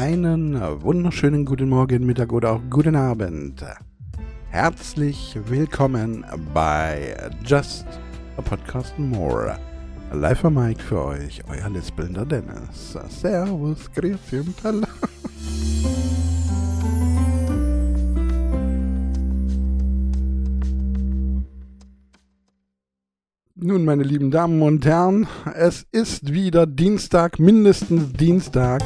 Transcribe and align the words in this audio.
einen 0.00 0.58
wunderschönen 0.82 1.44
guten 1.44 1.68
Morgen, 1.68 2.06
Mittag 2.06 2.32
oder 2.32 2.52
auch 2.52 2.62
guten 2.70 2.96
Abend. 2.96 3.62
Herzlich 4.48 5.38
willkommen 5.46 6.24
bei 6.54 7.14
Just 7.44 7.84
a 8.38 8.40
Podcast 8.40 8.98
More. 8.98 9.58
Live 10.14 10.42
am 10.46 10.54
Mic 10.54 10.80
für 10.80 11.04
euch, 11.04 11.42
euer 11.50 11.68
lispelnder 11.68 12.24
Dennis. 12.24 12.96
Servus, 13.10 13.92
grüezi 13.92 14.38
und 14.38 14.54
hallo. 14.64 14.86
Nun, 23.54 23.84
meine 23.84 24.04
lieben 24.04 24.30
Damen 24.30 24.62
und 24.62 24.86
Herren, 24.86 25.26
es 25.54 25.86
ist 25.92 26.32
wieder 26.32 26.66
Dienstag, 26.66 27.38
mindestens 27.38 28.14
Dienstag 28.14 28.82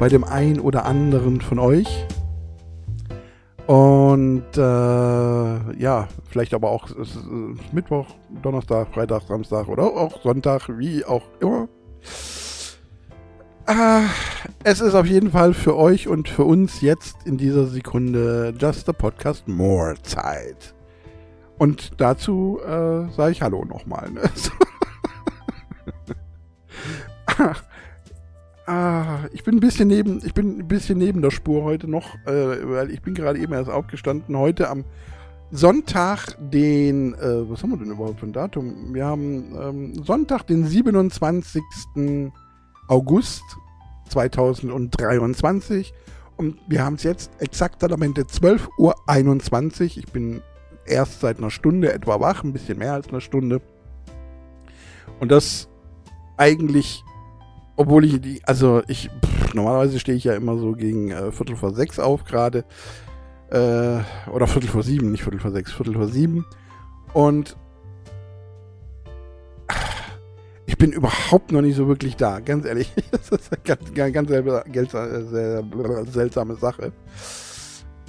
bei 0.00 0.08
dem 0.08 0.24
einen 0.24 0.58
oder 0.58 0.86
anderen 0.86 1.42
von 1.42 1.58
euch. 1.58 2.06
Und 3.66 4.56
äh, 4.56 4.60
ja, 5.78 6.08
vielleicht 6.28 6.54
aber 6.54 6.70
auch 6.70 6.88
äh, 6.90 6.94
Mittwoch, 7.70 8.06
Donnerstag, 8.42 8.88
Freitag, 8.94 9.22
Samstag 9.28 9.68
oder 9.68 9.84
auch 9.84 10.22
Sonntag, 10.22 10.70
wie 10.78 11.04
auch 11.04 11.22
immer. 11.40 11.68
Äh, 13.66 14.06
es 14.64 14.80
ist 14.80 14.94
auf 14.94 15.04
jeden 15.06 15.32
Fall 15.32 15.52
für 15.52 15.76
euch 15.76 16.08
und 16.08 16.30
für 16.30 16.44
uns 16.44 16.80
jetzt 16.80 17.18
in 17.26 17.36
dieser 17.36 17.66
Sekunde 17.66 18.54
Just 18.58 18.88
a 18.88 18.94
Podcast 18.94 19.46
More 19.48 19.96
Zeit. 20.02 20.74
Und 21.58 22.00
dazu 22.00 22.58
äh, 22.64 23.06
sage 23.12 23.32
ich 23.32 23.42
Hallo 23.42 23.66
nochmal. 23.66 24.10
Ne? 24.10 24.22
ah, 28.70 29.28
ich 29.32 29.42
bin 29.42 29.56
ein 29.56 29.60
bisschen 29.60 29.88
neben, 29.88 30.24
ich 30.24 30.32
bin 30.32 30.60
ein 30.60 30.68
bisschen 30.68 30.98
neben 30.98 31.22
der 31.22 31.30
Spur 31.30 31.64
heute 31.64 31.88
noch, 31.88 32.14
äh, 32.26 32.68
weil 32.68 32.90
ich 32.90 33.02
bin 33.02 33.14
gerade 33.14 33.38
eben 33.38 33.52
erst 33.52 33.70
aufgestanden. 33.70 34.36
Heute 34.36 34.70
am 34.70 34.84
Sonntag, 35.50 36.36
den, 36.38 37.14
äh, 37.14 37.50
was 37.50 37.62
haben 37.62 37.70
wir 37.70 37.78
denn 37.78 37.90
überhaupt 37.90 38.20
für 38.20 38.26
ein 38.26 38.32
Datum? 38.32 38.94
Wir 38.94 39.06
haben 39.06 39.56
ähm, 39.60 40.04
Sonntag, 40.04 40.46
den 40.46 40.64
27. 40.64 41.62
August 42.86 43.42
2023 44.08 45.92
und 46.36 46.58
wir 46.68 46.84
haben 46.84 46.94
es 46.94 47.02
jetzt 47.02 47.30
exakt 47.40 47.82
am 47.82 48.02
Ende 48.02 48.22
12.21 48.22 48.68
Uhr. 48.78 49.96
Ich 49.96 50.12
bin 50.12 50.42
erst 50.86 51.20
seit 51.20 51.38
einer 51.38 51.50
Stunde 51.50 51.92
etwa 51.92 52.20
wach, 52.20 52.44
ein 52.44 52.52
bisschen 52.52 52.78
mehr 52.78 52.94
als 52.94 53.08
eine 53.08 53.20
Stunde. 53.20 53.60
Und 55.18 55.30
das 55.30 55.68
eigentlich, 56.36 57.04
obwohl 57.80 58.04
ich 58.04 58.20
die, 58.20 58.40
also 58.44 58.82
ich, 58.88 59.10
pff, 59.24 59.54
normalerweise 59.54 59.98
stehe 59.98 60.16
ich 60.16 60.24
ja 60.24 60.34
immer 60.34 60.58
so 60.58 60.72
gegen 60.72 61.10
äh, 61.10 61.32
Viertel 61.32 61.56
vor 61.56 61.74
sechs 61.74 61.98
auf 61.98 62.24
gerade. 62.24 62.64
Äh, 63.50 64.00
oder 64.30 64.46
Viertel 64.46 64.68
vor 64.68 64.82
sieben, 64.82 65.10
nicht 65.10 65.22
Viertel 65.22 65.40
vor 65.40 65.50
sechs, 65.50 65.72
Viertel 65.72 65.94
vor 65.94 66.06
sieben. 66.06 66.46
Und 67.14 67.56
ich 70.66 70.78
bin 70.78 70.92
überhaupt 70.92 71.50
noch 71.52 71.62
nicht 71.62 71.76
so 71.76 71.88
wirklich 71.88 72.16
da, 72.16 72.40
ganz 72.40 72.64
ehrlich. 72.64 72.92
Das 73.10 73.30
ist 73.30 73.52
eine 73.52 73.62
ganz, 73.64 73.94
ganz, 73.94 74.28
ganz, 74.72 74.92
ganz 74.92 76.12
seltsame 76.12 76.56
Sache 76.56 76.92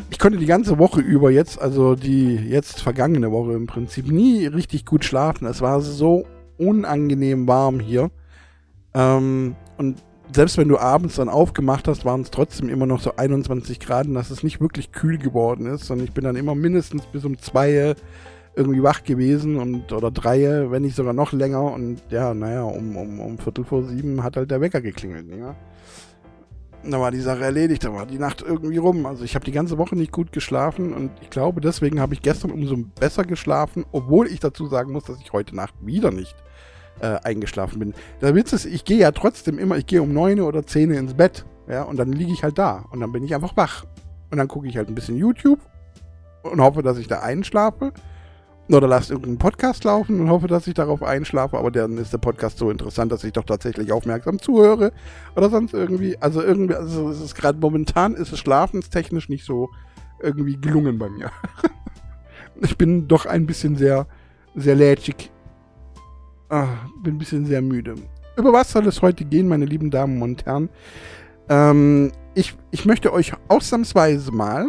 ich 0.10 0.20
konnte 0.20 0.38
die 0.38 0.46
ganze 0.46 0.78
Woche 0.78 1.02
über 1.02 1.32
jetzt, 1.32 1.60
also 1.62 1.96
die 1.96 2.36
jetzt 2.36 2.82
vergangene 2.82 3.32
Woche 3.32 3.54
im 3.54 3.68
Prinzip, 3.68 4.12
nie 4.12 4.46
richtig 4.46 4.86
gut 4.86 5.06
schlafen. 5.06 5.48
Es 5.48 5.62
war 5.62 5.82
so 5.82 6.26
unangenehm 6.58 7.48
warm 7.48 7.80
hier. 7.80 8.12
Ähm, 8.94 9.56
und 9.78 10.04
selbst 10.34 10.58
wenn 10.58 10.68
du 10.68 10.78
abends 10.78 11.16
dann 11.16 11.30
aufgemacht 11.30 11.88
hast, 11.88 12.06
waren 12.06 12.22
es 12.22 12.32
trotzdem 12.32 12.70
immer 12.70 12.86
noch 12.86 13.02
so 13.02 13.16
21 13.16 13.80
Grad, 13.80 14.08
und 14.08 14.14
dass 14.14 14.32
es 14.32 14.44
nicht 14.44 14.62
wirklich 14.62 14.92
kühl 14.92 15.18
geworden 15.18 15.66
ist. 15.66 15.90
Und 15.92 16.02
ich 16.02 16.14
bin 16.14 16.24
dann 16.24 16.36
immer 16.36 16.56
mindestens 16.56 17.06
bis 17.06 17.26
um 17.26 17.38
zwei 17.38 17.96
irgendwie 18.54 18.84
wach 18.84 19.04
gewesen 19.04 19.58
und 19.58 19.94
oder 19.94 20.12
drei, 20.12 20.70
wenn 20.70 20.82
nicht 20.82 20.96
sogar 20.96 21.14
noch 21.14 21.32
länger. 21.32 21.64
Und 21.64 22.02
ja, 22.10 22.34
naja, 22.34 22.64
um, 22.64 22.96
um, 22.96 23.20
um 23.20 23.38
Viertel 23.38 23.64
vor 23.64 23.84
sieben 23.84 24.24
hat 24.24 24.38
halt 24.38 24.52
der 24.52 24.62
Wecker 24.62 24.82
geklingelt. 24.82 25.28
Ja? 25.30 25.56
da 26.84 27.00
war 27.00 27.12
die 27.12 27.22
Sache 27.22 27.44
erledigt, 27.44 27.84
da 27.84 27.94
war 27.94 28.06
die 28.06 28.18
Nacht 28.18 28.42
irgendwie 28.42 28.78
rum. 28.78 29.06
Also 29.06 29.24
ich 29.24 29.36
habe 29.36 29.46
die 29.46 29.52
ganze 29.52 29.78
Woche 29.78 29.96
nicht 29.96 30.12
gut 30.12 30.32
geschlafen 30.32 30.94
und 30.94 31.12
ich 31.22 31.30
glaube, 31.30 31.62
deswegen 31.62 32.00
habe 32.00 32.14
ich 32.14 32.22
gestern 32.22 32.52
umso 32.52 32.78
besser 32.78 33.24
geschlafen, 33.24 33.86
obwohl 33.92 34.28
ich 34.28 34.40
dazu 34.40 34.68
sagen 34.68 34.92
muss, 34.92 35.04
dass 35.04 35.20
ich 35.20 35.32
heute 35.32 35.56
Nacht 35.56 35.74
wieder 35.82 36.12
nicht 36.12 36.36
äh, 37.02 37.18
eingeschlafen 37.24 37.80
bin. 37.80 37.94
Der 38.22 38.36
Witz 38.36 38.54
ist, 38.54 38.66
ich 38.66 38.86
gehe 38.86 39.00
ja 39.00 39.12
trotzdem 39.12 39.60
immer, 39.60 39.78
ich 39.78 39.86
gehe 39.86 40.02
um 40.02 40.14
neun 40.14 40.40
oder 40.40 40.66
zehn 40.66 40.92
ins 40.92 41.14
Bett, 41.14 41.46
ja, 41.68 41.84
und 41.84 41.98
dann 41.98 42.12
liege 42.12 42.32
ich 42.32 42.44
halt 42.44 42.58
da 42.58 42.86
und 42.92 43.00
dann 43.00 43.12
bin 43.12 43.24
ich 43.24 43.34
einfach 43.36 43.56
wach. 43.58 43.86
Und 44.30 44.38
dann 44.38 44.48
gucke 44.48 44.68
ich 44.68 44.78
halt 44.78 44.88
ein 44.88 44.96
bisschen 44.96 45.18
YouTube 45.18 45.60
und 46.44 46.62
hoffe, 46.62 46.82
dass 46.82 46.98
ich 46.98 47.08
da 47.08 47.20
einschlafe. 47.20 47.92
Oder 48.70 48.88
lasst 48.88 49.10
irgendeinen 49.10 49.38
Podcast 49.38 49.84
laufen 49.84 50.22
und 50.22 50.30
hoffe, 50.30 50.48
dass 50.48 50.66
ich 50.66 50.74
darauf 50.74 51.04
einschlafe, 51.04 51.58
aber 51.58 51.72
dann 51.72 51.98
ist 51.98 52.14
der 52.14 52.20
Podcast 52.20 52.58
so 52.58 52.70
interessant, 52.70 53.12
dass 53.12 53.24
ich 53.26 53.34
doch 53.34 53.44
tatsächlich 53.44 53.92
aufmerksam 53.92 54.40
zuhöre. 54.40 54.94
Oder 55.36 55.50
sonst 55.50 55.74
irgendwie. 55.74 56.18
Also 56.22 56.42
irgendwie, 56.42 56.76
also 56.76 57.10
es 57.10 57.20
ist 57.20 57.36
gerade 57.36 57.60
momentan 57.60 58.14
ist 58.14 58.32
es 58.32 58.40
schlafenstechnisch 58.40 59.28
nicht 59.28 59.44
so 59.44 59.70
irgendwie 60.22 60.56
gelungen 60.56 61.00
bei 61.00 61.10
mir. 61.10 61.32
ich 62.62 62.78
bin 62.78 63.10
doch 63.10 63.26
ein 63.26 63.46
bisschen 63.46 63.76
sehr, 63.76 64.08
sehr 64.56 64.76
lätschig. 64.76 65.32
Ah, 66.52 66.68
bin 67.02 67.16
ein 67.16 67.18
bisschen 67.18 67.46
sehr 67.46 67.62
müde. 67.62 67.96
Über 68.36 68.52
was 68.52 68.74
soll 68.74 68.86
es 68.86 69.02
heute 69.02 69.24
gehen, 69.24 69.48
meine 69.48 69.64
lieben 69.64 69.90
Damen 69.90 70.22
und 70.22 70.46
Herren? 70.46 70.70
Ähm, 71.48 72.12
ich, 72.36 72.56
ich 72.72 72.86
möchte 72.86 73.14
euch 73.14 73.32
ausnahmsweise 73.48 74.34
mal 74.34 74.68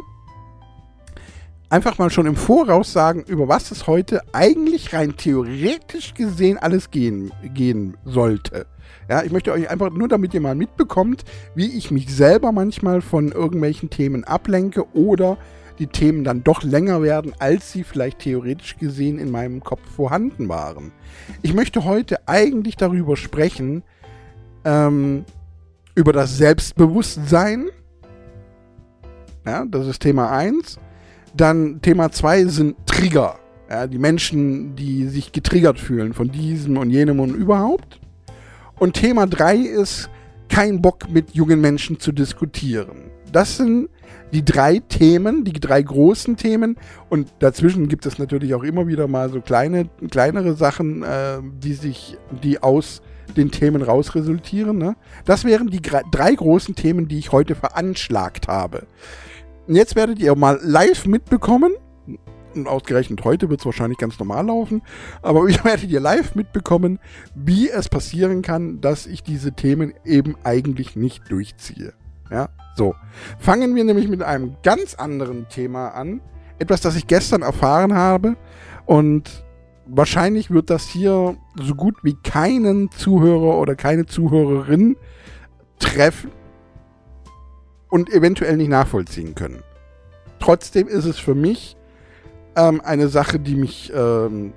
einfach 1.71 1.99
mal 1.99 2.09
schon 2.09 2.27
im 2.27 2.37
Voraus 2.37 2.93
sagen, 2.93 3.25
über 3.27 3.49
was 3.49 3.73
es 3.73 3.89
heute 3.89 4.21
eigentlich 4.33 4.93
rein 4.93 5.17
theoretisch 5.17 6.15
gesehen 6.15 6.57
alles 6.57 6.93
gehen, 6.93 7.33
gehen 7.53 7.97
sollte. 8.05 8.67
Ja, 9.09 9.25
ich 9.25 9.33
möchte 9.33 9.51
euch 9.51 9.69
einfach 9.69 9.91
nur, 9.91 10.07
damit 10.07 10.35
ihr 10.35 10.41
mal 10.41 10.55
mitbekommt, 10.55 11.25
wie 11.57 11.77
ich 11.77 11.91
mich 11.91 12.15
selber 12.15 12.53
manchmal 12.53 13.01
von 13.01 13.33
irgendwelchen 13.33 13.91
Themen 13.91 14.23
ablenke 14.23 14.85
oder 14.95 15.37
die 15.83 15.89
Themen 15.89 16.23
dann 16.23 16.45
doch 16.45 16.63
länger 16.63 17.03
werden, 17.03 17.33
als 17.41 17.73
sie 17.73 17.83
vielleicht 17.83 18.21
theoretisch 18.21 18.77
gesehen 18.77 19.19
in 19.19 19.33
meinem 19.33 19.65
Kopf 19.65 19.83
vorhanden 19.97 20.49
waren. 20.49 20.93
Ich 21.43 21.55
möchte 21.55 21.85
heute 21.85 22.29
eigentlich 22.29 22.77
darüber 22.77 23.17
sprechen, 23.17 23.83
ähm, 24.65 25.25
über 25.97 26.13
das 26.13 26.37
Selbstbewusstsein. 26.37 27.69
Ja, 29.45 29.65
das 29.65 29.89
ist 29.89 30.01
Thema 30.01 30.31
1. 30.31 30.79
Dann 31.37 31.83
Thema 31.83 32.13
2 32.13 32.45
sind 32.45 32.77
Trigger. 32.87 33.41
Ja, 33.69 33.89
die 33.89 33.99
Menschen, 33.99 34.77
die 34.77 35.09
sich 35.09 35.33
getriggert 35.33 35.81
fühlen 35.81 36.15
von 36.15 36.31
diesem 36.31 36.77
und 36.77 36.91
jenem 36.91 37.19
und 37.19 37.35
überhaupt. 37.35 37.99
Und 38.79 38.95
Thema 38.95 39.27
3 39.27 39.57
ist 39.57 40.09
kein 40.49 40.81
Bock 40.81 41.11
mit 41.11 41.35
jungen 41.35 41.61
Menschen 41.61 41.99
zu 41.99 42.13
diskutieren. 42.13 43.11
Das 43.33 43.57
sind 43.57 43.89
die 44.33 44.45
drei 44.45 44.79
Themen, 44.79 45.45
die 45.45 45.53
drei 45.53 45.83
großen 45.83 46.37
Themen. 46.37 46.77
Und 47.09 47.33
dazwischen 47.39 47.89
gibt 47.89 48.07
es 48.07 48.19
natürlich 48.19 48.55
auch 48.55 48.63
immer 48.63 48.87
wieder 48.87 49.09
mal 49.09 49.31
so 49.31 49.41
kleine, 49.41 49.89
kleinere 50.11 50.55
Sachen, 50.55 51.03
äh, 51.03 51.39
die 51.63 51.75
sich, 51.75 52.17
die 52.43 52.63
aus 52.63 53.03
den 53.37 53.51
Themen 53.51 53.83
raus 53.83 54.15
resultieren. 54.15 54.79
Ne? 54.79 54.97
Das 55.25 55.45
wären 55.45 55.69
die 55.69 55.81
drei 55.81 56.35
großen 56.35 56.75
Themen, 56.75 57.09
die 57.09 57.19
ich 57.19 57.33
heute 57.33 57.55
veranschlagt 57.55 58.49
habe. 58.49 58.87
Und 59.67 59.77
jetzt 59.77 59.97
werdet 59.97 60.19
ihr 60.19 60.35
mal 60.35 60.59
live 60.63 61.07
mitbekommen, 61.07 61.73
und 62.55 62.69
ausgerechnet 62.69 63.25
heute 63.25 63.49
wird 63.49 63.61
es 63.61 63.67
wahrscheinlich 63.67 63.99
ganz 63.99 64.19
normal 64.19 64.47
laufen, 64.47 64.83
aber 65.23 65.49
ihr 65.49 65.65
werdet 65.65 65.91
ihr 65.91 66.01
live 66.01 66.35
mitbekommen, 66.35 66.99
wie 67.35 67.71
es 67.71 67.89
passieren 67.89 68.43
kann, 68.43 68.81
dass 68.81 69.07
ich 69.07 69.23
diese 69.23 69.53
Themen 69.53 69.95
eben 70.05 70.37
eigentlich 70.45 70.97
nicht 70.97 71.31
durchziehe. 71.31 71.95
Ja, 72.33 72.49
so. 72.77 72.95
Fangen 73.39 73.75
wir 73.75 73.85
nämlich 73.85 74.09
mit 74.09 74.23
einem 74.23 74.57
ganz 74.63 74.95
anderen 74.95 75.49
Thema 75.49 75.89
an. 75.89 76.21
Etwas, 76.59 76.81
das 76.81 76.97
ich 76.97 77.07
gestern 77.07 77.43
erfahren 77.43 77.95
habe 77.95 78.37
und 78.87 79.45
wahrscheinlich 79.87 80.51
wird 80.51 80.71
das 80.71 80.87
hier 80.87 81.37
so 81.57 81.75
gut 81.75 81.97
wie 82.03 82.17
keinen 82.23 82.91
Zuhörer 82.91 83.59
oder 83.59 83.75
keine 83.75 84.07
Zuhörerin 84.07 84.97
treffen, 85.79 86.31
und 87.93 88.11
eventuell 88.11 88.57
nicht 88.57 88.71
nachvollziehen 88.71 89.35
können. 89.35 89.63
Trotzdem 90.41 90.89
ist 90.89 91.05
es 91.05 91.19
für 91.19 91.35
mich 91.35 91.77
ähm, 92.57 92.81
eine 92.83 93.09
Sache, 93.09 93.39
die 93.39 93.55
mich 93.55 93.93
ähm, 93.95 94.55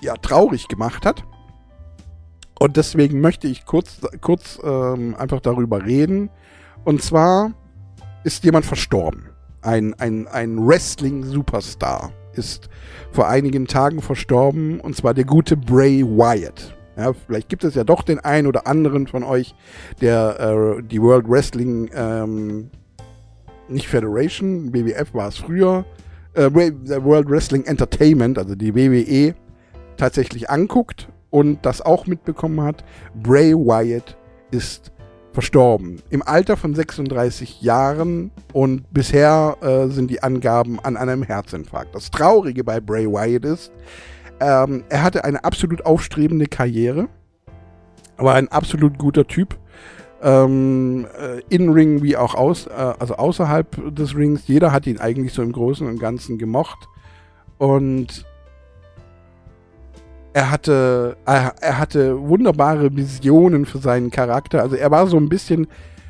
ja, 0.00 0.14
traurig 0.14 0.66
gemacht 0.68 1.04
hat. 1.04 1.24
Und 2.58 2.78
deswegen 2.78 3.20
möchte 3.20 3.48
ich 3.48 3.66
kurz, 3.66 4.00
kurz 4.22 4.58
ähm, 4.64 5.14
einfach 5.14 5.40
darüber 5.40 5.84
reden. 5.84 6.30
Und 6.84 7.02
zwar 7.02 7.52
ist 8.24 8.44
jemand 8.44 8.66
verstorben. 8.66 9.30
Ein, 9.62 9.94
ein, 9.94 10.28
ein 10.28 10.66
Wrestling-Superstar 10.66 12.12
ist 12.34 12.68
vor 13.12 13.28
einigen 13.28 13.66
Tagen 13.66 14.02
verstorben. 14.02 14.80
Und 14.80 14.96
zwar 14.96 15.14
der 15.14 15.24
gute 15.24 15.56
Bray 15.56 16.04
Wyatt. 16.04 16.76
Ja, 16.96 17.12
vielleicht 17.12 17.48
gibt 17.48 17.64
es 17.64 17.74
ja 17.74 17.84
doch 17.84 18.02
den 18.02 18.20
einen 18.20 18.46
oder 18.46 18.66
anderen 18.66 19.06
von 19.06 19.24
euch, 19.24 19.54
der 20.00 20.38
äh, 20.78 20.82
die 20.82 21.00
World 21.02 21.28
Wrestling, 21.28 21.90
ähm, 21.92 22.70
nicht 23.68 23.88
Federation, 23.88 24.72
WWF 24.72 25.12
war 25.12 25.28
es 25.28 25.36
früher, 25.36 25.84
äh, 26.34 26.52
World 26.52 27.28
Wrestling 27.28 27.64
Entertainment, 27.64 28.38
also 28.38 28.54
die 28.54 28.74
WWE, 28.76 29.34
tatsächlich 29.96 30.50
anguckt 30.50 31.08
und 31.30 31.66
das 31.66 31.80
auch 31.80 32.06
mitbekommen 32.06 32.60
hat. 32.60 32.84
Bray 33.14 33.54
Wyatt 33.54 34.16
ist 34.52 34.92
verstorben. 35.34 36.00
Im 36.10 36.22
Alter 36.22 36.56
von 36.56 36.74
36 36.74 37.60
Jahren 37.60 38.30
und 38.52 38.92
bisher 38.94 39.56
äh, 39.60 39.88
sind 39.88 40.10
die 40.10 40.22
Angaben 40.22 40.78
an 40.80 40.96
einem 40.96 41.24
Herzinfarkt. 41.24 41.94
Das 41.94 42.10
Traurige 42.10 42.64
bei 42.64 42.80
Bray 42.80 43.06
Wyatt 43.06 43.44
ist, 43.44 43.72
ähm, 44.40 44.84
er 44.88 45.02
hatte 45.02 45.24
eine 45.24 45.44
absolut 45.44 45.84
aufstrebende 45.84 46.46
Karriere, 46.46 47.08
war 48.16 48.36
ein 48.36 48.48
absolut 48.48 48.96
guter 48.96 49.26
Typ. 49.26 49.58
Ähm, 50.22 51.06
äh, 51.20 51.42
In-Ring 51.54 52.02
wie 52.02 52.16
auch 52.16 52.34
aus, 52.34 52.66
äh, 52.66 52.70
also 52.70 53.16
außerhalb 53.16 53.94
des 53.94 54.16
Rings. 54.16 54.46
Jeder 54.46 54.72
hat 54.72 54.86
ihn 54.86 54.98
eigentlich 54.98 55.34
so 55.34 55.42
im 55.42 55.52
Großen 55.52 55.86
und 55.86 55.98
Ganzen 55.98 56.38
gemocht. 56.38 56.88
Und 57.58 58.24
er 60.34 60.50
hatte, 60.50 61.16
er, 61.24 61.54
er, 61.60 61.78
hatte 61.78 62.20
wunderbare 62.20 62.94
Visionen 62.94 63.66
für 63.66 63.78
seinen 63.78 64.10
Charakter. 64.10 64.62
Also 64.62 64.74
er 64.74 64.90
war 64.90 65.06
so 65.06 65.16
ein 65.16 65.28
bisschen 65.28 65.68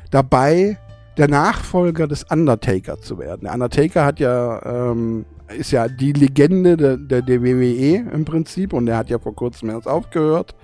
dabei, 0.09 0.77
der 1.15 1.27
Nachfolger 1.27 2.07
des 2.07 2.23
Undertaker 2.23 2.99
zu 2.99 3.19
werden. 3.19 3.41
Der 3.43 3.53
Undertaker 3.53 4.03
hat 4.03 4.19
ja, 4.19 4.61
ähm, 4.65 5.25
ist 5.55 5.71
ja 5.71 5.87
die 5.87 6.11
Legende 6.11 6.75
der, 6.75 6.97
der, 6.97 7.21
der 7.21 7.43
WWE 7.43 8.11
im 8.11 8.25
Prinzip 8.25 8.73
und 8.73 8.87
er 8.87 8.97
hat 8.97 9.11
ja 9.11 9.19
vor 9.19 9.35
kurzem 9.35 9.69
erst 9.69 9.87
aufgehört 9.87 10.55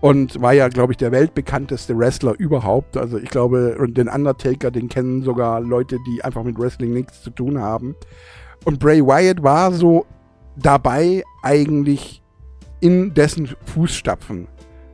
und 0.00 0.42
war 0.42 0.52
ja, 0.52 0.66
glaube 0.66 0.92
ich, 0.92 0.96
der 0.96 1.12
weltbekannteste 1.12 1.96
Wrestler 1.96 2.34
überhaupt. 2.36 2.96
Also 2.96 3.16
ich 3.16 3.30
glaube, 3.30 3.76
den 3.90 4.08
Undertaker, 4.08 4.72
den 4.72 4.88
kennen 4.88 5.22
sogar 5.22 5.60
Leute, 5.60 5.98
die 6.08 6.24
einfach 6.24 6.42
mit 6.42 6.58
Wrestling 6.58 6.94
nichts 6.94 7.22
zu 7.22 7.30
tun 7.30 7.60
haben. 7.60 7.94
Und 8.64 8.80
Bray 8.80 9.06
Wyatt 9.06 9.40
war 9.44 9.70
so 9.70 10.04
dabei, 10.56 11.22
eigentlich 11.44 12.22
in 12.80 13.14
dessen 13.14 13.48
Fußstapfen 13.64 14.48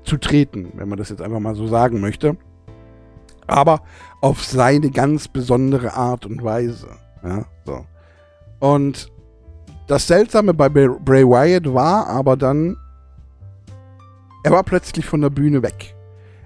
zu 0.04 0.16
treten, 0.16 0.72
wenn 0.75 0.88
man 0.88 0.98
das 0.98 1.08
jetzt 1.08 1.22
einfach 1.22 1.40
mal 1.40 1.54
so 1.54 1.66
sagen 1.66 2.00
möchte. 2.00 2.36
Aber 3.46 3.82
auf 4.20 4.42
seine 4.42 4.90
ganz 4.90 5.28
besondere 5.28 5.94
Art 5.94 6.25
und 6.26 6.42
Weise. 6.42 6.88
Ja, 7.22 7.44
so. 7.64 7.84
Und 8.60 9.10
das 9.86 10.06
Seltsame 10.06 10.54
bei 10.54 10.69
Bray 10.69 11.26
Wyatt 11.26 11.72
war 11.72 12.06
aber 12.06 12.36
dann, 12.36 12.76
er 14.42 14.52
war 14.52 14.62
plötzlich 14.62 15.04
von 15.04 15.20
der 15.20 15.31
Bühne 15.31 15.62
weg. 15.62 15.94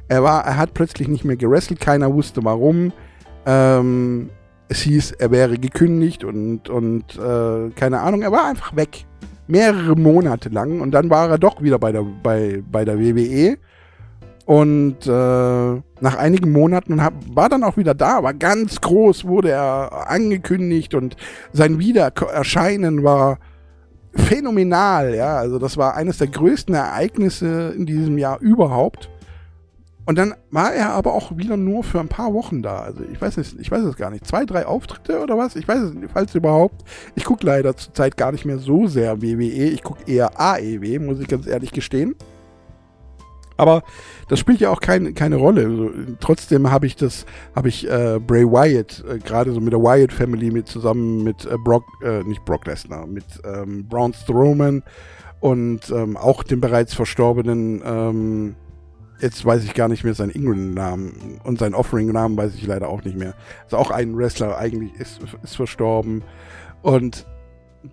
Er, 0.08 0.22
war, 0.22 0.44
er 0.44 0.56
hat 0.56 0.74
plötzlich 0.74 1.06
nicht 1.06 1.24
mehr 1.24 1.36
gewrestelt, 1.36 1.80
keiner 1.80 2.12
wusste 2.12 2.44
warum. 2.44 2.92
Ähm, 3.46 4.30
es 4.68 4.80
hieß, 4.80 5.12
er 5.12 5.30
wäre 5.30 5.58
gekündigt 5.58 6.24
und, 6.24 6.68
und 6.68 7.16
äh, 7.16 7.70
keine 7.70 8.00
Ahnung, 8.00 8.22
er 8.22 8.32
war 8.32 8.46
einfach 8.46 8.74
weg 8.74 9.06
mehrere 9.48 9.96
Monate 9.96 10.48
lang 10.50 10.80
und 10.80 10.92
dann 10.92 11.10
war 11.10 11.28
er 11.30 11.38
doch 11.38 11.62
wieder 11.62 11.78
bei 11.78 11.92
der, 11.92 12.04
bei, 12.22 12.62
bei 12.70 12.84
der 12.84 13.00
WWE. 13.00 13.58
Und 14.44 15.06
äh, 15.06 15.82
nach 16.00 16.16
einigen 16.16 16.52
Monaten 16.52 17.02
hab, 17.02 17.12
war 17.34 17.50
dann 17.50 17.62
auch 17.62 17.76
wieder 17.76 17.94
da, 17.94 18.22
war 18.22 18.32
ganz 18.32 18.80
groß, 18.80 19.26
wurde 19.26 19.50
er 19.50 20.08
angekündigt 20.08 20.94
und 20.94 21.16
sein 21.52 21.78
Wiedererscheinen 21.78 23.04
war 23.04 23.38
phänomenal, 24.14 25.14
ja. 25.14 25.36
Also 25.36 25.58
das 25.58 25.76
war 25.76 25.96
eines 25.96 26.18
der 26.18 26.28
größten 26.28 26.74
Ereignisse 26.74 27.74
in 27.76 27.84
diesem 27.84 28.16
Jahr 28.16 28.40
überhaupt. 28.40 29.10
Und 30.08 30.16
dann 30.16 30.34
war 30.50 30.72
er 30.72 30.92
aber 30.92 31.12
auch 31.12 31.36
wieder 31.36 31.58
nur 31.58 31.84
für 31.84 32.00
ein 32.00 32.08
paar 32.08 32.32
Wochen 32.32 32.62
da. 32.62 32.78
Also 32.78 33.02
ich 33.12 33.20
weiß 33.20 33.36
es, 33.36 33.52
ich 33.58 33.70
weiß 33.70 33.82
es 33.82 33.96
gar 33.98 34.08
nicht. 34.08 34.26
Zwei, 34.26 34.46
drei 34.46 34.64
Auftritte 34.64 35.20
oder 35.20 35.36
was? 35.36 35.54
Ich 35.54 35.68
weiß 35.68 35.80
es 35.80 35.92
nicht, 35.92 36.10
falls 36.10 36.34
überhaupt. 36.34 36.82
Ich 37.14 37.26
gucke 37.26 37.44
leider 37.44 37.76
zurzeit 37.76 38.16
gar 38.16 38.32
nicht 38.32 38.46
mehr 38.46 38.56
so 38.56 38.86
sehr 38.86 39.20
WWE. 39.20 39.68
Ich 39.68 39.82
gucke 39.82 40.10
eher 40.10 40.40
AEW, 40.40 41.00
muss 41.00 41.20
ich 41.20 41.28
ganz 41.28 41.46
ehrlich 41.46 41.72
gestehen. 41.72 42.14
Aber 43.58 43.82
das 44.30 44.38
spielt 44.38 44.60
ja 44.60 44.70
auch 44.70 44.80
kein, 44.80 45.12
keine 45.12 45.36
Rolle. 45.36 45.66
Also, 45.66 45.90
trotzdem 46.20 46.70
habe 46.70 46.86
ich 46.86 46.96
das, 46.96 47.26
habe 47.54 47.68
ich 47.68 47.86
äh, 47.86 48.18
Bray 48.18 48.46
Wyatt, 48.46 49.04
äh, 49.06 49.18
gerade 49.18 49.52
so 49.52 49.60
mit 49.60 49.74
der 49.74 49.82
Wyatt 49.82 50.14
Family 50.14 50.50
mit 50.50 50.68
zusammen 50.68 51.22
mit 51.22 51.44
äh, 51.44 51.58
Brock, 51.62 51.84
äh, 52.02 52.22
nicht 52.22 52.46
Brock 52.46 52.64
Lesnar, 52.66 53.06
mit 53.06 53.26
ähm, 53.44 53.86
Braun 53.86 54.14
Strowman 54.14 54.82
und 55.40 55.90
ähm, 55.90 56.16
auch 56.16 56.44
dem 56.44 56.62
bereits 56.62 56.94
verstorbenen 56.94 57.82
ähm, 57.84 58.54
Jetzt 59.20 59.44
weiß 59.44 59.64
ich 59.64 59.74
gar 59.74 59.88
nicht 59.88 60.04
mehr 60.04 60.14
seinen 60.14 60.30
England-Namen 60.30 61.40
und 61.44 61.58
seinen 61.58 61.74
Offering-Namen 61.74 62.36
weiß 62.36 62.54
ich 62.54 62.66
leider 62.66 62.88
auch 62.88 63.02
nicht 63.04 63.16
mehr. 63.16 63.34
Also 63.64 63.76
auch 63.76 63.90
ein 63.90 64.16
Wrestler 64.16 64.56
eigentlich 64.56 64.94
ist, 64.94 65.20
ist 65.42 65.56
verstorben. 65.56 66.22
Und 66.82 67.26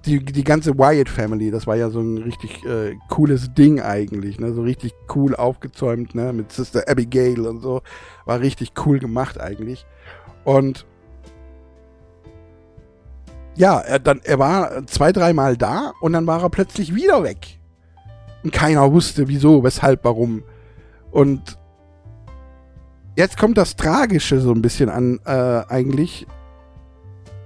die, 0.06 0.24
die 0.24 0.44
ganze 0.44 0.78
Wyatt 0.78 1.10
Family, 1.10 1.52
das 1.52 1.68
war 1.68 1.76
ja 1.76 1.90
so 1.90 2.00
ein 2.00 2.18
richtig 2.18 2.64
äh, 2.66 2.96
cooles 3.10 3.54
Ding 3.54 3.82
eigentlich, 3.82 4.40
ne? 4.40 4.54
So 4.54 4.62
richtig 4.62 4.94
cool 5.16 5.36
aufgezäumt, 5.36 6.16
ne? 6.16 6.34
Mit 6.34 6.52
Sister 6.52 6.84
Abigail 6.88 7.42
und 7.48 7.62
so. 7.62 7.82
War 8.26 8.40
richtig 8.40 8.74
cool 8.86 9.00
gemacht 9.00 9.40
eigentlich. 9.40 9.86
Und 10.44 10.86
ja, 13.56 13.80
er, 13.80 14.00
dann, 14.00 14.22
er 14.24 14.38
war 14.38 14.86
zwei, 14.88 15.12
dreimal 15.12 15.56
da 15.58 15.94
und 16.02 16.14
dann 16.14 16.28
war 16.28 16.42
er 16.42 16.50
plötzlich 16.50 16.94
wieder 16.94 17.24
weg. 17.24 17.60
Und 18.44 18.52
keiner 18.52 18.92
wusste, 18.92 19.28
wieso, 19.28 19.64
weshalb, 19.64 20.04
warum. 20.04 20.44
Und 21.16 21.58
jetzt 23.16 23.38
kommt 23.38 23.58
das 23.58 23.78
Tragische 23.78 24.42
so 24.42 24.52
ein 24.52 24.62
bisschen 24.62 24.90
an, 24.90 25.22
äh, 25.26 25.64
eigentlich. 25.70 26.28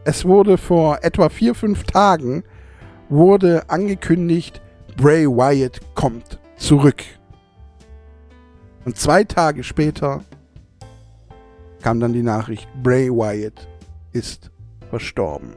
Es 0.05 0.25
wurde 0.25 0.57
vor 0.57 1.03
etwa 1.03 1.29
vier, 1.29 1.53
fünf 1.53 1.83
Tagen 1.83 2.43
wurde 3.09 3.69
angekündigt, 3.69 4.59
Bray 4.97 5.27
Wyatt 5.27 5.81
kommt 5.93 6.39
zurück. 6.57 7.03
Und 8.85 8.97
zwei 8.97 9.23
Tage 9.23 9.63
später 9.63 10.23
kam 11.83 11.99
dann 11.99 12.13
die 12.13 12.23
Nachricht, 12.23 12.67
Bray 12.81 13.11
Wyatt 13.11 13.67
ist 14.13 14.49
verstorben. 14.89 15.53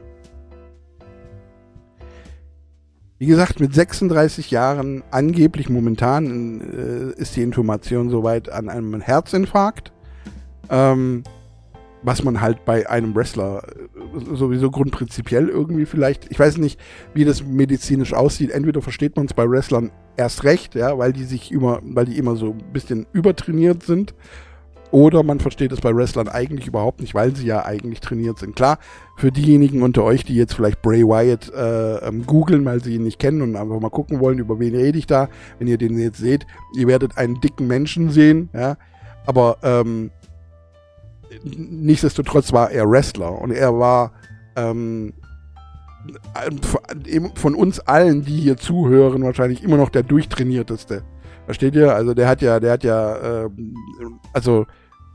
Wie 3.23 3.27
gesagt, 3.27 3.61
mit 3.61 3.73
36 3.73 4.51
Jahren, 4.51 5.01
angeblich 5.09 5.69
momentan 5.69 6.59
äh, 6.59 7.21
ist 7.21 7.37
die 7.37 7.41
Information 7.41 8.09
soweit 8.09 8.51
an 8.51 8.67
einem 8.67 8.99
Herzinfarkt. 8.99 9.93
Ähm, 10.69 11.23
was 12.01 12.21
man 12.25 12.41
halt 12.41 12.65
bei 12.65 12.89
einem 12.89 13.15
Wrestler 13.15 13.63
äh, 13.63 14.35
sowieso 14.35 14.69
grundprinzipiell 14.69 15.47
irgendwie 15.47 15.85
vielleicht, 15.85 16.31
ich 16.31 16.37
weiß 16.37 16.57
nicht, 16.57 16.77
wie 17.13 17.23
das 17.23 17.45
medizinisch 17.45 18.13
aussieht. 18.13 18.51
Entweder 18.51 18.81
versteht 18.81 19.15
man 19.15 19.27
es 19.27 19.33
bei 19.33 19.49
Wrestlern 19.49 19.91
erst 20.17 20.43
recht, 20.43 20.75
ja, 20.75 20.97
weil 20.97 21.13
die 21.13 21.23
sich 21.23 21.49
immer, 21.53 21.79
weil 21.81 22.07
die 22.07 22.17
immer 22.17 22.35
so 22.35 22.47
ein 22.51 22.73
bisschen 22.73 23.05
übertrainiert 23.13 23.83
sind 23.83 24.13
oder 24.93 25.23
man 25.23 25.39
versteht 25.39 25.71
es 25.71 25.81
bei 25.81 25.93
Wrestlern 25.95 26.27
eigentlich 26.27 26.67
überhaupt 26.67 27.01
nicht, 27.01 27.15
weil 27.15 27.35
sie 27.35 27.47
ja 27.47 27.65
eigentlich 27.65 27.99
trainiert 27.99 28.37
sind. 28.37 28.55
Klar, 28.55 28.77
für 29.17 29.31
diejenigen 29.31 29.81
unter 29.81 30.03
euch, 30.03 30.23
die 30.23 30.35
jetzt 30.35 30.53
vielleicht 30.53 30.83
Bray 30.83 31.03
Wyatt 31.03 31.51
äh, 31.51 32.07
ähm, 32.07 32.27
googeln, 32.27 32.63
weil 32.63 32.83
sie 32.83 32.95
ihn 32.95 33.03
nicht 33.03 33.17
kennen 33.17 33.41
und 33.41 33.55
einfach 33.55 33.79
mal 33.79 33.89
gucken 33.89 34.19
wollen, 34.19 34.37
über 34.37 34.59
wen 34.59 34.75
rede 34.75 34.99
ich 34.99 35.07
da, 35.07 35.29
wenn 35.57 35.67
ihr 35.67 35.79
den 35.79 35.97
jetzt 35.97 36.19
seht, 36.19 36.45
ihr 36.77 36.85
werdet 36.85 37.17
einen 37.17 37.41
dicken 37.41 37.65
Menschen 37.65 38.11
sehen, 38.11 38.49
ja. 38.53 38.77
Aber 39.25 39.57
ähm, 39.63 40.11
nichtsdestotrotz 41.43 42.53
war 42.53 42.69
er 42.69 42.87
Wrestler 42.87 43.41
und 43.41 43.49
er 43.49 43.79
war 43.79 44.11
ähm, 44.55 45.13
von 47.33 47.55
uns 47.55 47.79
allen, 47.79 48.25
die 48.25 48.37
hier 48.37 48.57
zuhören, 48.57 49.23
wahrscheinlich 49.23 49.63
immer 49.63 49.77
noch 49.77 49.89
der 49.89 50.03
durchtrainierteste. 50.03 51.01
Versteht 51.45 51.73
ihr? 51.75 51.95
Also 51.95 52.13
der 52.13 52.27
hat 52.27 52.43
ja, 52.43 52.59
der 52.59 52.73
hat 52.73 52.83
ja, 52.83 53.45
äh, 53.45 53.49
also 54.33 54.67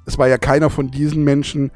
es 0.09 0.17
war 0.17 0.27
ja 0.27 0.39
keiner 0.39 0.71
von 0.71 0.91
diesen 0.91 1.23
Menschen, 1.23 1.71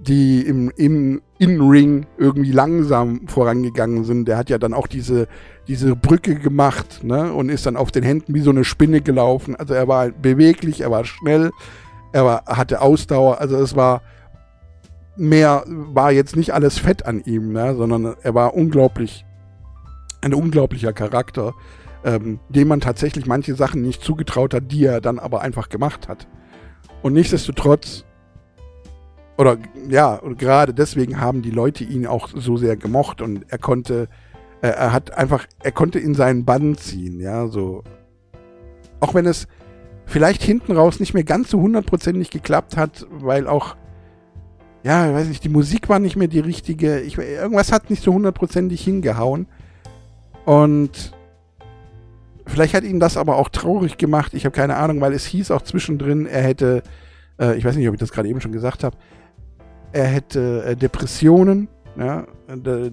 die 0.00 0.40
im, 0.40 0.70
im 0.74 1.20
In-Ring 1.38 2.06
irgendwie 2.16 2.50
langsam 2.50 3.28
vorangegangen 3.28 4.04
sind. 4.04 4.26
Der 4.26 4.38
hat 4.38 4.48
ja 4.48 4.56
dann 4.56 4.72
auch 4.72 4.86
diese, 4.86 5.28
diese 5.68 5.94
Brücke 5.94 6.36
gemacht 6.36 7.04
ne? 7.04 7.30
und 7.34 7.50
ist 7.50 7.66
dann 7.66 7.76
auf 7.76 7.92
den 7.92 8.02
Händen 8.02 8.34
wie 8.34 8.40
so 8.40 8.48
eine 8.48 8.64
Spinne 8.64 9.02
gelaufen. 9.02 9.54
Also 9.54 9.74
er 9.74 9.86
war 9.86 10.08
beweglich, 10.08 10.80
er 10.80 10.90
war 10.90 11.04
schnell, 11.04 11.50
er 12.12 12.24
war, 12.24 12.44
hatte 12.46 12.80
Ausdauer. 12.80 13.38
Also 13.38 13.56
es 13.58 13.76
war 13.76 14.00
mehr, 15.16 15.64
war 15.66 16.10
jetzt 16.10 16.36
nicht 16.36 16.54
alles 16.54 16.78
Fett 16.78 17.04
an 17.04 17.22
ihm, 17.26 17.52
ne? 17.52 17.74
sondern 17.76 18.14
er 18.22 18.34
war 18.34 18.54
unglaublich, 18.54 19.26
ein 20.22 20.32
unglaublicher 20.32 20.94
Charakter, 20.94 21.52
ähm, 22.02 22.40
dem 22.48 22.68
man 22.68 22.80
tatsächlich 22.80 23.26
manche 23.26 23.54
Sachen 23.54 23.82
nicht 23.82 24.02
zugetraut 24.02 24.54
hat, 24.54 24.72
die 24.72 24.86
er 24.86 25.02
dann 25.02 25.18
aber 25.18 25.42
einfach 25.42 25.68
gemacht 25.68 26.08
hat. 26.08 26.26
Und 27.04 27.12
nichtsdestotrotz, 27.12 28.02
oder 29.36 29.58
ja, 29.90 30.14
und 30.14 30.38
gerade 30.38 30.72
deswegen 30.72 31.20
haben 31.20 31.42
die 31.42 31.50
Leute 31.50 31.84
ihn 31.84 32.06
auch 32.06 32.30
so 32.34 32.56
sehr 32.56 32.78
gemocht 32.78 33.20
und 33.20 33.44
er 33.48 33.58
konnte, 33.58 34.08
äh, 34.62 34.68
er 34.68 34.90
hat 34.90 35.12
einfach, 35.12 35.44
er 35.62 35.72
konnte 35.72 35.98
in 35.98 36.14
seinen 36.14 36.46
Bann 36.46 36.78
ziehen, 36.78 37.20
ja, 37.20 37.46
so. 37.48 37.84
Auch 39.00 39.12
wenn 39.12 39.26
es 39.26 39.48
vielleicht 40.06 40.42
hinten 40.42 40.72
raus 40.72 40.98
nicht 40.98 41.12
mehr 41.12 41.24
ganz 41.24 41.50
so 41.50 41.60
hundertprozentig 41.60 42.30
geklappt 42.30 42.78
hat, 42.78 43.06
weil 43.10 43.48
auch, 43.48 43.76
ja, 44.82 45.12
weiß 45.12 45.28
nicht, 45.28 45.44
die 45.44 45.50
Musik 45.50 45.90
war 45.90 45.98
nicht 45.98 46.16
mehr 46.16 46.28
die 46.28 46.40
richtige. 46.40 47.00
Ich, 47.00 47.18
irgendwas 47.18 47.70
hat 47.70 47.90
nicht 47.90 48.02
so 48.02 48.14
hundertprozentig 48.14 48.82
hingehauen. 48.82 49.46
Und 50.46 51.12
vielleicht 52.46 52.74
hat 52.74 52.84
ihn 52.84 53.00
das 53.00 53.16
aber 53.16 53.36
auch 53.36 53.48
traurig 53.48 53.98
gemacht. 53.98 54.34
Ich 54.34 54.44
habe 54.44 54.54
keine 54.54 54.76
Ahnung, 54.76 55.00
weil 55.00 55.12
es 55.12 55.24
hieß 55.26 55.50
auch 55.50 55.62
zwischendrin, 55.62 56.26
er 56.26 56.42
hätte, 56.42 56.82
äh, 57.40 57.56
ich 57.56 57.64
weiß 57.64 57.76
nicht, 57.76 57.88
ob 57.88 57.94
ich 57.94 58.00
das 58.00 58.12
gerade 58.12 58.28
eben 58.28 58.40
schon 58.40 58.52
gesagt 58.52 58.84
habe, 58.84 58.96
er 59.92 60.06
hätte 60.06 60.64
äh, 60.64 60.76
Depressionen. 60.76 61.68
Ja, 61.96 62.26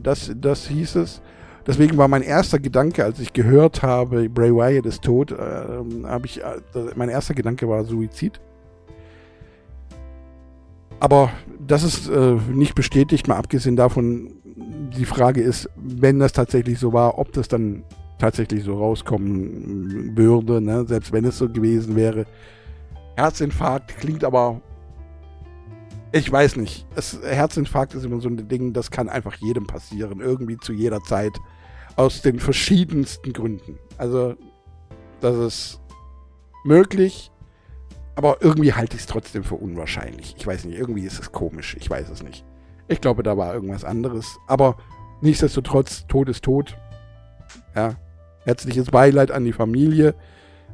das, 0.04 0.32
das 0.36 0.68
hieß 0.68 0.96
es. 0.98 1.22
Deswegen 1.66 1.98
war 1.98 2.08
mein 2.08 2.22
erster 2.22 2.60
Gedanke, 2.60 3.04
als 3.04 3.20
ich 3.20 3.34
gehört 3.34 3.84
habe, 3.84 4.30
Bray 4.30 4.54
Wyatt 4.54 4.86
ist 4.86 5.04
tot, 5.04 5.32
äh, 5.32 5.36
habe 5.36 6.26
ich, 6.26 6.42
äh, 6.42 6.62
mein 6.96 7.10
erster 7.10 7.34
Gedanke 7.34 7.68
war 7.68 7.84
Suizid. 7.84 8.40
Aber 11.00 11.32
das 11.60 11.84
ist 11.84 12.10
äh, 12.10 12.36
nicht 12.52 12.76
bestätigt, 12.76 13.28
mal 13.28 13.38
abgesehen 13.38 13.76
davon, 13.76 14.34
die 14.46 15.06
Frage 15.06 15.42
ist, 15.42 15.70
wenn 15.76 16.20
das 16.20 16.34
tatsächlich 16.34 16.78
so 16.78 16.94
war, 16.94 17.18
ob 17.18 17.32
das 17.32 17.48
dann 17.48 17.84
tatsächlich 18.22 18.64
so 18.64 18.78
rauskommen 18.78 20.16
würde, 20.16 20.62
ne? 20.62 20.86
selbst 20.86 21.12
wenn 21.12 21.26
es 21.26 21.40
so 21.40 21.50
gewesen 21.50 21.96
wäre. 21.96 22.26
Herzinfarkt 23.18 23.98
klingt 23.98 24.24
aber, 24.24 24.62
ich 26.12 26.32
weiß 26.32 26.56
nicht. 26.58 26.86
Es, 26.96 27.20
Herzinfarkt 27.24 27.96
ist 27.96 28.06
immer 28.06 28.22
so 28.22 28.30
ein 28.30 28.48
Ding, 28.48 28.74
das 28.74 28.92
kann 28.92 29.10
einfach 29.10 29.36
jedem 29.36 29.66
passieren, 29.66 30.22
irgendwie 30.22 30.58
zu 30.58 30.72
jeder 30.72 31.02
Zeit, 31.02 31.34
aus 31.96 32.22
den 32.22 32.40
verschiedensten 32.40 33.34
Gründen. 33.34 33.80
Also, 33.98 34.36
das 35.20 35.36
ist 35.38 35.82
möglich, 36.64 37.32
aber 38.16 38.38
irgendwie 38.42 38.74
halte 38.74 38.96
ich 38.96 39.02
es 39.02 39.08
trotzdem 39.08 39.44
für 39.44 39.56
unwahrscheinlich. 39.56 40.36
Ich 40.38 40.46
weiß 40.46 40.66
nicht, 40.66 40.78
irgendwie 40.78 41.06
ist 41.06 41.20
es 41.20 41.32
komisch, 41.32 41.76
ich 41.80 41.90
weiß 41.90 42.10
es 42.10 42.22
nicht. 42.22 42.46
Ich 42.88 43.02
glaube, 43.02 43.24
da 43.24 43.36
war 43.36 43.54
irgendwas 43.54 43.84
anderes, 43.84 44.38
aber 44.48 44.78
nichtsdestotrotz, 45.22 46.06
Tod 46.08 46.30
ist 46.30 46.44
tot. 46.44 46.78
Ja, 47.76 47.96
Herzliches 48.44 48.90
Beileid 48.90 49.32
an 49.32 49.46
die 49.46 49.54
Familie, 49.54 50.16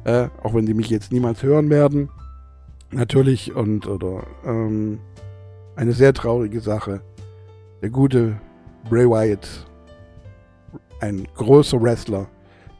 äh, 0.04 0.28
auch 0.42 0.54
wenn 0.54 0.66
die 0.66 0.74
mich 0.74 0.88
jetzt 0.88 1.12
niemals 1.12 1.42
hören 1.42 1.70
werden. 1.70 2.10
Natürlich 2.90 3.54
und 3.54 3.86
oder 3.86 4.26
ähm, 4.44 5.00
eine 5.76 5.92
sehr 5.92 6.14
traurige 6.14 6.60
Sache. 6.60 7.02
Der 7.82 7.90
gute 7.90 8.40
Bray 8.88 9.06
Wyatt, 9.06 9.66
ein 11.00 11.28
großer 11.36 11.80
Wrestler, 11.80 12.26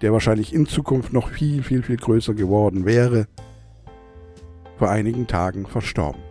der 0.00 0.12
wahrscheinlich 0.12 0.54
in 0.54 0.66
Zukunft 0.66 1.12
noch 1.12 1.28
viel, 1.28 1.62
viel, 1.62 1.82
viel 1.82 1.96
größer 1.96 2.34
geworden 2.34 2.84
wäre, 2.86 3.26
vor 4.78 4.90
einigen 4.90 5.26
Tagen 5.26 5.66
verstorben. 5.66 6.22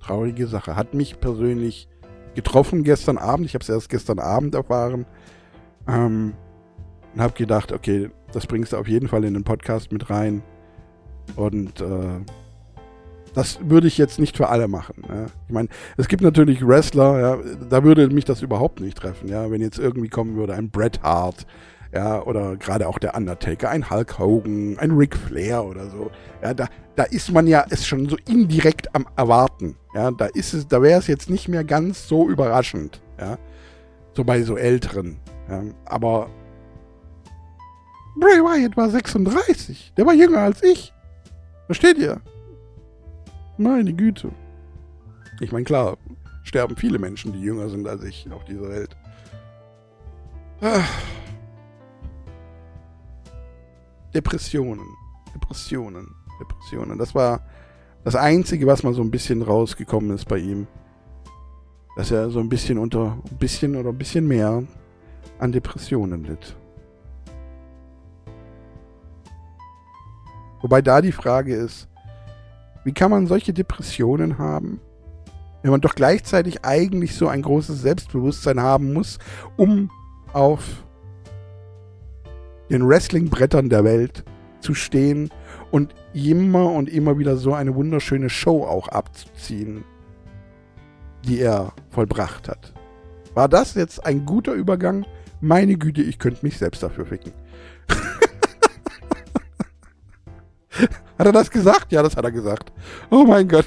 Traurige 0.00 0.46
Sache. 0.46 0.74
Hat 0.74 0.94
mich 0.94 1.20
persönlich 1.20 1.88
getroffen 2.34 2.82
gestern 2.82 3.18
Abend. 3.18 3.46
Ich 3.46 3.54
habe 3.54 3.62
es 3.62 3.68
erst 3.68 3.88
gestern 3.90 4.18
Abend 4.18 4.54
erfahren. 4.54 5.06
Ähm, 5.86 6.34
und 7.14 7.20
habe 7.20 7.34
gedacht, 7.34 7.72
okay, 7.72 8.10
das 8.32 8.46
bringst 8.46 8.72
du 8.72 8.76
auf 8.76 8.88
jeden 8.88 9.08
Fall 9.08 9.24
in 9.24 9.34
den 9.34 9.44
Podcast 9.44 9.92
mit 9.92 10.10
rein. 10.10 10.42
Und 11.36 11.80
äh, 11.80 12.20
das 13.34 13.58
würde 13.62 13.86
ich 13.86 13.98
jetzt 13.98 14.18
nicht 14.18 14.36
für 14.36 14.48
alle 14.48 14.68
machen. 14.68 15.02
Ja. 15.08 15.26
Ich 15.46 15.52
meine, 15.52 15.68
es 15.96 16.08
gibt 16.08 16.22
natürlich 16.22 16.66
Wrestler, 16.66 17.20
ja, 17.20 17.38
da 17.68 17.84
würde 17.84 18.08
mich 18.08 18.24
das 18.24 18.42
überhaupt 18.42 18.80
nicht 18.80 18.96
treffen. 18.96 19.28
Ja, 19.28 19.50
wenn 19.50 19.60
jetzt 19.60 19.78
irgendwie 19.78 20.08
kommen 20.08 20.36
würde 20.36 20.54
ein 20.54 20.70
Bret 20.70 21.02
Hart, 21.02 21.46
ja, 21.94 22.22
oder 22.22 22.56
gerade 22.56 22.86
auch 22.86 22.98
der 22.98 23.16
Undertaker, 23.16 23.70
ein 23.70 23.88
Hulk 23.88 24.18
Hogan, 24.18 24.78
ein 24.78 24.90
Ric 24.90 25.16
Flair 25.16 25.64
oder 25.64 25.88
so. 25.88 26.10
Ja, 26.42 26.52
da, 26.52 26.68
da 26.96 27.04
ist 27.04 27.32
man 27.32 27.46
ja 27.46 27.64
es 27.70 27.86
schon 27.86 28.08
so 28.08 28.16
indirekt 28.28 28.94
am 28.94 29.06
Erwarten. 29.16 29.76
Ja, 29.94 30.10
da 30.10 30.26
ist 30.26 30.52
es, 30.52 30.68
da 30.68 30.82
wäre 30.82 30.98
es 30.98 31.06
jetzt 31.06 31.30
nicht 31.30 31.48
mehr 31.48 31.64
ganz 31.64 32.08
so 32.08 32.28
überraschend. 32.28 33.00
Ja, 33.18 33.38
so 34.14 34.24
bei 34.24 34.42
so 34.42 34.56
Älteren. 34.56 35.18
Ja, 35.48 35.62
aber 35.86 36.28
Bray 38.18 38.40
Wyatt 38.40 38.76
war 38.76 38.90
36. 38.90 39.92
Der 39.96 40.06
war 40.06 40.14
jünger 40.14 40.40
als 40.40 40.62
ich. 40.62 40.92
Versteht 41.66 41.98
ihr? 41.98 42.20
Meine 43.56 43.92
Güte. 43.92 44.30
Ich 45.40 45.52
meine, 45.52 45.64
klar, 45.64 45.96
sterben 46.42 46.76
viele 46.76 46.98
Menschen, 46.98 47.32
die 47.32 47.40
jünger 47.40 47.68
sind 47.68 47.86
als 47.86 48.02
ich 48.02 48.30
auf 48.32 48.44
dieser 48.44 48.68
Welt. 48.68 48.96
Ah. 50.60 50.82
Depressionen. 54.14 54.86
Depressionen. 55.34 56.08
Depressionen. 56.40 56.98
Das 56.98 57.14
war 57.14 57.40
das 58.04 58.16
Einzige, 58.16 58.66
was 58.66 58.82
mal 58.82 58.94
so 58.94 59.02
ein 59.02 59.10
bisschen 59.10 59.42
rausgekommen 59.42 60.10
ist 60.10 60.26
bei 60.26 60.38
ihm. 60.38 60.66
Dass 61.96 62.10
er 62.10 62.30
so 62.30 62.40
ein 62.40 62.48
bisschen 62.48 62.78
unter, 62.78 63.18
ein 63.30 63.38
bisschen 63.38 63.76
oder 63.76 63.90
ein 63.90 63.98
bisschen 63.98 64.26
mehr 64.26 64.62
an 65.38 65.52
Depressionen 65.52 66.24
litt. 66.24 66.56
Wobei 70.60 70.82
da 70.82 71.00
die 71.00 71.12
Frage 71.12 71.54
ist, 71.54 71.88
wie 72.84 72.92
kann 72.92 73.10
man 73.10 73.26
solche 73.26 73.52
Depressionen 73.52 74.38
haben, 74.38 74.80
wenn 75.62 75.70
man 75.70 75.80
doch 75.80 75.94
gleichzeitig 75.94 76.64
eigentlich 76.64 77.14
so 77.16 77.28
ein 77.28 77.42
großes 77.42 77.82
Selbstbewusstsein 77.82 78.60
haben 78.60 78.92
muss, 78.92 79.18
um 79.56 79.90
auf 80.32 80.84
den 82.70 82.86
Wrestling-Brettern 82.86 83.68
der 83.68 83.84
Welt 83.84 84.24
zu 84.60 84.74
stehen 84.74 85.30
und 85.70 85.94
immer 86.12 86.72
und 86.72 86.88
immer 86.88 87.18
wieder 87.18 87.36
so 87.36 87.54
eine 87.54 87.74
wunderschöne 87.74 88.30
Show 88.30 88.64
auch 88.64 88.88
abzuziehen, 88.88 89.84
die 91.26 91.40
er 91.40 91.72
vollbracht 91.90 92.48
hat. 92.48 92.72
War 93.34 93.48
das 93.48 93.74
jetzt 93.74 94.04
ein 94.04 94.26
guter 94.26 94.52
Übergang? 94.52 95.06
Meine 95.40 95.76
Güte, 95.76 96.02
ich 96.02 96.18
könnte 96.18 96.44
mich 96.44 96.58
selbst 96.58 96.82
dafür 96.82 97.06
ficken. 97.06 97.32
Hat 101.18 101.26
er 101.26 101.32
das 101.32 101.50
gesagt? 101.50 101.92
Ja, 101.92 102.02
das 102.02 102.16
hat 102.16 102.24
er 102.24 102.32
gesagt. 102.32 102.72
Oh 103.10 103.24
mein 103.24 103.48
Gott. 103.48 103.66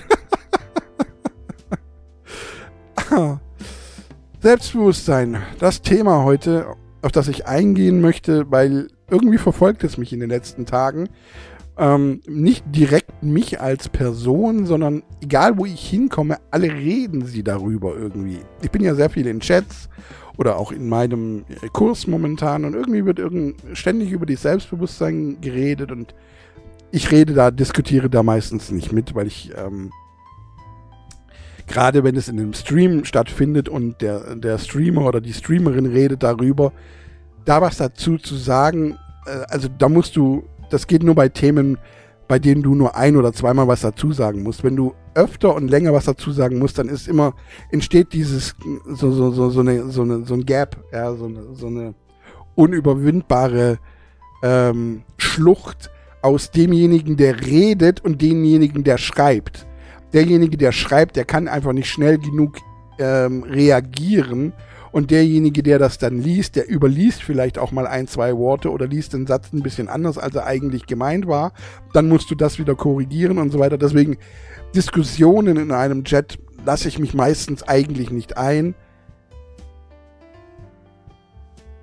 Selbstbewusstsein, 4.39 5.41
das 5.59 5.81
Thema 5.81 6.23
heute, 6.23 6.75
auf 7.01 7.11
das 7.11 7.27
ich 7.27 7.45
eingehen 7.45 8.01
möchte, 8.01 8.49
weil 8.49 8.87
irgendwie 9.09 9.37
verfolgt 9.37 9.83
es 9.83 9.97
mich 9.97 10.13
in 10.13 10.19
den 10.19 10.29
letzten 10.29 10.65
Tagen. 10.65 11.09
Ähm, 11.77 12.21
nicht 12.27 12.63
direkt 12.67 13.23
mich 13.23 13.61
als 13.61 13.89
Person, 13.89 14.65
sondern 14.65 15.03
egal 15.21 15.57
wo 15.57 15.65
ich 15.65 15.89
hinkomme, 15.89 16.37
alle 16.51 16.71
reden 16.71 17.25
sie 17.25 17.43
darüber 17.43 17.95
irgendwie. 17.95 18.39
Ich 18.61 18.71
bin 18.71 18.83
ja 18.83 18.95
sehr 18.95 19.09
viel 19.09 19.27
in 19.27 19.39
Chats 19.41 19.89
oder 20.37 20.57
auch 20.57 20.71
in 20.71 20.89
meinem 20.89 21.45
Kurs 21.71 22.07
momentan 22.07 22.65
und 22.65 22.73
irgendwie 22.73 23.05
wird 23.05 23.19
irgend 23.19 23.61
ständig 23.73 24.11
über 24.11 24.25
die 24.25 24.35
Selbstbewusstsein 24.35 25.39
geredet 25.41 25.91
und 25.91 26.15
ich 26.91 27.11
rede 27.11 27.33
da, 27.33 27.51
diskutiere 27.51 28.09
da 28.09 28.23
meistens 28.23 28.71
nicht 28.71 28.91
mit, 28.91 29.15
weil 29.15 29.27
ich 29.27 29.51
ähm, 29.55 29.91
gerade 31.71 32.03
wenn 32.03 32.15
es 32.15 32.27
in 32.27 32.39
einem 32.39 32.53
Stream 32.53 33.05
stattfindet 33.05 33.69
und 33.69 34.01
der, 34.01 34.35
der 34.35 34.57
Streamer 34.57 35.05
oder 35.05 35.21
die 35.21 35.33
Streamerin 35.33 35.85
redet 35.85 36.23
darüber, 36.23 36.73
da 37.45 37.61
was 37.61 37.77
dazu 37.77 38.17
zu 38.17 38.35
sagen, 38.35 38.97
äh, 39.25 39.45
also 39.47 39.67
da 39.77 39.89
musst 39.89 40.15
du, 40.15 40.43
das 40.69 40.87
geht 40.87 41.03
nur 41.03 41.15
bei 41.15 41.29
Themen, 41.29 41.77
bei 42.27 42.39
denen 42.39 42.63
du 42.63 42.75
nur 42.75 42.95
ein 42.95 43.15
oder 43.15 43.33
zweimal 43.33 43.67
was 43.67 43.81
dazu 43.81 44.13
sagen 44.13 44.43
musst. 44.43 44.63
Wenn 44.63 44.75
du 44.75 44.93
öfter 45.15 45.53
und 45.55 45.69
länger 45.69 45.93
was 45.93 46.05
dazu 46.05 46.31
sagen 46.31 46.59
musst, 46.59 46.77
dann 46.77 46.87
ist 46.87 47.07
immer, 47.07 47.33
entsteht 47.71 48.13
dieses, 48.13 48.55
so, 48.87 49.11
so, 49.11 49.31
so, 49.31 49.49
so, 49.49 49.59
eine, 49.59 49.89
so, 49.89 50.03
eine, 50.03 50.25
so 50.25 50.33
ein 50.35 50.45
Gap, 50.45 50.77
ja, 50.93 51.13
so 51.13 51.25
eine, 51.25 51.55
so 51.55 51.67
eine 51.67 51.93
unüberwindbare 52.55 53.79
ähm, 54.43 55.03
Schlucht, 55.17 55.89
aus 56.21 56.51
demjenigen, 56.51 57.17
der 57.17 57.45
redet 57.45 58.03
und 58.03 58.21
demjenigen, 58.21 58.83
der 58.83 58.97
schreibt. 58.97 59.65
Derjenige, 60.13 60.57
der 60.57 60.71
schreibt, 60.71 61.15
der 61.15 61.25
kann 61.25 61.47
einfach 61.47 61.73
nicht 61.73 61.89
schnell 61.89 62.17
genug 62.17 62.57
ähm, 62.99 63.43
reagieren. 63.43 64.53
Und 64.91 65.09
derjenige, 65.09 65.63
der 65.63 65.79
das 65.79 65.99
dann 65.99 66.19
liest, 66.19 66.57
der 66.57 66.69
überliest 66.69 67.23
vielleicht 67.23 67.57
auch 67.57 67.71
mal 67.71 67.87
ein, 67.87 68.07
zwei 68.07 68.35
Worte 68.35 68.69
oder 68.71 68.87
liest 68.87 69.13
den 69.13 69.25
Satz 69.25 69.53
ein 69.53 69.63
bisschen 69.63 69.87
anders, 69.87 70.17
als 70.17 70.35
er 70.35 70.45
eigentlich 70.45 70.85
gemeint 70.85 71.27
war. 71.27 71.53
Dann 71.93 72.09
musst 72.09 72.29
du 72.29 72.35
das 72.35 72.59
wieder 72.59 72.75
korrigieren 72.75 73.37
und 73.37 73.51
so 73.51 73.59
weiter. 73.59 73.77
Deswegen 73.77 74.17
Diskussionen 74.75 75.55
in 75.55 75.71
einem 75.71 76.03
Chat 76.03 76.39
lasse 76.65 76.89
ich 76.89 76.99
mich 76.99 77.13
meistens 77.13 77.63
eigentlich 77.63 78.11
nicht 78.11 78.37
ein 78.37 78.75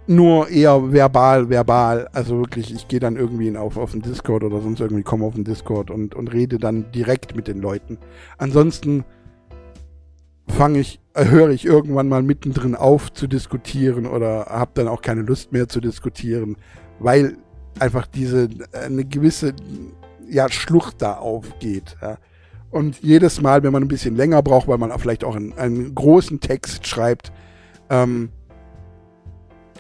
nur 0.09 0.49
eher 0.49 0.93
verbal, 0.93 1.51
verbal. 1.51 2.09
Also 2.13 2.39
wirklich, 2.39 2.75
ich 2.75 2.89
gehe 2.89 3.01
dann 3.01 3.17
irgendwie 3.17 3.57
auf, 3.57 3.77
auf 3.77 3.93
den 3.93 4.03
Discord 4.03 4.43
oder 4.43 4.61
sonst 4.61 4.81
irgendwie, 4.81 5.03
komme 5.03 5.25
auf 5.25 5.35
den 5.35 5.45
Discord 5.45 5.91
und, 5.91 6.15
und 6.15 6.33
rede 6.33 6.59
dann 6.59 6.91
direkt 6.93 7.37
mit 7.37 7.47
den 7.47 7.61
Leuten. 7.61 7.99
Ansonsten 8.39 9.05
fange 10.49 10.79
ich, 10.79 11.01
äh, 11.15 11.27
höre 11.27 11.51
ich 11.51 11.67
irgendwann 11.67 12.09
mal 12.09 12.23
mittendrin 12.23 12.75
auf 12.75 13.13
zu 13.13 13.27
diskutieren 13.27 14.07
oder 14.07 14.47
habe 14.47 14.71
dann 14.75 14.89
auch 14.89 15.03
keine 15.03 15.23
Lust 15.23 15.53
mehr 15.53 15.69
zu 15.69 15.81
diskutieren, 15.81 16.57
weil 16.99 17.37
einfach 17.79 18.07
diese 18.07 18.49
eine 18.73 19.05
gewisse 19.05 19.55
ja, 20.27 20.51
Schlucht 20.51 21.03
da 21.03 21.15
aufgeht. 21.15 21.97
Ja. 22.01 22.17
Und 22.71 23.03
jedes 23.03 23.41
Mal, 23.41 23.63
wenn 23.63 23.73
man 23.73 23.83
ein 23.83 23.89
bisschen 23.89 24.17
länger 24.17 24.43
braucht, 24.43 24.69
weil 24.69 24.79
man 24.79 24.97
vielleicht 24.99 25.25
auch 25.25 25.37
einen, 25.37 25.53
einen 25.55 25.95
großen 25.95 26.41
Text 26.41 26.87
schreibt, 26.87 27.33
ähm, 27.91 28.31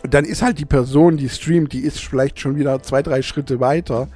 dann 0.02 0.24
ist 0.24 0.42
halt 0.42 0.58
die 0.58 0.64
Person, 0.64 1.16
die 1.16 1.28
streamt, 1.28 1.72
die 1.72 1.80
ist 1.80 2.00
vielleicht 2.00 2.40
schon 2.40 2.56
wieder 2.56 2.82
zwei, 2.82 3.02
drei 3.02 3.22
Schritte 3.22 3.60
weiter. 3.60 4.08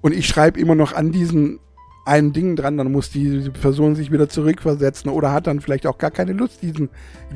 Und 0.00 0.14
ich 0.14 0.26
schreibe 0.26 0.60
immer 0.60 0.74
noch 0.74 0.92
an 0.92 1.12
diesen 1.12 1.58
einen 2.04 2.32
Ding 2.32 2.56
dran, 2.56 2.78
dann 2.78 2.90
muss 2.90 3.10
die 3.10 3.50
Person 3.50 3.94
sich 3.94 4.10
wieder 4.10 4.28
zurückversetzen 4.28 5.10
oder 5.10 5.32
hat 5.32 5.46
dann 5.46 5.60
vielleicht 5.60 5.86
auch 5.86 5.98
gar 5.98 6.10
keine 6.10 6.32
Lust, 6.32 6.62
diesen 6.62 6.88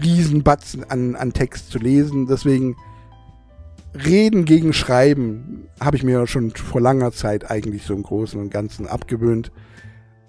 riesen 0.03 0.43
Batzen 0.43 0.85
an, 0.89 1.15
an 1.15 1.33
Text 1.33 1.71
zu 1.71 1.79
lesen. 1.79 2.27
Deswegen 2.27 2.77
Reden 3.95 4.47
gegen 4.47 4.73
Schreiben 4.73 5.69
habe 5.79 5.97
ich 5.97 6.03
mir 6.03 6.27
schon 6.27 6.51
vor 6.53 6.81
langer 6.81 7.13
Zeit 7.13 7.51
eigentlich 7.51 7.83
so 7.83 7.95
im 7.95 8.03
Großen 8.03 8.41
und 8.41 8.51
Ganzen 8.51 8.87
abgewöhnt. 8.87 9.53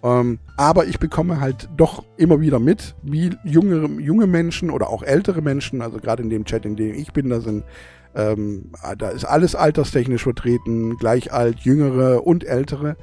Ähm, 0.04 0.40
aber 0.58 0.86
ich 0.86 1.00
bekomme 1.00 1.40
halt 1.40 1.70
doch 1.78 2.04
immer 2.18 2.42
wieder 2.42 2.60
mit, 2.60 2.96
wie 3.04 3.32
junge, 3.46 4.02
junge 4.02 4.28
Menschen 4.28 4.70
oder 4.70 4.90
auch 4.90 5.02
ältere 5.02 5.42
Menschen, 5.42 5.82
also 5.82 5.98
gerade 5.98 6.24
in 6.24 6.30
dem 6.30 6.44
Chat, 6.44 6.66
in 6.66 6.76
dem 6.76 6.94
ich 6.94 7.14
bin, 7.14 7.30
da 7.30 7.40
sind 7.40 7.64
ähm, 8.16 8.72
da 8.98 9.10
ist 9.10 9.26
alles 9.26 9.56
alterstechnisch 9.56 10.24
vertreten, 10.24 10.98
gleich 10.98 11.34
alt, 11.34 11.60
jüngere 11.62 12.26
und 12.26 12.44
ältere, 12.44 12.96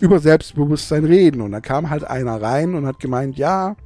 über 0.00 0.18
Selbstbewusstsein 0.18 1.04
reden. 1.04 1.40
Und 1.40 1.52
da 1.52 1.60
kam 1.60 1.90
halt 1.90 2.04
einer 2.04 2.40
rein 2.40 2.74
und 2.74 2.86
hat 2.86 2.98
gemeint, 2.98 3.36
ja, 3.36 3.76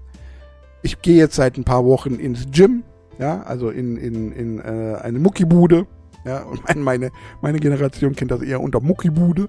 ich 0.83 1.03
gehe 1.03 1.17
jetzt 1.17 1.35
seit 1.35 1.57
ein 1.59 1.65
paar 1.65 1.85
Wochen 1.85 2.15
ins 2.15 2.47
Gym, 2.53 2.85
ja, 3.19 3.43
also 3.43 3.71
in, 3.71 3.97
in, 3.97 4.33
in 4.33 4.59
äh, 4.61 4.97
eine 5.03 5.19
Muckibude. 5.19 5.87
Ja, 6.25 6.43
und 6.67 6.85
meine, 6.85 7.11
meine 7.43 7.59
Generation 7.59 8.15
kennt 8.15 8.31
das 8.31 8.43
eher 8.43 8.61
unter 8.61 8.81
Muckibude. 8.81 9.49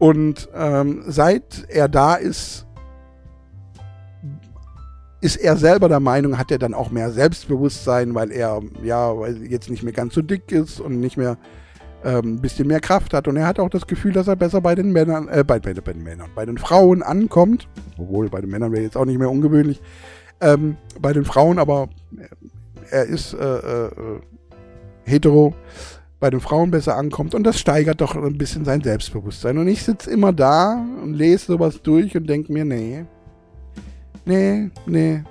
Und 0.00 0.48
ähm, 0.54 1.02
seit 1.06 1.66
er 1.68 1.86
da 1.86 2.14
ist, 2.14 2.66
ist 5.20 5.36
er 5.36 5.58
selber 5.58 5.90
der 5.90 6.00
Meinung, 6.00 6.38
hat 6.38 6.50
er 6.50 6.58
dann 6.58 6.72
auch 6.72 6.90
mehr 6.90 7.10
Selbstbewusstsein, 7.10 8.14
weil 8.14 8.32
er 8.32 8.62
ja 8.82 9.14
jetzt 9.26 9.68
nicht 9.68 9.82
mehr 9.82 9.92
ganz 9.92 10.14
so 10.14 10.22
dick 10.22 10.50
ist 10.52 10.80
und 10.80 11.00
nicht 11.00 11.18
mehr 11.18 11.36
ähm, 12.02 12.36
ein 12.36 12.40
bisschen 12.40 12.66
mehr 12.66 12.80
Kraft 12.80 13.12
hat. 13.12 13.28
Und 13.28 13.36
er 13.36 13.46
hat 13.46 13.60
auch 13.60 13.68
das 13.68 13.86
Gefühl, 13.86 14.12
dass 14.12 14.26
er 14.26 14.36
besser 14.36 14.62
bei 14.62 14.74
den 14.74 14.90
Männern, 14.90 15.28
äh, 15.28 15.44
bei, 15.46 15.60
bei, 15.60 15.74
bei 15.74 15.92
den 15.92 16.02
Männern, 16.02 16.30
bei 16.34 16.46
den 16.46 16.56
Frauen 16.56 17.02
ankommt. 17.02 17.68
Obwohl 17.98 18.30
bei 18.30 18.40
den 18.40 18.48
Männern 18.48 18.72
wäre 18.72 18.82
jetzt 18.82 18.96
auch 18.96 19.04
nicht 19.04 19.18
mehr 19.18 19.30
ungewöhnlich. 19.30 19.82
Ähm, 20.40 20.78
bei 20.98 21.12
den 21.12 21.26
Frauen, 21.26 21.58
aber 21.58 21.90
er 22.90 23.04
ist 23.04 23.34
äh, 23.34 23.58
äh, 23.58 23.90
hetero 25.04 25.54
bei 26.20 26.28
den 26.28 26.40
Frauen 26.40 26.70
besser 26.70 26.96
ankommt 26.96 27.34
und 27.34 27.44
das 27.44 27.58
steigert 27.58 28.02
doch 28.02 28.14
ein 28.14 28.36
bisschen 28.36 28.66
sein 28.66 28.82
Selbstbewusstsein. 28.82 29.56
Und 29.56 29.68
ich 29.68 29.82
sitze 29.82 30.10
immer 30.10 30.34
da 30.34 30.84
und 31.02 31.14
lese 31.14 31.46
sowas 31.46 31.80
durch 31.82 32.14
und 32.14 32.28
denke 32.28 32.52
mir, 32.52 32.66
nee, 32.66 33.06
nee, 34.26 34.70
nee, 34.84 35.24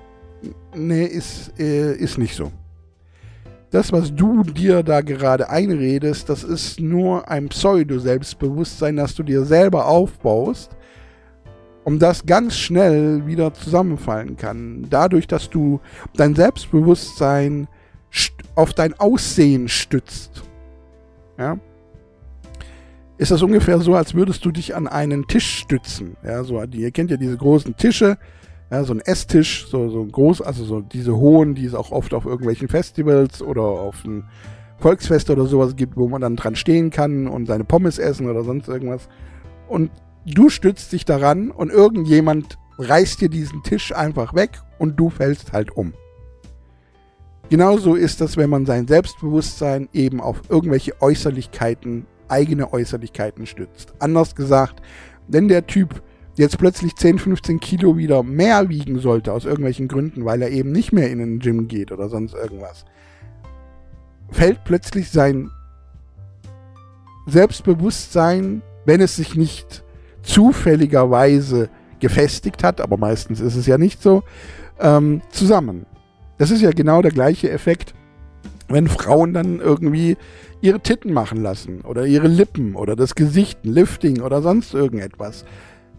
nee, 0.76 1.06
ist, 1.06 1.54
äh, 1.60 1.96
ist 1.96 2.18
nicht 2.18 2.36
so. 2.36 2.52
Das, 3.70 3.92
was 3.92 4.14
du 4.16 4.42
dir 4.42 4.82
da 4.82 5.02
gerade 5.02 5.48
einredest, 5.48 6.28
das 6.28 6.44
ist 6.44 6.80
nur 6.80 7.30
ein 7.30 7.50
Pseudo-Selbstbewusstsein, 7.50 8.96
das 8.96 9.14
du 9.14 9.22
dir 9.22 9.46
selber 9.46 9.86
aufbaust, 9.86 10.72
um 11.84 12.00
das 12.00 12.26
ganz 12.26 12.56
schnell 12.56 13.28
wieder 13.28 13.54
zusammenfallen 13.54 14.38
kann. 14.38 14.88
Dadurch, 14.90 15.28
dass 15.28 15.52
du 15.52 15.80
dein 16.16 16.34
Selbstbewusstsein 16.34 17.68
auf 18.56 18.74
dein 18.74 19.00
Aussehen 19.00 19.68
stützt 19.68 20.49
ja, 21.40 21.58
ist 23.18 23.32
das 23.32 23.42
ungefähr 23.42 23.80
so, 23.80 23.96
als 23.96 24.14
würdest 24.14 24.46
du 24.46 24.52
dich 24.52 24.76
an 24.76 24.88
einen 24.88 25.28
Tisch 25.28 25.58
stützen. 25.58 26.16
Ja, 26.24 26.44
so, 26.44 26.62
ihr 26.64 26.92
kennt 26.92 27.12
ja 27.12 27.18
diese 27.18 27.36
großen 27.36 27.76
Tische, 27.76 28.18
ja, 28.72 28.84
so 28.84 28.94
ein 28.94 29.02
Esstisch, 29.02 29.68
so, 29.68 29.90
so 29.90 30.06
groß, 30.06 30.42
also 30.42 30.64
so 30.64 30.80
diese 30.80 31.18
hohen, 31.18 31.56
die 31.56 31.66
es 31.66 31.74
auch 31.74 31.92
oft 31.92 32.14
auf 32.14 32.26
irgendwelchen 32.26 32.68
Festivals 32.68 33.42
oder 33.42 33.64
auf 33.64 34.06
ein 34.06 34.26
Volksfest 34.78 35.30
oder 35.30 35.46
sowas 35.46 35.76
gibt, 35.76 35.98
wo 35.98 36.08
man 36.08 36.22
dann 36.22 36.36
dran 36.36 36.56
stehen 36.56 36.92
kann 36.92 37.28
und 37.28 37.48
seine 37.48 37.66
Pommes 37.66 38.00
essen 38.00 38.30
oder 38.30 38.44
sonst 38.44 38.70
irgendwas. 38.70 39.10
Und 39.68 39.92
du 40.26 40.50
stützt 40.50 40.94
dich 40.94 41.04
daran 41.04 41.52
und 41.52 41.72
irgendjemand 41.72 42.58
reißt 42.78 43.20
dir 43.20 43.30
diesen 43.30 43.64
Tisch 43.64 43.94
einfach 43.94 44.34
weg 44.34 44.62
und 44.78 44.98
du 44.98 45.10
fällst 45.10 45.52
halt 45.52 45.76
um. 45.76 45.94
Genauso 47.50 47.96
ist 47.96 48.22
das, 48.22 48.38
wenn 48.38 48.50
man 48.50 48.66
sein 48.66 48.88
Selbstbewusstsein 48.88 49.90
eben 49.92 50.22
auf 50.22 50.42
irgendwelche 50.50 51.02
Äußerlichkeiten, 51.02 52.06
eigene 52.28 52.72
Äußerlichkeiten 52.72 53.48
stützt. 53.48 53.94
Anders 53.98 54.36
gesagt, 54.36 54.82
wenn 55.28 55.48
der 55.48 55.66
Typ 55.66 56.04
jetzt 56.36 56.60
plötzlich 56.60 56.96
10, 56.96 57.18
15 57.18 57.60
Kilo 57.60 57.98
wieder 57.98 58.22
mehr 58.22 58.70
wiegen 58.70 59.00
sollte, 59.00 59.34
aus 59.34 59.46
irgendwelchen 59.46 59.88
Gründen, 59.88 60.26
weil 60.26 60.42
er 60.42 60.52
eben 60.52 60.72
nicht 60.72 60.94
mehr 60.94 61.10
in 61.10 61.18
den 61.18 61.40
Gym 61.40 61.68
geht 61.68 61.92
oder 61.92 62.08
sonst 62.08 62.36
irgendwas, 62.36 62.86
fällt 64.30 64.64
plötzlich 64.64 65.10
sein 65.10 65.50
Selbstbewusstsein, 67.26 68.62
wenn 68.86 69.02
es 69.02 69.16
sich 69.16 69.36
nicht 69.36 69.84
zufälligerweise 70.22 71.70
gefestigt 72.00 72.64
hat, 72.64 72.80
aber 72.80 72.98
meistens 72.98 73.40
ist 73.42 73.56
es 73.56 73.66
ja 73.66 73.78
nicht 73.78 74.02
so, 74.02 74.24
ähm, 74.80 75.22
zusammen. 75.32 75.86
Das 76.40 76.50
ist 76.52 76.62
ja 76.62 76.72
genau 76.72 77.04
der 77.04 77.12
gleiche 77.12 77.52
Effekt, 77.52 77.94
wenn 78.70 78.88
Frauen 78.88 79.34
dann 79.34 79.60
irgendwie 79.60 80.16
ihre 80.62 80.80
Titten 80.80 81.12
machen 81.12 81.44
lassen 81.44 81.82
oder 81.82 82.06
ihre 82.06 82.30
Lippen 82.30 82.76
oder 82.76 82.96
das 82.96 83.14
Gesicht, 83.14 83.66
ein 83.66 83.74
Lifting 83.74 84.22
oder 84.22 84.42
sonst 84.42 84.74
irgendetwas. 84.74 85.44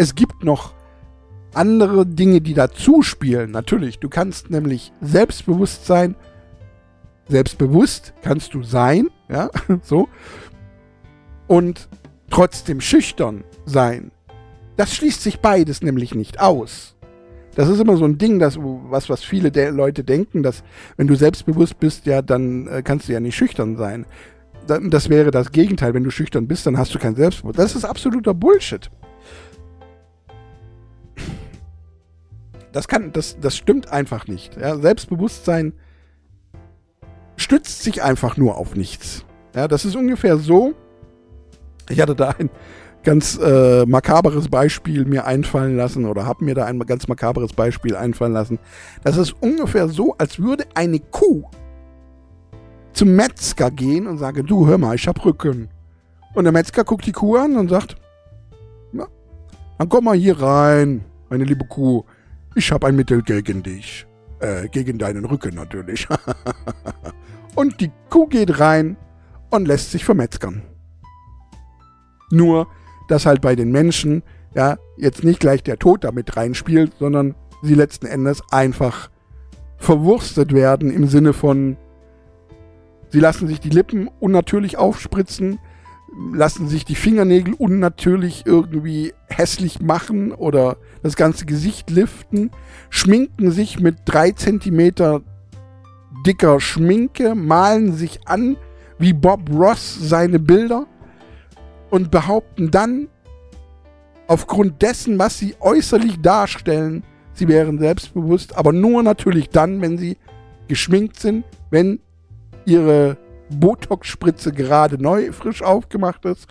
Es 0.00 0.14
gibt 0.14 0.44
noch 0.44 0.72
andere 1.52 2.06
Dinge, 2.06 2.40
die 2.40 2.54
dazu 2.54 3.02
spielen. 3.02 3.50
Natürlich, 3.50 3.98
du 3.98 4.08
kannst 4.08 4.48
nämlich 4.48 4.94
selbstbewusst 5.02 5.84
sein. 5.84 6.16
Selbstbewusst 7.28 8.14
kannst 8.22 8.54
du 8.54 8.62
sein, 8.62 9.08
ja, 9.28 9.50
so. 9.82 10.08
Und 11.48 11.90
trotzdem 12.30 12.80
schüchtern 12.80 13.44
sein. 13.66 14.10
Das 14.78 14.94
schließt 14.94 15.20
sich 15.20 15.40
beides 15.40 15.82
nämlich 15.82 16.14
nicht 16.14 16.40
aus. 16.40 16.96
Das 17.54 17.68
ist 17.68 17.78
immer 17.78 17.98
so 17.98 18.06
ein 18.06 18.16
Ding, 18.16 18.38
das, 18.38 18.56
was, 18.58 19.10
was 19.10 19.22
viele 19.22 19.50
de 19.50 19.68
Leute 19.68 20.02
denken, 20.02 20.42
dass 20.42 20.64
wenn 20.96 21.08
du 21.08 21.14
selbstbewusst 21.14 21.78
bist, 21.78 22.06
ja, 22.06 22.22
dann 22.22 22.68
äh, 22.68 22.80
kannst 22.82 23.06
du 23.06 23.12
ja 23.12 23.20
nicht 23.20 23.36
schüchtern 23.36 23.76
sein. 23.76 24.06
Das 24.66 25.10
wäre 25.10 25.30
das 25.30 25.52
Gegenteil. 25.52 25.92
Wenn 25.92 26.04
du 26.04 26.10
schüchtern 26.10 26.48
bist, 26.48 26.66
dann 26.66 26.78
hast 26.78 26.94
du 26.94 26.98
kein 26.98 27.16
Selbstbewusstsein. 27.16 27.66
Das 27.66 27.76
ist 27.76 27.84
absoluter 27.84 28.32
Bullshit. 28.32 28.90
Das 32.72 32.88
kann, 32.88 33.12
das, 33.12 33.38
das 33.40 33.56
stimmt 33.56 33.92
einfach 33.92 34.26
nicht. 34.26 34.56
Ja, 34.56 34.76
Selbstbewusstsein 34.76 35.72
stützt 37.36 37.82
sich 37.82 38.02
einfach 38.02 38.36
nur 38.36 38.56
auf 38.56 38.76
nichts. 38.76 39.24
Ja, 39.54 39.66
das 39.66 39.84
ist 39.84 39.96
ungefähr 39.96 40.36
so, 40.36 40.74
Ich 41.90 42.00
hatte 42.00 42.14
da 42.14 42.30
ein 42.38 42.50
ganz 43.02 43.38
äh, 43.38 43.84
makaberes 43.84 44.48
Beispiel 44.48 45.04
mir 45.04 45.26
einfallen 45.26 45.76
lassen 45.76 46.06
oder 46.06 46.26
habe 46.26 46.44
mir 46.44 46.54
da 46.54 46.66
ein 46.66 46.78
ganz 46.80 47.08
makaberes 47.08 47.52
Beispiel 47.52 47.96
einfallen 47.96 48.32
lassen. 48.32 48.58
Das 49.02 49.16
ist 49.16 49.34
ungefähr 49.40 49.88
so, 49.88 50.14
als 50.16 50.38
würde 50.38 50.64
eine 50.74 51.00
Kuh 51.00 51.44
zum 52.92 53.16
Metzger 53.16 53.70
gehen 53.70 54.06
und 54.06 54.18
sagen, 54.18 54.46
du 54.46 54.66
hör 54.66 54.78
mal, 54.78 54.94
ich 54.94 55.08
hab 55.08 55.24
Rücken. 55.24 55.68
Und 56.34 56.44
der 56.44 56.52
Metzger 56.52 56.84
guckt 56.84 57.06
die 57.06 57.12
Kuh 57.12 57.36
an 57.36 57.56
und 57.56 57.68
sagt, 57.68 57.96
ja, 58.92 59.06
dann 59.78 59.88
komm 59.88 60.04
mal 60.04 60.16
hier 60.16 60.40
rein, 60.40 61.04
meine 61.28 61.44
liebe 61.44 61.64
Kuh. 61.66 62.04
Ich 62.54 62.72
habe 62.72 62.88
ein 62.88 62.96
Mittel 62.96 63.22
gegen 63.22 63.62
dich. 63.62 64.06
Äh, 64.40 64.68
gegen 64.68 64.98
deinen 64.98 65.24
Rücken 65.24 65.54
natürlich. 65.54 66.08
und 67.54 67.80
die 67.80 67.92
Kuh 68.08 68.26
geht 68.26 68.58
rein 68.58 68.96
und 69.50 69.68
lässt 69.68 69.90
sich 69.90 70.04
vermetzgern. 70.04 70.62
Nur, 72.30 72.66
dass 73.08 73.26
halt 73.26 73.42
bei 73.42 73.54
den 73.54 73.70
Menschen, 73.70 74.22
ja, 74.54 74.78
jetzt 74.96 75.24
nicht 75.24 75.40
gleich 75.40 75.62
der 75.62 75.78
Tod 75.78 76.04
damit 76.04 76.36
reinspielt, 76.36 76.92
sondern 76.98 77.34
sie 77.62 77.74
letzten 77.74 78.06
Endes 78.06 78.42
einfach 78.50 79.10
verwurstet 79.76 80.52
werden 80.52 80.90
im 80.90 81.06
Sinne 81.06 81.32
von, 81.32 81.76
sie 83.10 83.20
lassen 83.20 83.46
sich 83.46 83.60
die 83.60 83.70
Lippen 83.70 84.08
unnatürlich 84.20 84.78
aufspritzen, 84.78 85.58
lassen 86.32 86.68
sich 86.68 86.84
die 86.84 86.94
Fingernägel 86.94 87.54
unnatürlich 87.54 88.44
irgendwie 88.44 89.14
hässlich 89.28 89.80
machen 89.80 90.32
oder 90.32 90.76
das 91.02 91.16
ganze 91.16 91.46
Gesicht 91.46 91.90
liften, 91.90 92.50
schminken 92.90 93.50
sich 93.50 93.80
mit 93.80 93.96
drei 94.04 94.32
Zentimeter 94.32 95.22
dicker 96.26 96.60
Schminke, 96.60 97.34
malen 97.34 97.92
sich 97.94 98.20
an 98.26 98.56
wie 98.98 99.14
Bob 99.14 99.48
Ross 99.50 99.98
seine 100.00 100.38
Bilder 100.38 100.86
und 101.88 102.10
behaupten 102.10 102.70
dann, 102.70 103.08
aufgrund 104.26 104.82
dessen, 104.82 105.18
was 105.18 105.38
sie 105.38 105.56
äußerlich 105.58 106.20
darstellen, 106.20 107.02
sie 107.32 107.48
wären 107.48 107.78
selbstbewusst, 107.78 108.56
aber 108.56 108.72
nur 108.72 109.02
natürlich 109.02 109.48
dann, 109.48 109.80
wenn 109.80 109.96
sie 109.96 110.18
geschminkt 110.68 111.18
sind, 111.18 111.44
wenn 111.70 111.98
ihre 112.66 113.16
Botox-Spritze 113.50 114.52
gerade 114.52 115.02
neu, 115.02 115.32
frisch 115.32 115.62
aufgemacht 115.62 116.24
ist. 116.24 116.46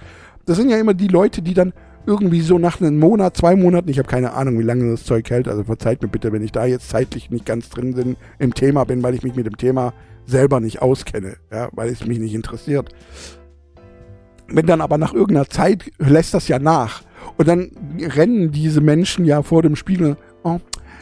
Das 0.46 0.58
sind 0.58 0.70
ja 0.70 0.78
immer 0.78 0.94
die 0.94 1.08
Leute, 1.08 1.42
die 1.42 1.54
dann 1.54 1.74
irgendwie 2.06 2.42
so 2.42 2.58
nach 2.58 2.82
einem 2.82 2.98
Monat, 2.98 3.38
zwei 3.38 3.56
Monaten, 3.56 3.90
ich 3.90 4.00
habe 4.00 4.08
keine 4.08 4.34
Ahnung, 4.34 4.58
wie 4.58 4.64
lange 4.64 4.90
das 4.90 5.04
Zeug 5.04 5.30
hält, 5.30 5.48
also 5.48 5.64
verzeiht 5.64 6.02
mir 6.02 6.08
bitte, 6.08 6.32
wenn 6.32 6.44
ich 6.44 6.52
da 6.52 6.66
jetzt 6.66 6.90
zeitlich 6.90 7.30
nicht 7.30 7.46
ganz 7.46 7.70
drin 7.70 7.94
bin, 7.94 8.16
im 8.40 8.54
Thema 8.54 8.84
bin, 8.84 9.04
weil 9.04 9.14
ich 9.14 9.24
mich 9.24 9.36
mit 9.36 9.46
dem 9.46 9.58
Thema 9.58 9.94
selber 10.26 10.60
nicht 10.60 10.82
auskenne, 10.82 11.36
ja, 11.52 11.70
weil 11.74 11.90
es 11.90 12.06
mich 12.06 12.20
nicht 12.20 12.34
interessiert. 12.34 12.90
Wenn 14.48 14.66
dann 14.66 14.82
aber 14.82 14.98
nach 14.98 15.14
irgendeiner 15.14 15.48
Zeit 15.48 15.92
lässt 16.00 16.34
das 16.34 16.48
ja 16.48 16.58
nach. 16.58 17.04
Und 17.38 17.48
dann 17.48 17.72
rennen 18.00 18.52
diese 18.52 18.82
Menschen 18.82 19.26
ja 19.26 19.44
vor 19.44 19.62
dem 19.62 19.76
Spiegel, 19.76 20.18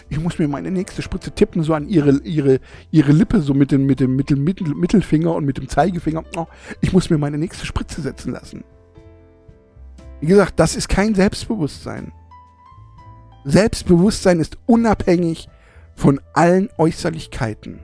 ich 0.09 0.19
muss 0.19 0.39
mir 0.39 0.47
meine 0.47 0.71
nächste 0.71 1.01
Spritze 1.01 1.31
tippen, 1.31 1.63
so 1.63 1.73
an 1.73 1.89
ihre, 1.89 2.17
ihre, 2.23 2.59
ihre 2.91 3.11
Lippe, 3.11 3.41
so 3.41 3.53
mit 3.53 3.71
dem, 3.71 3.85
mit 3.85 3.99
dem 3.99 4.15
Mittel, 4.15 4.37
Mittel, 4.37 4.73
Mittelfinger 4.73 5.33
und 5.33 5.45
mit 5.45 5.57
dem 5.57 5.67
Zeigefinger. 5.67 6.23
Oh, 6.37 6.47
ich 6.81 6.93
muss 6.93 7.09
mir 7.09 7.17
meine 7.17 7.37
nächste 7.37 7.65
Spritze 7.65 8.01
setzen 8.01 8.31
lassen. 8.31 8.63
Wie 10.21 10.27
gesagt, 10.27 10.59
das 10.59 10.75
ist 10.75 10.87
kein 10.87 11.13
Selbstbewusstsein. 11.13 12.11
Selbstbewusstsein 13.43 14.39
ist 14.39 14.57
unabhängig 14.65 15.49
von 15.95 16.21
allen 16.33 16.69
Äußerlichkeiten. 16.77 17.79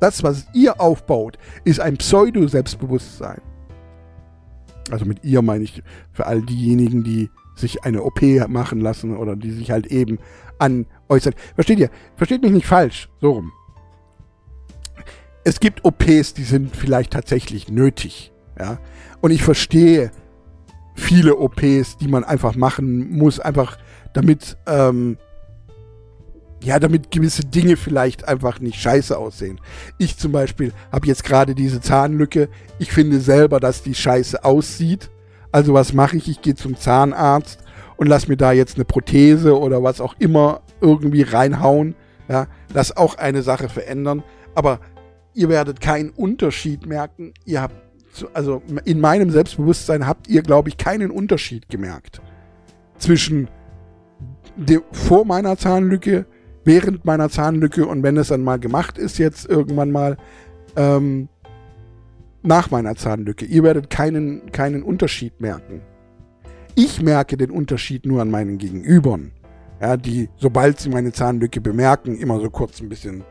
Das, 0.00 0.22
was 0.22 0.46
ihr 0.52 0.80
aufbaut, 0.80 1.38
ist 1.64 1.80
ein 1.80 1.96
Pseudo-Selbstbewusstsein. 1.96 3.40
Also 4.90 5.04
mit 5.04 5.24
ihr 5.24 5.42
meine 5.42 5.64
ich 5.64 5.82
für 6.12 6.26
all 6.26 6.42
diejenigen, 6.42 7.04
die 7.04 7.30
sich 7.54 7.84
eine 7.84 8.02
OP 8.02 8.22
machen 8.48 8.80
lassen 8.80 9.16
oder 9.16 9.36
die 9.36 9.50
sich 9.50 9.70
halt 9.70 9.86
eben 9.88 10.18
an 10.58 10.86
äußern. 11.08 11.34
Versteht 11.54 11.78
ihr? 11.78 11.90
Versteht 12.16 12.42
mich 12.42 12.52
nicht 12.52 12.66
falsch. 12.66 13.08
So 13.20 13.32
rum. 13.32 13.52
Es 15.44 15.60
gibt 15.60 15.84
OPs, 15.84 16.34
die 16.34 16.44
sind 16.44 16.76
vielleicht 16.76 17.12
tatsächlich 17.12 17.68
nötig. 17.68 18.32
Ja. 18.58 18.78
Und 19.20 19.30
ich 19.30 19.42
verstehe 19.42 20.10
viele 20.94 21.36
OPs, 21.36 21.96
die 21.98 22.08
man 22.08 22.24
einfach 22.24 22.56
machen 22.56 23.16
muss, 23.16 23.40
einfach 23.40 23.78
damit 24.12 24.56
ähm, 24.66 25.16
ja, 26.62 26.78
damit 26.78 27.10
gewisse 27.10 27.44
Dinge 27.44 27.76
vielleicht 27.76 28.26
einfach 28.26 28.60
nicht 28.60 28.80
scheiße 28.80 29.16
aussehen. 29.16 29.60
Ich 29.98 30.16
zum 30.16 30.32
Beispiel 30.32 30.72
habe 30.90 31.06
jetzt 31.06 31.24
gerade 31.24 31.54
diese 31.54 31.80
Zahnlücke. 31.80 32.48
Ich 32.78 32.92
finde 32.92 33.20
selber, 33.20 33.60
dass 33.60 33.82
die 33.82 33.94
scheiße 33.94 34.44
aussieht. 34.44 35.10
Also 35.52 35.72
was 35.72 35.92
mache 35.92 36.16
ich? 36.16 36.28
Ich 36.28 36.42
gehe 36.42 36.56
zum 36.56 36.76
Zahnarzt 36.76 37.60
und 37.96 38.08
lass 38.08 38.28
mir 38.28 38.36
da 38.36 38.52
jetzt 38.52 38.76
eine 38.76 38.84
Prothese 38.84 39.58
oder 39.58 39.82
was 39.82 40.00
auch 40.00 40.14
immer 40.18 40.62
irgendwie 40.80 41.22
reinhauen. 41.22 41.94
Ja, 42.28 42.46
das 42.72 42.96
auch 42.96 43.16
eine 43.16 43.42
Sache 43.42 43.68
verändern. 43.68 44.22
Aber 44.54 44.80
ihr 45.34 45.48
werdet 45.48 45.80
keinen 45.80 46.10
Unterschied 46.10 46.86
merken. 46.86 47.32
Ihr 47.44 47.62
habt, 47.62 47.76
also 48.34 48.62
in 48.84 49.00
meinem 49.00 49.30
Selbstbewusstsein 49.30 50.06
habt 50.06 50.28
ihr, 50.28 50.42
glaube 50.42 50.68
ich, 50.68 50.76
keinen 50.76 51.10
Unterschied 51.10 51.68
gemerkt 51.68 52.20
zwischen 52.98 53.48
dem, 54.56 54.82
vor 54.92 55.24
meiner 55.24 55.56
Zahnlücke 55.56 56.26
während 56.68 57.06
meiner 57.06 57.30
Zahnlücke 57.30 57.86
und 57.86 58.02
wenn 58.02 58.18
es 58.18 58.28
dann 58.28 58.44
mal 58.44 58.58
gemacht 58.58 58.98
ist, 58.98 59.16
jetzt 59.16 59.48
irgendwann 59.48 59.90
mal 59.90 60.18
ähm, 60.76 61.30
nach 62.42 62.70
meiner 62.70 62.94
Zahnlücke. 62.94 63.46
Ihr 63.46 63.62
werdet 63.62 63.88
keinen, 63.88 64.52
keinen 64.52 64.82
Unterschied 64.82 65.40
merken. 65.40 65.80
Ich 66.74 67.00
merke 67.00 67.38
den 67.38 67.50
Unterschied 67.50 68.04
nur 68.04 68.20
an 68.20 68.30
meinen 68.30 68.58
Gegenübern, 68.58 69.32
ja, 69.80 69.96
die, 69.96 70.28
sobald 70.36 70.78
sie 70.78 70.90
meine 70.90 71.10
Zahnlücke 71.10 71.62
bemerken, 71.62 72.18
immer 72.18 72.38
so 72.38 72.50
kurz 72.50 72.82
ein 72.82 72.90
bisschen 72.90 73.24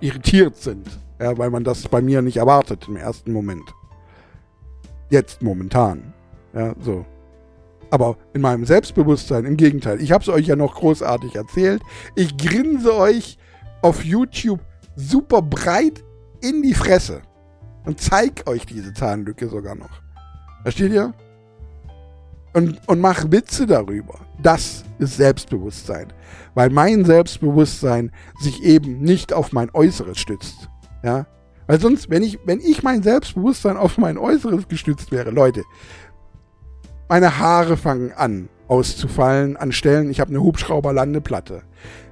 irritiert 0.00 0.56
sind, 0.56 0.86
ja, 1.18 1.38
weil 1.38 1.48
man 1.48 1.64
das 1.64 1.88
bei 1.88 2.02
mir 2.02 2.20
nicht 2.20 2.36
erwartet 2.36 2.84
im 2.86 2.96
ersten 2.96 3.32
Moment. 3.32 3.74
Jetzt 5.08 5.42
momentan. 5.42 6.12
Ja, 6.52 6.74
so. 6.80 7.06
Aber 7.94 8.16
in 8.32 8.40
meinem 8.40 8.64
Selbstbewusstsein, 8.64 9.44
im 9.44 9.56
Gegenteil, 9.56 10.02
ich 10.02 10.10
habe 10.10 10.20
es 10.20 10.28
euch 10.28 10.48
ja 10.48 10.56
noch 10.56 10.74
großartig 10.74 11.36
erzählt. 11.36 11.80
Ich 12.16 12.36
grinse 12.36 12.92
euch 12.92 13.38
auf 13.82 14.04
YouTube 14.04 14.58
super 14.96 15.40
breit 15.40 16.02
in 16.40 16.60
die 16.62 16.74
Fresse 16.74 17.22
und 17.84 18.00
zeig 18.00 18.48
euch 18.48 18.66
diese 18.66 18.92
Zahnlücke 18.94 19.46
sogar 19.46 19.76
noch. 19.76 20.02
Versteht 20.64 20.90
ihr? 20.90 21.14
Und, 22.52 22.80
und 22.88 22.98
mach 22.98 23.30
Witze 23.30 23.64
darüber. 23.64 24.18
Das 24.42 24.82
ist 24.98 25.16
Selbstbewusstsein. 25.16 26.12
Weil 26.54 26.70
mein 26.70 27.04
Selbstbewusstsein 27.04 28.10
sich 28.40 28.60
eben 28.64 29.02
nicht 29.02 29.32
auf 29.32 29.52
mein 29.52 29.70
Äußeres 29.72 30.18
stützt. 30.18 30.68
Ja? 31.04 31.26
Weil 31.66 31.80
sonst, 31.80 32.10
wenn 32.10 32.22
ich, 32.22 32.38
wenn 32.44 32.60
ich 32.60 32.82
mein 32.82 33.02
Selbstbewusstsein 33.02 33.76
auf 33.76 33.98
mein 33.98 34.18
Äußeres 34.18 34.68
gestützt 34.68 35.12
wäre, 35.12 35.30
Leute, 35.30 35.62
meine 37.08 37.38
Haare 37.38 37.76
fangen 37.76 38.12
an 38.12 38.48
auszufallen 38.68 39.56
an 39.56 39.72
Stellen. 39.72 40.10
Ich 40.10 40.20
habe 40.20 40.30
eine 40.30 40.42
Hubschrauberlandeplatte. 40.42 41.62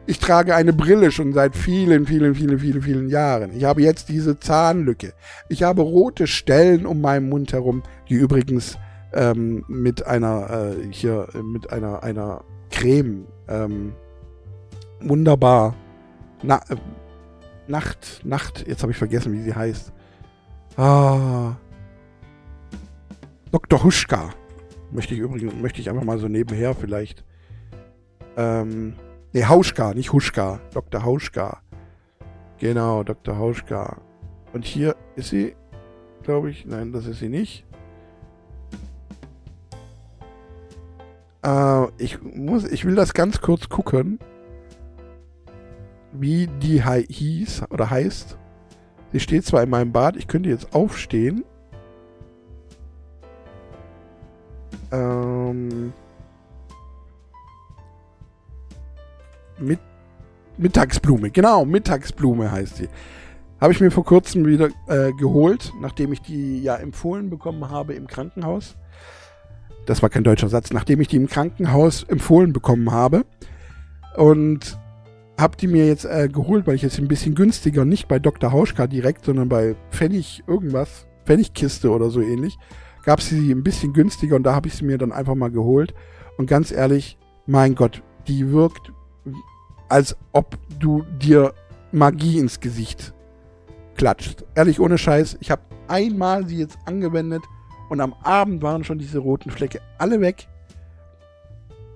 Ich 0.06 0.18
trage 0.18 0.54
eine 0.54 0.72
Brille 0.72 1.10
schon 1.12 1.32
seit 1.32 1.56
vielen, 1.56 2.06
vielen, 2.06 2.34
vielen, 2.34 2.58
vielen, 2.58 2.82
vielen 2.82 3.08
Jahren. 3.08 3.56
Ich 3.56 3.64
habe 3.64 3.82
jetzt 3.82 4.08
diese 4.08 4.38
Zahnlücke. 4.38 5.12
Ich 5.48 5.62
habe 5.62 5.82
rote 5.82 6.26
Stellen 6.26 6.86
um 6.86 7.00
meinen 7.00 7.28
Mund 7.28 7.52
herum, 7.52 7.82
die 8.08 8.14
übrigens 8.14 8.78
ähm, 9.12 9.64
mit 9.68 10.06
einer 10.06 10.50
äh, 10.50 10.92
hier 10.92 11.28
mit 11.42 11.72
einer 11.72 12.02
einer 12.02 12.44
Creme 12.70 13.26
ähm, 13.48 13.92
wunderbar 15.00 15.74
Na, 16.42 16.60
äh, 16.68 16.76
Nacht 17.68 18.20
Nacht. 18.24 18.66
Jetzt 18.66 18.82
habe 18.82 18.92
ich 18.92 18.98
vergessen, 18.98 19.32
wie 19.32 19.42
sie 19.42 19.54
heißt. 19.54 19.92
Ah, 20.76 21.52
Dr. 23.52 23.84
Huschka 23.84 24.30
Möchte 24.92 25.14
ich 25.14 25.20
übrigens, 25.20 25.54
möchte 25.54 25.80
ich 25.80 25.88
einfach 25.88 26.04
mal 26.04 26.18
so 26.18 26.28
nebenher 26.28 26.74
vielleicht. 26.74 27.24
Ähm, 28.36 28.94
ne, 29.32 29.48
Hauschka, 29.48 29.94
nicht 29.94 30.12
Huschka. 30.12 30.60
Dr. 30.74 31.02
Hauschka. 31.02 31.62
Genau, 32.58 33.02
Dr. 33.02 33.38
Hauschka. 33.38 34.02
Und 34.52 34.66
hier 34.66 34.94
ist 35.16 35.30
sie, 35.30 35.56
glaube 36.22 36.50
ich. 36.50 36.66
Nein, 36.66 36.92
das 36.92 37.06
ist 37.06 37.20
sie 37.20 37.30
nicht. 37.30 37.64
Äh, 41.42 41.86
ich 41.96 42.22
muss, 42.22 42.64
ich 42.64 42.84
will 42.84 42.94
das 42.94 43.14
ganz 43.14 43.40
kurz 43.40 43.68
gucken, 43.70 44.18
wie 46.12 46.46
die 46.46 46.82
hieß 46.82 47.64
oder 47.70 47.90
heißt. 47.90 48.36
Sie 49.12 49.20
steht 49.20 49.44
zwar 49.44 49.62
in 49.62 49.70
meinem 49.70 49.92
Bad, 49.92 50.16
ich 50.16 50.28
könnte 50.28 50.48
jetzt 50.48 50.74
aufstehen. 50.74 51.44
Ähm, 54.92 55.92
mit 59.58 59.80
Mittagsblume, 60.58 61.30
genau, 61.30 61.64
Mittagsblume 61.64 62.52
heißt 62.52 62.76
sie. 62.76 62.88
Habe 63.60 63.72
ich 63.72 63.80
mir 63.80 63.90
vor 63.90 64.04
kurzem 64.04 64.44
wieder 64.44 64.68
äh, 64.88 65.12
geholt, 65.12 65.72
nachdem 65.80 66.12
ich 66.12 66.20
die 66.20 66.62
ja 66.62 66.76
empfohlen 66.76 67.30
bekommen 67.30 67.70
habe 67.70 67.94
im 67.94 68.06
Krankenhaus. 68.06 68.76
Das 69.86 70.02
war 70.02 70.10
kein 70.10 70.24
deutscher 70.24 70.48
Satz, 70.48 70.72
nachdem 70.72 71.00
ich 71.00 71.08
die 71.08 71.16
im 71.16 71.28
Krankenhaus 71.28 72.02
empfohlen 72.04 72.52
bekommen 72.52 72.90
habe. 72.90 73.24
Und 74.16 74.78
habe 75.38 75.56
die 75.56 75.66
mir 75.66 75.86
jetzt 75.86 76.04
äh, 76.04 76.28
geholt, 76.28 76.66
weil 76.66 76.74
ich 76.74 76.82
jetzt 76.82 76.98
ein 76.98 77.08
bisschen 77.08 77.34
günstiger, 77.34 77.84
nicht 77.84 78.08
bei 78.08 78.18
Dr. 78.18 78.52
Hauschka 78.52 78.86
direkt, 78.86 79.24
sondern 79.24 79.48
bei 79.48 79.74
Pfennig 79.90 80.42
irgendwas, 80.46 81.06
Pfennigkiste 81.24 81.90
oder 81.90 82.10
so 82.10 82.20
ähnlich, 82.20 82.58
gab 83.04 83.18
es 83.18 83.28
sie 83.28 83.52
ein 83.52 83.62
bisschen 83.62 83.92
günstiger 83.92 84.36
und 84.36 84.44
da 84.44 84.54
habe 84.54 84.68
ich 84.68 84.74
sie 84.74 84.84
mir 84.84 84.98
dann 84.98 85.12
einfach 85.12 85.34
mal 85.34 85.50
geholt. 85.50 85.94
Und 86.36 86.46
ganz 86.46 86.70
ehrlich, 86.70 87.18
mein 87.46 87.74
Gott, 87.74 88.02
die 88.28 88.50
wirkt, 88.50 88.92
als 89.88 90.16
ob 90.32 90.56
du 90.78 91.04
dir 91.20 91.52
Magie 91.92 92.38
ins 92.38 92.60
Gesicht 92.60 93.12
klatscht. 93.96 94.44
Ehrlich, 94.54 94.80
ohne 94.80 94.98
Scheiß, 94.98 95.36
ich 95.40 95.50
habe 95.50 95.62
einmal 95.88 96.46
sie 96.46 96.58
jetzt 96.58 96.78
angewendet 96.86 97.42
und 97.90 98.00
am 98.00 98.14
Abend 98.22 98.62
waren 98.62 98.84
schon 98.84 98.98
diese 98.98 99.18
roten 99.18 99.50
Flecke 99.50 99.80
alle 99.98 100.20
weg. 100.20 100.48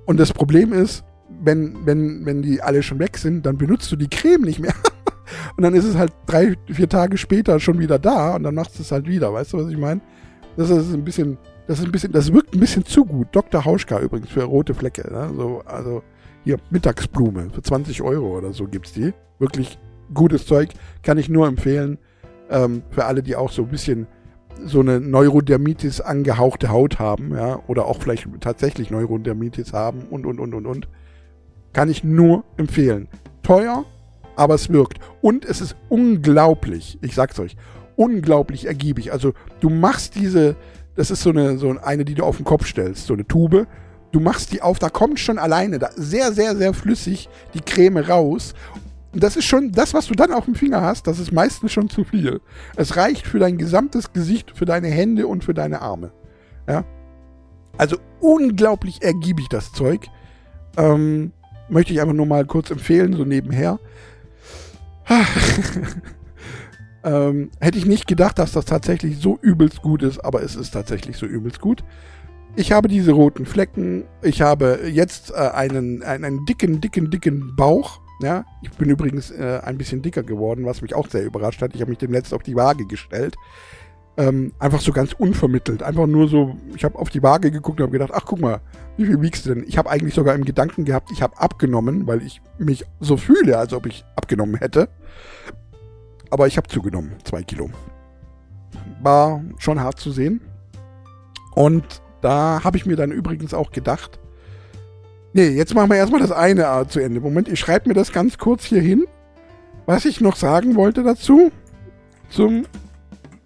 Und 0.05 0.21
das 0.21 0.33
Problem 0.33 0.73
ist, 0.73 1.05
wenn, 1.43 1.85
wenn, 1.87 2.25
wenn 2.27 2.43
die 2.43 2.63
alle 2.63 2.83
schon 2.83 2.99
weg 2.99 3.19
sind, 3.19 3.47
dann 3.47 3.57
benutzt 3.59 3.91
du 3.91 3.97
die 3.97 4.09
Creme 4.09 4.43
nicht 4.43 4.59
mehr. 4.59 4.75
und 5.57 5.63
dann 5.63 5.75
ist 5.75 5.85
es 5.85 5.97
halt 5.97 6.13
drei, 6.27 6.55
vier 6.71 6.89
Tage 6.89 7.17
später 7.17 7.59
schon 7.61 7.79
wieder 7.79 7.99
da 7.99 8.37
und 8.37 8.43
dann 8.43 8.55
machst 8.55 8.79
du 8.79 8.83
es 8.83 8.93
halt 8.93 9.07
wieder. 9.07 9.33
Weißt 9.33 9.53
du, 9.53 9.59
was 9.59 9.71
ich 9.71 9.79
meine? 9.79 10.01
Das 10.57 10.71
ist 10.71 10.93
ein 10.93 11.05
bisschen, 11.05 11.39
das 11.67 11.79
ist 11.79 11.85
ein 11.85 11.93
bisschen, 11.93 12.13
das 12.13 12.33
wirkt 12.33 12.55
ein 12.55 12.61
bisschen 12.61 12.85
zu 12.85 13.05
gut. 13.05 13.29
Dr. 13.33 13.65
Hauschka 13.65 14.01
übrigens 14.01 14.31
für 14.31 14.45
rote 14.45 14.75
Flecke. 14.75 15.11
Ne? 15.13 15.31
So, 15.37 15.63
also 15.67 16.03
hier 16.45 16.59
Mittagsblume 16.71 17.51
für 17.51 17.63
20 17.63 18.03
Euro 18.03 18.39
oder 18.39 18.53
so 18.53 18.67
gibt's 18.67 18.93
die. 18.93 19.13
Wirklich 19.39 19.79
gutes 20.15 20.47
Zeug, 20.47 20.71
kann 21.03 21.19
ich 21.19 21.29
nur 21.29 21.47
empfehlen. 21.47 21.99
Ähm, 22.49 22.83
für 22.91 23.05
alle, 23.05 23.23
die 23.23 23.37
auch 23.37 23.51
so 23.51 23.63
ein 23.63 23.69
bisschen 23.69 24.07
so 24.65 24.81
eine 24.81 25.01
Neurodermitis 25.01 26.01
angehauchte 26.01 26.71
Haut 26.71 26.99
haben, 26.99 27.35
ja, 27.35 27.61
oder 27.67 27.87
auch 27.87 28.01
vielleicht 28.01 28.27
tatsächlich 28.41 28.91
Neurodermitis 28.91 29.73
haben 29.73 30.03
und 30.11 30.25
und 30.25 30.41
und 30.41 30.55
und 30.55 30.67
und. 30.67 30.89
Kann 31.73 31.91
ich 31.91 32.05
nur 32.05 32.45
empfehlen. 32.57 33.09
Teuer, 33.43 33.85
aber 34.37 34.55
es 34.55 34.71
wirkt. 34.71 34.99
Und 35.21 35.45
es 35.45 35.61
ist 35.61 35.77
unglaublich, 35.91 36.99
ich 37.03 37.15
sag's 37.15 37.39
euch, 37.39 37.57
unglaublich 37.97 38.67
ergiebig. 38.67 39.13
Also 39.13 39.33
du 39.61 39.71
machst 39.71 40.15
diese, 40.15 40.57
das 40.95 41.11
ist 41.11 41.23
so 41.23 41.31
eine, 41.31 41.59
so 41.59 41.77
eine, 41.83 42.05
die 42.05 42.15
du 42.15 42.25
auf 42.25 42.37
den 42.37 42.45
Kopf 42.45 42.67
stellst, 42.67 43.07
so 43.07 43.15
eine 43.15 43.27
Tube. 43.27 43.67
Du 44.13 44.21
machst 44.21 44.53
die 44.53 44.63
auf, 44.63 44.79
da 44.79 44.89
kommt 44.89 45.19
schon 45.19 45.39
alleine 45.39 45.79
da 45.79 45.91
sehr, 45.97 46.33
sehr, 46.33 46.57
sehr 46.57 46.73
flüssig 46.73 47.29
die 47.55 47.61
Creme 47.61 47.99
raus. 47.99 48.55
Und 49.13 49.23
das 49.23 49.37
ist 49.37 49.47
schon, 49.47 49.73
das, 49.73 49.95
was 49.95 50.07
du 50.07 50.15
dann 50.15 50.33
auf 50.33 50.45
dem 50.45 50.55
Finger 50.55 50.83
hast, 50.83 51.07
das 51.07 51.19
ist 51.19 51.33
meistens 51.33 51.73
schon 51.73 51.89
zu 51.89 52.05
viel. 52.05 52.41
Es 52.77 52.97
reicht 52.97 53.27
für 53.27 53.39
dein 53.39 53.57
gesamtes 53.57 54.13
Gesicht, 54.13 54.53
für 54.55 54.67
deine 54.67 54.89
Hände 54.89 55.27
und 55.27 55.43
für 55.43 55.55
deine 55.55 55.81
Arme. 55.81 56.13
Ja. 56.69 56.85
Also 57.79 57.97
unglaublich 58.21 59.03
ergiebig 59.03 59.49
das 59.49 59.73
Zeug. 59.73 60.07
Ähm, 60.77 61.33
möchte 61.69 61.93
ich 61.93 62.01
einfach 62.01 62.15
nur 62.15 62.27
mal 62.27 62.45
kurz 62.45 62.71
empfehlen, 62.71 63.15
so 63.15 63.25
nebenher. 63.25 63.79
ähm, 67.07 67.51
hätte 67.61 67.79
ich 67.79 67.87
nicht 67.87 68.09
gedacht, 68.09 68.39
dass 68.39 68.53
das 68.53 68.65
tatsächlich 68.65 69.19
so 69.19 69.39
übelst 69.41 69.81
gut 69.81 70.03
ist, 70.03 70.19
aber 70.19 70.43
es 70.43 70.57
ist 70.57 70.73
tatsächlich 70.73 71.17
so 71.17 71.25
übelst 71.25 71.61
gut. 71.61 71.85
Ich 72.57 72.73
habe 72.73 72.89
diese 72.89 73.13
roten 73.13 73.47
Flecken. 73.47 74.05
Ich 74.23 74.43
habe 74.43 74.81
jetzt 74.91 75.31
äh, 75.31 75.35
einen, 75.35 76.03
einen 76.03 76.45
dicken, 76.47 76.81
dicken, 76.81 77.11
dicken 77.11 77.55
Bauch. 77.55 78.01
Ja, 78.23 78.45
ich 78.63 78.71
bin 78.71 78.89
übrigens 78.89 79.31
äh, 79.31 79.61
ein 79.63 79.79
bisschen 79.79 80.03
dicker 80.03 80.23
geworden, 80.23 80.65
was 80.65 80.83
mich 80.83 80.95
auch 80.95 81.09
sehr 81.09 81.25
überrascht 81.25 81.63
hat. 81.63 81.75
Ich 81.75 81.81
habe 81.81 81.91
mich 81.91 81.99
demnächst 81.99 82.35
auf 82.35 82.43
die 82.43 82.57
Waage 82.57 82.87
gestellt. 82.87 83.37
Ähm, 84.17 84.53
einfach 84.59 84.81
so 84.81 84.91
ganz 84.91 85.13
unvermittelt. 85.13 85.83
Einfach 85.83 86.07
nur 86.07 86.27
so, 86.27 86.57
ich 86.75 86.83
habe 86.83 86.99
auf 86.99 87.11
die 87.11 87.23
Waage 87.23 87.51
geguckt 87.51 87.79
und 87.79 87.85
habe 87.85 87.93
gedacht, 87.93 88.13
ach 88.15 88.25
guck 88.25 88.41
mal, 88.41 88.63
wie 88.97 89.05
viel 89.05 89.21
wiegst 89.21 89.45
du 89.45 89.55
denn? 89.55 89.65
Ich 89.69 89.77
habe 89.77 89.91
eigentlich 89.91 90.15
sogar 90.15 90.35
im 90.35 90.47
Gedanken 90.47 90.87
gehabt, 90.87 91.11
ich 91.13 91.23
habe 91.23 91.39
abgenommen, 91.39 92.07
weil 92.07 92.23
ich 92.23 92.41
mich 92.59 92.87
so 92.99 93.19
fühle, 93.19 93.59
als 93.59 93.75
ob 93.75 93.85
ich 93.85 94.07
abgenommen 94.17 94.57
hätte. 94.57 94.89
Aber 96.37 96.47
ich 96.47 96.59
habe 96.59 96.69
zugenommen, 96.69 97.15
zwei 97.25 97.43
Kilo. 97.43 97.71
War 99.01 99.43
schon 99.57 99.81
hart 99.81 99.99
zu 99.99 100.11
sehen. 100.11 100.43
Und 101.55 102.03
da 102.21 102.61
habe 102.63 102.77
ich 102.77 102.85
mir 102.85 102.95
dann 102.95 103.11
übrigens 103.11 103.55
auch 103.55 103.71
gedacht, 103.71 104.21
nee, 105.33 105.49
jetzt 105.49 105.75
machen 105.75 105.89
wir 105.89 105.97
erstmal 105.97 106.21
das 106.21 106.33
eine 106.33 106.87
zu 106.91 107.01
Ende. 107.01 107.21
Moment, 107.21 107.49
ich 107.49 107.59
schreibe 107.59 107.89
mir 107.89 107.95
das 107.95 108.13
ganz 108.13 108.37
kurz 108.37 108.67
hier 108.67 108.83
hin, 108.83 109.07
was 109.87 110.05
ich 110.05 110.21
noch 110.21 110.37
sagen 110.37 110.77
wollte 110.77 111.03
dazu. 111.03 111.51
Zum 112.29 112.67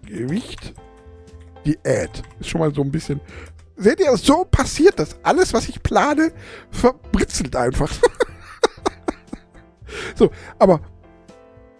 Gewicht 0.05 0.73
Diät. 1.65 2.23
Ist 2.41 2.49
schon 2.49 2.59
mal 2.59 2.73
so 2.73 2.81
ein 2.81 2.91
bisschen. 2.91 3.21
Seht 3.77 4.01
ihr, 4.01 4.17
so 4.17 4.43
passiert 4.43 4.99
das. 4.99 5.15
Alles, 5.23 5.53
was 5.53 5.69
ich 5.69 5.81
plane, 5.81 6.33
verbritzelt 6.71 7.55
einfach. 7.55 7.89
so, 10.15 10.29
aber 10.59 10.81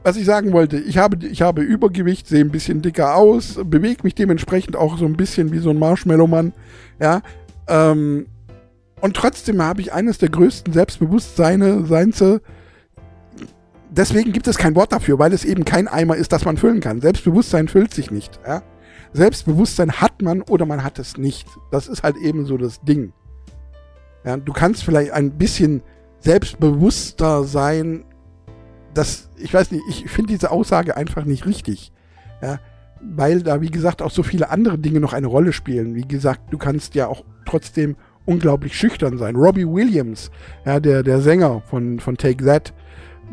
was 0.03 0.17
ich 0.17 0.25
sagen 0.25 0.51
wollte, 0.51 0.77
ich 0.77 0.97
habe, 0.97 1.25
ich 1.25 1.41
habe 1.41 1.61
Übergewicht, 1.61 2.27
sehe 2.27 2.43
ein 2.43 2.51
bisschen 2.51 2.81
dicker 2.81 3.15
aus, 3.15 3.59
bewege 3.63 4.03
mich 4.03 4.15
dementsprechend 4.15 4.75
auch 4.75 4.97
so 4.97 5.05
ein 5.05 5.15
bisschen 5.15 5.51
wie 5.51 5.59
so 5.59 5.69
ein 5.69 5.79
Marshmallow-Mann. 5.79 6.53
Ja. 6.99 7.21
Ähm, 7.67 8.25
und 8.99 9.15
trotzdem 9.15 9.61
habe 9.61 9.81
ich 9.81 9.93
eines 9.93 10.17
der 10.17 10.29
größten 10.29 10.73
Selbstbewusstseine, 10.73 11.85
Seinze, 11.85 12.41
deswegen 13.91 14.31
gibt 14.31 14.47
es 14.47 14.57
kein 14.57 14.75
Wort 14.75 14.91
dafür, 14.91 15.19
weil 15.19 15.33
es 15.33 15.45
eben 15.45 15.65
kein 15.65 15.87
Eimer 15.87 16.15
ist, 16.15 16.31
das 16.31 16.45
man 16.45 16.57
füllen 16.57 16.79
kann. 16.79 17.01
Selbstbewusstsein 17.01 17.67
füllt 17.67 17.93
sich 17.93 18.09
nicht. 18.09 18.39
Ja? 18.45 18.63
Selbstbewusstsein 19.13 19.93
hat 19.93 20.21
man 20.21 20.41
oder 20.41 20.65
man 20.65 20.83
hat 20.83 20.97
es 20.97 21.17
nicht. 21.17 21.47
Das 21.71 21.87
ist 21.87 22.03
halt 22.03 22.17
eben 22.17 22.45
so 22.45 22.57
das 22.57 22.81
Ding. 22.81 23.13
Ja, 24.23 24.37
du 24.37 24.53
kannst 24.53 24.83
vielleicht 24.83 25.11
ein 25.11 25.31
bisschen 25.31 25.81
selbstbewusster 26.19 27.43
sein. 27.43 28.05
Das, 28.93 29.29
ich 29.37 29.53
weiß 29.53 29.71
nicht, 29.71 29.83
ich 29.89 30.09
finde 30.09 30.33
diese 30.33 30.51
Aussage 30.51 30.97
einfach 30.97 31.25
nicht 31.25 31.45
richtig. 31.45 31.91
Ja, 32.41 32.59
weil 33.01 33.41
da, 33.41 33.61
wie 33.61 33.71
gesagt, 33.71 34.01
auch 34.01 34.11
so 34.11 34.23
viele 34.23 34.49
andere 34.49 34.77
Dinge 34.77 34.99
noch 34.99 35.13
eine 35.13 35.27
Rolle 35.27 35.53
spielen. 35.53 35.95
Wie 35.95 36.07
gesagt, 36.07 36.41
du 36.51 36.57
kannst 36.57 36.95
ja 36.95 37.07
auch 37.07 37.23
trotzdem 37.45 37.95
unglaublich 38.25 38.75
schüchtern 38.75 39.17
sein. 39.17 39.35
Robbie 39.35 39.67
Williams, 39.67 40.31
ja, 40.65 40.79
der, 40.79 41.03
der 41.03 41.21
Sänger 41.21 41.61
von, 41.69 41.99
von 41.99 42.17
Take 42.17 42.45
That, 42.45 42.73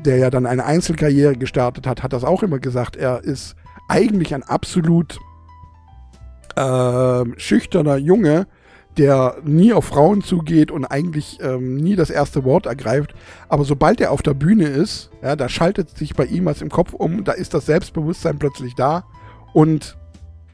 der 0.04 0.16
ja 0.16 0.30
dann 0.30 0.46
eine 0.46 0.64
Einzelkarriere 0.64 1.36
gestartet 1.36 1.86
hat, 1.86 2.02
hat 2.02 2.12
das 2.12 2.24
auch 2.24 2.42
immer 2.42 2.58
gesagt. 2.58 2.96
Er 2.96 3.22
ist 3.22 3.56
eigentlich 3.88 4.34
ein 4.34 4.42
absolut 4.42 5.18
äh, 6.56 7.24
schüchterner 7.36 7.96
Junge, 7.96 8.46
der 8.98 9.37
nie 9.44 9.72
auf 9.72 9.87
Frauen 9.87 10.22
zugeht 10.22 10.70
und 10.70 10.84
eigentlich 10.84 11.38
ähm, 11.40 11.76
nie 11.76 11.94
das 11.94 12.11
erste 12.11 12.44
Wort 12.44 12.66
ergreift. 12.66 13.14
Aber 13.48 13.64
sobald 13.64 14.00
er 14.00 14.11
auf 14.11 14.22
der 14.22 14.34
Bühne 14.34 14.66
ist, 14.66 15.11
ja, 15.22 15.37
da 15.37 15.48
schaltet 15.48 15.96
sich 15.96 16.14
bei 16.14 16.24
ihm 16.24 16.44
was 16.44 16.61
im 16.61 16.68
Kopf 16.68 16.92
um, 16.92 17.24
da 17.24 17.32
ist 17.32 17.54
das 17.54 17.66
Selbstbewusstsein 17.66 18.38
plötzlich 18.38 18.74
da 18.74 19.04
und 19.54 19.96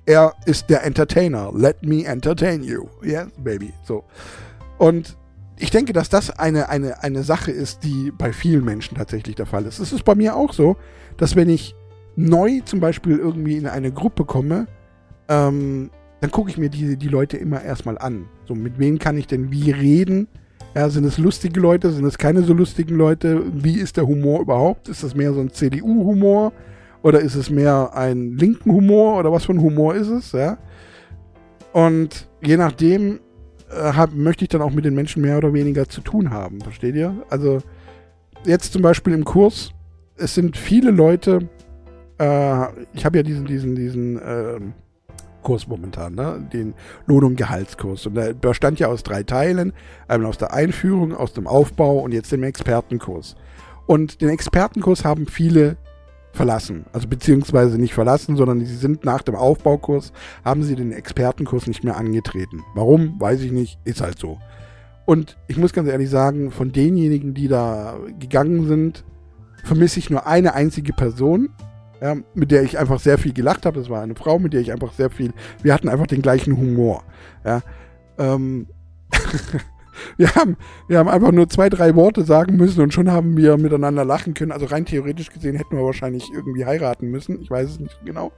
er 0.06 0.34
ist 0.44 0.68
der 0.68 0.84
Entertainer. 0.84 1.50
Let 1.54 1.82
me 1.82 2.04
entertain 2.04 2.62
you. 2.62 2.86
Yes, 3.02 3.28
baby. 3.38 3.72
So. 3.84 4.04
Und 4.76 5.16
ich 5.56 5.70
denke, 5.70 5.94
dass 5.94 6.10
das 6.10 6.30
eine, 6.30 6.68
eine, 6.68 7.02
eine 7.02 7.22
Sache 7.22 7.50
ist, 7.50 7.84
die 7.84 8.10
bei 8.10 8.32
vielen 8.32 8.64
Menschen 8.64 8.96
tatsächlich 8.96 9.36
der 9.36 9.46
Fall 9.46 9.64
ist. 9.64 9.78
Es 9.78 9.92
ist 9.92 10.04
bei 10.04 10.14
mir 10.14 10.36
auch 10.36 10.52
so, 10.52 10.76
dass 11.16 11.36
wenn 11.36 11.48
ich 11.48 11.74
neu 12.16 12.60
zum 12.64 12.80
Beispiel 12.80 13.18
irgendwie 13.18 13.56
in 13.56 13.66
eine 13.66 13.92
Gruppe 13.92 14.24
komme, 14.24 14.66
ähm, 15.28 15.90
dann 16.24 16.30
gucke 16.30 16.48
ich 16.48 16.56
mir 16.56 16.70
die, 16.70 16.96
die 16.96 17.08
Leute 17.08 17.36
immer 17.36 17.60
erstmal 17.60 17.98
an. 17.98 18.24
So, 18.48 18.54
mit 18.54 18.78
wem 18.78 18.98
kann 18.98 19.18
ich 19.18 19.26
denn 19.26 19.52
wie 19.52 19.70
reden? 19.70 20.26
Ja, 20.74 20.88
sind 20.88 21.04
es 21.04 21.18
lustige 21.18 21.60
Leute? 21.60 21.90
Sind 21.90 22.06
es 22.06 22.16
keine 22.16 22.42
so 22.44 22.54
lustigen 22.54 22.94
Leute? 22.94 23.42
Wie 23.52 23.74
ist 23.74 23.98
der 23.98 24.06
Humor 24.06 24.40
überhaupt? 24.40 24.88
Ist 24.88 25.04
das 25.04 25.14
mehr 25.14 25.34
so 25.34 25.40
ein 25.40 25.50
CDU-Humor? 25.50 26.54
Oder 27.02 27.20
ist 27.20 27.34
es 27.34 27.50
mehr 27.50 27.94
ein 27.94 28.38
linken 28.38 28.72
Humor? 28.72 29.18
Oder 29.18 29.32
was 29.32 29.44
für 29.44 29.52
ein 29.52 29.60
Humor 29.60 29.96
ist 29.96 30.08
es? 30.08 30.32
Ja. 30.32 30.56
Und 31.74 32.26
je 32.40 32.56
nachdem 32.56 33.20
äh, 33.68 33.92
hab, 33.92 34.14
möchte 34.14 34.46
ich 34.46 34.48
dann 34.48 34.62
auch 34.62 34.72
mit 34.72 34.86
den 34.86 34.94
Menschen 34.94 35.20
mehr 35.20 35.36
oder 35.36 35.52
weniger 35.52 35.86
zu 35.90 36.00
tun 36.00 36.30
haben. 36.30 36.62
Versteht 36.62 36.94
ihr? 36.94 37.22
Also 37.28 37.58
jetzt 38.46 38.72
zum 38.72 38.80
Beispiel 38.80 39.12
im 39.12 39.26
Kurs, 39.26 39.74
es 40.16 40.34
sind 40.34 40.56
viele 40.56 40.90
Leute, 40.90 41.50
äh, 42.18 42.64
ich 42.94 43.04
habe 43.04 43.18
ja 43.18 43.22
diesen, 43.22 43.44
diesen, 43.44 43.76
diesen 43.76 44.16
äh, 44.16 44.60
Kurs 45.44 45.68
momentan, 45.68 46.16
ne? 46.16 46.44
den 46.52 46.74
Lohn- 47.06 47.22
und 47.22 47.36
Gehaltskurs. 47.36 48.06
Und 48.06 48.14
der 48.16 48.34
bestand 48.34 48.80
ja 48.80 48.88
aus 48.88 49.04
drei 49.04 49.22
Teilen. 49.22 49.72
Einmal 50.08 50.28
aus 50.28 50.38
der 50.38 50.52
Einführung, 50.52 51.14
aus 51.14 51.32
dem 51.32 51.46
Aufbau 51.46 52.00
und 52.00 52.12
jetzt 52.12 52.32
dem 52.32 52.42
Expertenkurs. 52.42 53.36
Und 53.86 54.20
den 54.20 54.30
Expertenkurs 54.30 55.04
haben 55.04 55.26
viele 55.26 55.76
verlassen. 56.32 56.84
Also 56.92 57.06
beziehungsweise 57.06 57.78
nicht 57.78 57.94
verlassen, 57.94 58.36
sondern 58.36 58.64
sie 58.64 58.74
sind 58.74 59.04
nach 59.04 59.22
dem 59.22 59.36
Aufbaukurs, 59.36 60.12
haben 60.44 60.64
sie 60.64 60.74
den 60.74 60.92
Expertenkurs 60.92 61.68
nicht 61.68 61.84
mehr 61.84 61.96
angetreten. 61.96 62.64
Warum? 62.74 63.20
Weiß 63.20 63.40
ich 63.42 63.52
nicht. 63.52 63.78
Ist 63.84 64.00
halt 64.00 64.18
so. 64.18 64.38
Und 65.06 65.36
ich 65.46 65.56
muss 65.56 65.72
ganz 65.72 65.88
ehrlich 65.88 66.10
sagen, 66.10 66.50
von 66.50 66.72
denjenigen, 66.72 67.34
die 67.34 67.46
da 67.46 67.98
gegangen 68.18 68.66
sind, 68.66 69.04
vermisse 69.62 69.98
ich 69.98 70.10
nur 70.10 70.26
eine 70.26 70.54
einzige 70.54 70.92
Person. 70.92 71.50
Ja, 72.04 72.16
mit 72.34 72.50
der 72.50 72.62
ich 72.62 72.78
einfach 72.78 73.00
sehr 73.00 73.16
viel 73.16 73.32
gelacht 73.32 73.64
habe. 73.64 73.78
Das 73.80 73.88
war 73.88 74.02
eine 74.02 74.14
Frau, 74.14 74.38
mit 74.38 74.52
der 74.52 74.60
ich 74.60 74.72
einfach 74.72 74.92
sehr 74.92 75.08
viel, 75.08 75.32
wir 75.62 75.72
hatten 75.72 75.88
einfach 75.88 76.06
den 76.06 76.20
gleichen 76.20 76.54
Humor. 76.58 77.02
Ja, 77.46 77.62
ähm, 78.18 78.66
wir, 80.18 80.34
haben, 80.34 80.58
wir 80.86 80.98
haben 80.98 81.08
einfach 81.08 81.32
nur 81.32 81.48
zwei, 81.48 81.70
drei 81.70 81.94
Worte 81.94 82.22
sagen 82.22 82.56
müssen 82.56 82.82
und 82.82 82.92
schon 82.92 83.10
haben 83.10 83.38
wir 83.38 83.56
miteinander 83.56 84.04
lachen 84.04 84.34
können. 84.34 84.52
Also 84.52 84.66
rein 84.66 84.84
theoretisch 84.84 85.30
gesehen 85.30 85.56
hätten 85.56 85.78
wir 85.78 85.82
wahrscheinlich 85.82 86.30
irgendwie 86.30 86.66
heiraten 86.66 87.10
müssen. 87.10 87.40
Ich 87.40 87.50
weiß 87.50 87.70
es 87.70 87.80
nicht 87.80 87.98
genau. 88.04 88.32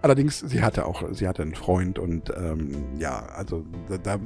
Allerdings, 0.00 0.38
sie 0.38 0.62
hatte 0.62 0.86
auch, 0.86 1.02
sie 1.10 1.26
hatte 1.26 1.42
einen 1.42 1.56
Freund 1.56 1.98
und 1.98 2.32
ähm, 2.36 2.70
ja, 3.00 3.26
also 3.34 3.64
da, 4.04 4.18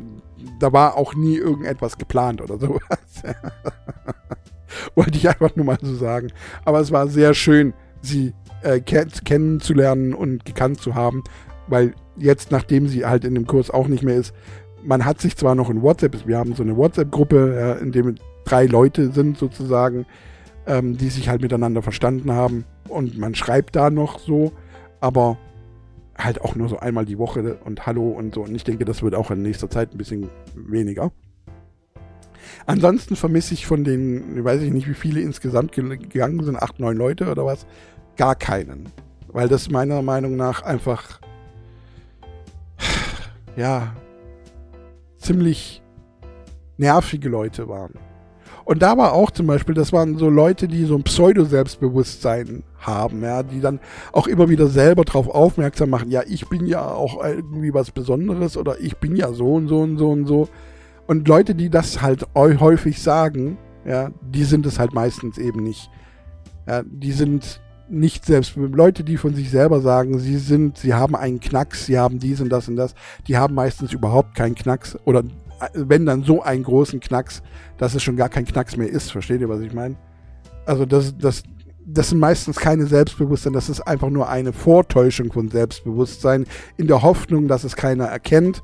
da 0.58 0.72
war 0.74 0.98
auch 0.98 1.14
nie 1.14 1.38
irgendetwas 1.38 1.96
geplant 1.96 2.42
oder 2.42 2.58
sowas. 2.58 2.82
Wollte 4.94 5.16
ich 5.16 5.26
einfach 5.26 5.56
nur 5.56 5.64
mal 5.64 5.78
so 5.80 5.94
sagen. 5.94 6.28
Aber 6.66 6.80
es 6.80 6.92
war 6.92 7.08
sehr 7.08 7.32
schön, 7.32 7.72
sie 8.02 8.34
äh, 8.62 8.80
kennenzulernen 8.80 10.14
und 10.14 10.44
gekannt 10.44 10.80
zu 10.80 10.94
haben, 10.94 11.22
weil 11.68 11.94
jetzt, 12.16 12.50
nachdem 12.50 12.88
sie 12.88 13.04
halt 13.04 13.24
in 13.24 13.34
dem 13.34 13.46
Kurs 13.46 13.70
auch 13.70 13.88
nicht 13.88 14.02
mehr 14.02 14.16
ist, 14.16 14.34
man 14.84 15.04
hat 15.04 15.20
sich 15.20 15.36
zwar 15.36 15.54
noch 15.54 15.70
in 15.70 15.82
WhatsApp, 15.82 16.26
wir 16.26 16.38
haben 16.38 16.54
so 16.54 16.62
eine 16.62 16.76
WhatsApp-Gruppe, 16.76 17.56
ja, 17.58 17.72
in 17.74 17.92
dem 17.92 18.16
drei 18.44 18.66
Leute 18.66 19.12
sind 19.12 19.38
sozusagen, 19.38 20.06
ähm, 20.66 20.96
die 20.96 21.08
sich 21.08 21.28
halt 21.28 21.40
miteinander 21.40 21.82
verstanden 21.82 22.32
haben 22.32 22.64
und 22.88 23.18
man 23.18 23.34
schreibt 23.34 23.76
da 23.76 23.90
noch 23.90 24.18
so, 24.18 24.52
aber 25.00 25.38
halt 26.16 26.40
auch 26.42 26.54
nur 26.54 26.68
so 26.68 26.78
einmal 26.78 27.04
die 27.04 27.18
Woche 27.18 27.58
und 27.64 27.86
Hallo 27.86 28.08
und 28.10 28.34
so. 28.34 28.42
Und 28.42 28.54
ich 28.54 28.64
denke, 28.64 28.84
das 28.84 29.02
wird 29.02 29.14
auch 29.14 29.30
in 29.30 29.42
nächster 29.42 29.70
Zeit 29.70 29.92
ein 29.92 29.98
bisschen 29.98 30.28
weniger. 30.54 31.10
Ansonsten 32.66 33.16
vermisse 33.16 33.54
ich 33.54 33.66
von 33.66 33.82
den, 33.82 34.44
weiß 34.44 34.62
ich 34.62 34.72
nicht, 34.72 34.88
wie 34.88 34.94
viele 34.94 35.20
insgesamt 35.20 35.72
gegangen 35.72 36.44
sind, 36.44 36.56
acht, 36.56 36.78
neun 36.80 36.96
Leute 36.96 37.30
oder 37.30 37.44
was, 37.44 37.66
gar 38.16 38.34
keinen. 38.34 38.90
Weil 39.28 39.48
das 39.48 39.70
meiner 39.70 40.02
Meinung 40.02 40.36
nach 40.36 40.62
einfach, 40.62 41.20
ja, 43.56 43.94
ziemlich 45.16 45.82
nervige 46.76 47.28
Leute 47.28 47.68
waren. 47.68 47.94
Und 48.64 48.82
da 48.82 48.96
war 48.96 49.12
auch 49.12 49.30
zum 49.30 49.46
Beispiel, 49.46 49.74
das 49.74 49.92
waren 49.92 50.18
so 50.18 50.28
Leute, 50.28 50.68
die 50.68 50.84
so 50.84 50.94
ein 50.94 51.02
Pseudo-Selbstbewusstsein 51.02 52.62
haben, 52.78 53.22
ja, 53.22 53.42
die 53.42 53.60
dann 53.60 53.80
auch 54.12 54.26
immer 54.26 54.48
wieder 54.48 54.68
selber 54.68 55.04
darauf 55.04 55.28
aufmerksam 55.28 55.90
machen, 55.90 56.10
ja, 56.10 56.22
ich 56.26 56.48
bin 56.48 56.66
ja 56.66 56.86
auch 56.86 57.24
irgendwie 57.24 57.74
was 57.74 57.90
Besonderes 57.90 58.56
oder 58.56 58.78
ich 58.80 58.96
bin 58.98 59.16
ja 59.16 59.32
so 59.32 59.54
und 59.54 59.68
so 59.68 59.80
und 59.80 59.98
so 59.98 60.10
und 60.10 60.26
so. 60.26 60.48
Und 61.06 61.26
Leute, 61.26 61.54
die 61.54 61.70
das 61.70 62.02
halt 62.02 62.26
häufig 62.36 63.02
sagen, 63.02 63.58
ja, 63.84 64.10
die 64.20 64.44
sind 64.44 64.64
es 64.66 64.78
halt 64.78 64.94
meistens 64.94 65.38
eben 65.38 65.64
nicht. 65.64 65.90
Ja, 66.68 66.82
die 66.84 67.12
sind 67.12 67.60
nicht 67.88 68.24
selbst 68.24 68.54
Leute, 68.56 69.04
die 69.04 69.16
von 69.16 69.34
sich 69.34 69.50
selber 69.50 69.80
sagen, 69.80 70.18
sie 70.18 70.38
sind, 70.38 70.78
sie 70.78 70.94
haben 70.94 71.14
einen 71.14 71.40
Knacks, 71.40 71.86
sie 71.86 71.98
haben 71.98 72.18
dies 72.18 72.40
und 72.40 72.48
das 72.48 72.68
und 72.68 72.76
das, 72.76 72.94
die 73.28 73.36
haben 73.36 73.54
meistens 73.54 73.92
überhaupt 73.92 74.34
keinen 74.34 74.54
Knacks 74.54 74.96
oder 75.04 75.22
wenn 75.74 76.06
dann 76.06 76.24
so 76.24 76.42
einen 76.42 76.64
großen 76.64 77.00
Knacks, 77.00 77.42
dass 77.78 77.94
es 77.94 78.02
schon 78.02 78.16
gar 78.16 78.28
kein 78.28 78.44
Knacks 78.44 78.76
mehr 78.76 78.88
ist. 78.88 79.12
Versteht 79.12 79.40
ihr, 79.40 79.48
was 79.48 79.60
ich 79.60 79.72
meine? 79.72 79.96
Also 80.66 80.86
das, 80.86 81.16
das, 81.16 81.42
das 81.84 82.10
sind 82.10 82.18
meistens 82.18 82.56
keine 82.56 82.86
Selbstbewusstsein, 82.86 83.52
das 83.52 83.68
ist 83.68 83.80
einfach 83.80 84.10
nur 84.10 84.28
eine 84.28 84.52
Vortäuschung 84.52 85.32
von 85.32 85.48
Selbstbewusstsein 85.48 86.46
in 86.76 86.86
der 86.86 87.02
Hoffnung, 87.02 87.48
dass 87.48 87.64
es 87.64 87.76
keiner 87.76 88.06
erkennt. 88.06 88.62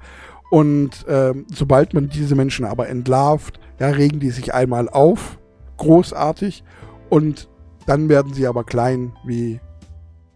Und 0.50 1.06
äh, 1.06 1.34
sobald 1.52 1.94
man 1.94 2.08
diese 2.08 2.34
Menschen 2.34 2.64
aber 2.64 2.88
entlarvt, 2.88 3.60
ja, 3.78 3.88
regen 3.88 4.18
die 4.18 4.30
sich 4.30 4.54
einmal 4.54 4.88
auf, 4.88 5.38
großartig, 5.76 6.64
und 7.10 7.48
dann 7.88 8.10
werden 8.10 8.34
sie 8.34 8.46
aber 8.46 8.64
klein 8.64 9.12
wie, 9.24 9.60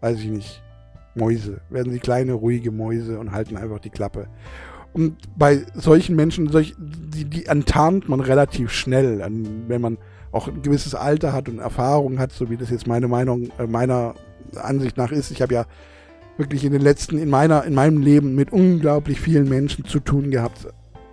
weiß 0.00 0.18
ich 0.20 0.30
nicht, 0.30 0.62
Mäuse. 1.14 1.60
Werden 1.68 1.92
sie 1.92 1.98
kleine, 1.98 2.32
ruhige 2.32 2.70
Mäuse 2.70 3.18
und 3.18 3.32
halten 3.32 3.58
einfach 3.58 3.78
die 3.78 3.90
Klappe. 3.90 4.26
Und 4.94 5.16
bei 5.36 5.64
solchen 5.74 6.16
Menschen, 6.16 6.48
solch, 6.48 6.74
die, 6.78 7.26
die 7.26 7.46
enttarnt 7.46 8.08
man 8.08 8.20
relativ 8.20 8.70
schnell, 8.70 9.20
wenn 9.68 9.80
man 9.82 9.98
auch 10.32 10.48
ein 10.48 10.62
gewisses 10.62 10.94
Alter 10.94 11.34
hat 11.34 11.50
und 11.50 11.58
Erfahrung 11.58 12.18
hat, 12.18 12.32
so 12.32 12.48
wie 12.48 12.56
das 12.56 12.70
jetzt 12.70 12.86
meine 12.86 13.06
Meinung, 13.06 13.50
äh, 13.58 13.66
meiner 13.66 14.14
Ansicht 14.56 14.96
nach 14.96 15.12
ist. 15.12 15.30
Ich 15.30 15.42
habe 15.42 15.52
ja 15.52 15.66
wirklich 16.38 16.64
in 16.64 16.72
den 16.72 16.80
letzten, 16.80 17.18
in 17.18 17.28
meiner, 17.28 17.64
in 17.64 17.74
meinem 17.74 18.00
Leben 18.00 18.34
mit 18.34 18.50
unglaublich 18.50 19.20
vielen 19.20 19.48
Menschen 19.48 19.84
zu 19.84 20.00
tun 20.00 20.30
gehabt. 20.30 20.68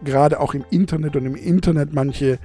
Gerade 0.06 0.40
auch 0.40 0.54
im 0.54 0.64
Internet 0.72 1.18
und 1.18 1.26
im 1.26 1.36
Internet 1.36 1.94
manche 1.94 2.40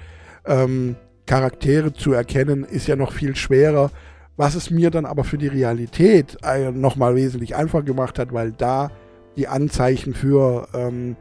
ähm, 0.46 0.96
Charaktere 1.26 1.92
zu 1.92 2.12
erkennen, 2.12 2.64
ist 2.64 2.86
ja 2.86 2.96
noch 2.96 3.12
viel 3.12 3.34
schwerer. 3.36 3.90
Was 4.36 4.54
es 4.54 4.70
mir 4.70 4.90
dann 4.90 5.06
aber 5.06 5.24
für 5.24 5.38
die 5.38 5.46
Realität 5.46 6.36
äh, 6.42 6.70
nochmal 6.72 7.14
wesentlich 7.14 7.54
einfacher 7.54 7.84
gemacht 7.84 8.18
hat, 8.18 8.32
weil 8.32 8.52
da 8.52 8.90
die 9.36 9.46
Anzeichen 9.46 10.14
für 10.14 10.68
ähm, 10.74 11.16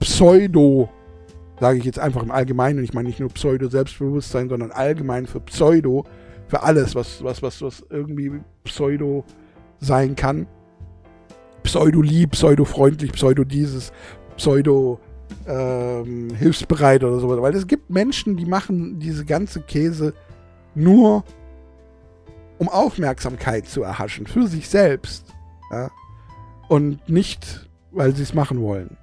Pseudo, 0.00 0.88
sage 1.60 1.78
ich 1.78 1.84
jetzt 1.84 1.98
einfach 1.98 2.22
im 2.22 2.30
Allgemeinen, 2.30 2.78
und 2.78 2.84
ich 2.84 2.94
meine 2.94 3.08
nicht 3.08 3.20
nur 3.20 3.28
Pseudo-Selbstbewusstsein, 3.28 4.48
sondern 4.48 4.72
allgemein 4.72 5.26
für 5.26 5.40
Pseudo, 5.40 6.04
für 6.48 6.62
alles, 6.62 6.94
was, 6.94 7.22
was, 7.22 7.42
was, 7.42 7.60
was 7.60 7.84
irgendwie 7.90 8.40
Pseudo 8.64 9.24
sein 9.80 10.16
kann. 10.16 10.46
Pseudo-lieb, 11.62 12.30
pseudo-freundlich, 12.32 13.12
pseudo-dieses, 13.12 13.92
pseudo 14.36 15.00
ähm, 15.46 16.30
hilfsbereit 16.34 17.04
oder 17.04 17.18
sowas. 17.18 17.40
Weil 17.40 17.54
es 17.54 17.66
gibt 17.66 17.90
Menschen, 17.90 18.36
die 18.36 18.46
machen 18.46 18.98
diese 18.98 19.24
ganze 19.24 19.60
Käse 19.60 20.14
nur 20.74 21.24
um 22.58 22.68
Aufmerksamkeit 22.68 23.66
zu 23.66 23.82
erhaschen, 23.82 24.26
für 24.26 24.46
sich 24.46 24.68
selbst. 24.68 25.34
Ja? 25.70 25.90
Und 26.68 27.08
nicht, 27.08 27.68
weil 27.92 28.14
sie 28.14 28.22
es 28.22 28.34
machen 28.34 28.60
wollen. 28.60 28.96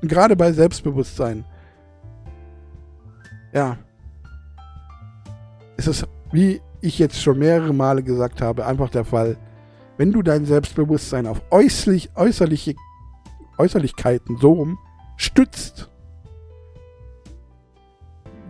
Und 0.00 0.08
gerade 0.08 0.36
bei 0.36 0.52
Selbstbewusstsein, 0.52 1.44
ja, 3.52 3.78
ist 5.76 5.88
es, 5.88 6.06
wie 6.32 6.60
ich 6.80 6.98
jetzt 6.98 7.20
schon 7.20 7.38
mehrere 7.38 7.72
Male 7.72 8.02
gesagt 8.02 8.40
habe, 8.40 8.66
einfach 8.66 8.90
der 8.90 9.04
Fall, 9.04 9.36
wenn 9.96 10.12
du 10.12 10.22
dein 10.22 10.44
Selbstbewusstsein 10.44 11.26
auf 11.26 11.40
äußerlich, 11.50 12.10
äußerliche 12.16 12.74
Äußerlichkeiten 13.58 14.38
so 14.38 14.52
rum 14.52 14.78
stützt, 15.22 15.88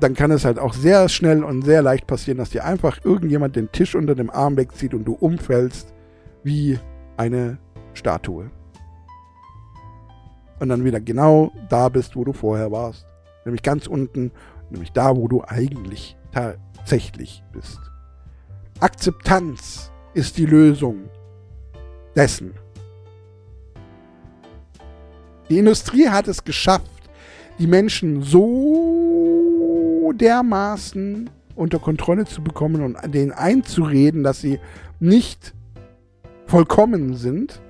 dann 0.00 0.14
kann 0.14 0.30
es 0.30 0.44
halt 0.44 0.58
auch 0.58 0.74
sehr 0.74 1.08
schnell 1.08 1.44
und 1.44 1.62
sehr 1.62 1.82
leicht 1.82 2.06
passieren, 2.06 2.38
dass 2.38 2.50
dir 2.50 2.64
einfach 2.64 3.04
irgendjemand 3.04 3.54
den 3.54 3.70
Tisch 3.70 3.94
unter 3.94 4.14
dem 4.14 4.30
Arm 4.30 4.56
wegzieht 4.56 4.94
und 4.94 5.04
du 5.04 5.12
umfällst 5.12 5.94
wie 6.42 6.78
eine 7.16 7.58
Statue. 7.94 8.50
Und 10.58 10.68
dann 10.68 10.84
wieder 10.84 11.00
genau 11.00 11.52
da 11.68 11.88
bist, 11.88 12.16
wo 12.16 12.24
du 12.24 12.32
vorher 12.32 12.72
warst. 12.72 13.06
Nämlich 13.44 13.62
ganz 13.62 13.86
unten, 13.86 14.32
nämlich 14.70 14.92
da, 14.92 15.16
wo 15.16 15.28
du 15.28 15.42
eigentlich 15.44 16.16
tatsächlich 16.32 17.42
bist. 17.52 17.78
Akzeptanz 18.80 19.92
ist 20.14 20.38
die 20.38 20.46
Lösung 20.46 21.10
dessen. 22.16 22.54
Die 25.52 25.58
Industrie 25.58 26.08
hat 26.08 26.28
es 26.28 26.44
geschafft, 26.44 27.10
die 27.58 27.66
Menschen 27.66 28.22
so 28.22 30.10
dermaßen 30.14 31.28
unter 31.54 31.78
Kontrolle 31.78 32.24
zu 32.24 32.42
bekommen 32.42 32.80
und 32.80 32.96
denen 33.12 33.32
einzureden, 33.32 34.22
dass 34.22 34.40
sie 34.40 34.58
nicht 34.98 35.52
vollkommen 36.46 37.16
sind, 37.16 37.60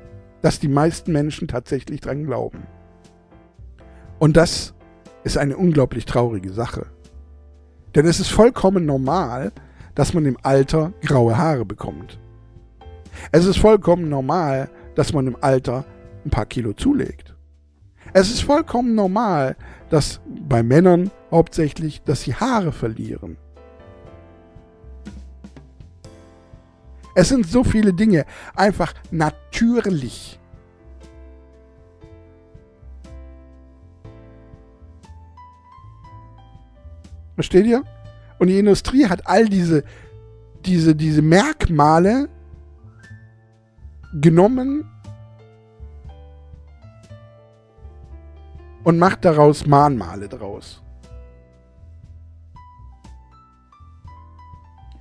dass 0.42 0.60
die 0.60 0.68
meisten 0.68 1.10
Menschen 1.10 1.48
tatsächlich 1.48 2.00
dran 2.00 2.24
glauben. 2.24 2.68
Und 4.20 4.36
das 4.36 4.74
ist 5.24 5.36
eine 5.36 5.56
unglaublich 5.56 6.04
traurige 6.04 6.52
Sache. 6.52 6.86
Denn 7.96 8.06
es 8.06 8.20
ist 8.20 8.30
vollkommen 8.30 8.86
normal, 8.86 9.50
dass 9.96 10.14
man 10.14 10.24
im 10.24 10.36
Alter 10.44 10.92
graue 11.02 11.36
Haare 11.36 11.64
bekommt. 11.64 12.20
Es 13.32 13.44
ist 13.44 13.58
vollkommen 13.58 14.08
normal, 14.08 14.70
dass 14.94 15.12
man 15.12 15.26
im 15.26 15.36
Alter 15.40 15.84
ein 16.24 16.30
paar 16.30 16.46
Kilo 16.46 16.74
zulegt. 16.74 17.31
Es 18.14 18.30
ist 18.30 18.42
vollkommen 18.42 18.94
normal, 18.94 19.56
dass 19.88 20.20
bei 20.26 20.62
Männern 20.62 21.10
hauptsächlich, 21.30 22.02
dass 22.02 22.22
sie 22.22 22.34
Haare 22.34 22.72
verlieren. 22.72 23.38
Es 27.14 27.28
sind 27.28 27.46
so 27.46 27.64
viele 27.64 27.92
Dinge 27.92 28.26
einfach 28.54 28.94
natürlich. 29.10 30.38
Versteht 37.34 37.66
ihr? 37.66 37.82
Und 38.38 38.48
die 38.48 38.58
Industrie 38.58 39.06
hat 39.06 39.26
all 39.26 39.48
diese, 39.48 39.84
diese, 40.64 40.94
diese 40.94 41.22
Merkmale 41.22 42.28
genommen 44.20 44.91
und 48.84 48.98
macht 48.98 49.24
daraus 49.24 49.66
Mahnmale 49.66 50.28
draus. 50.28 50.82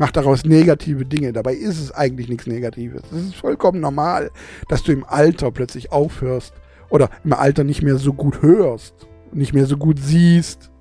macht 0.02 0.18
daraus 0.18 0.44
negative 0.44 1.06
Dinge. 1.06 1.32
Dabei 1.32 1.54
ist 1.54 1.80
es 1.80 1.92
eigentlich 1.92 2.28
nichts 2.28 2.48
Negatives. 2.48 3.04
Es 3.12 3.24
ist 3.24 3.36
vollkommen 3.36 3.80
normal, 3.80 4.32
dass 4.68 4.82
du 4.82 4.92
im 4.92 5.06
Alter 5.06 5.52
plötzlich 5.52 5.92
aufhörst 5.92 6.56
oder 6.90 7.10
im 7.24 7.34
Alter 7.34 7.64
nicht 7.64 7.84
mehr 7.84 7.98
so 7.98 8.12
gut 8.12 8.42
hörst, 8.42 8.96
nicht 9.32 9.54
mehr 9.54 9.68
so 9.68 9.78
gut 9.78 10.00
siehst. 10.00 10.72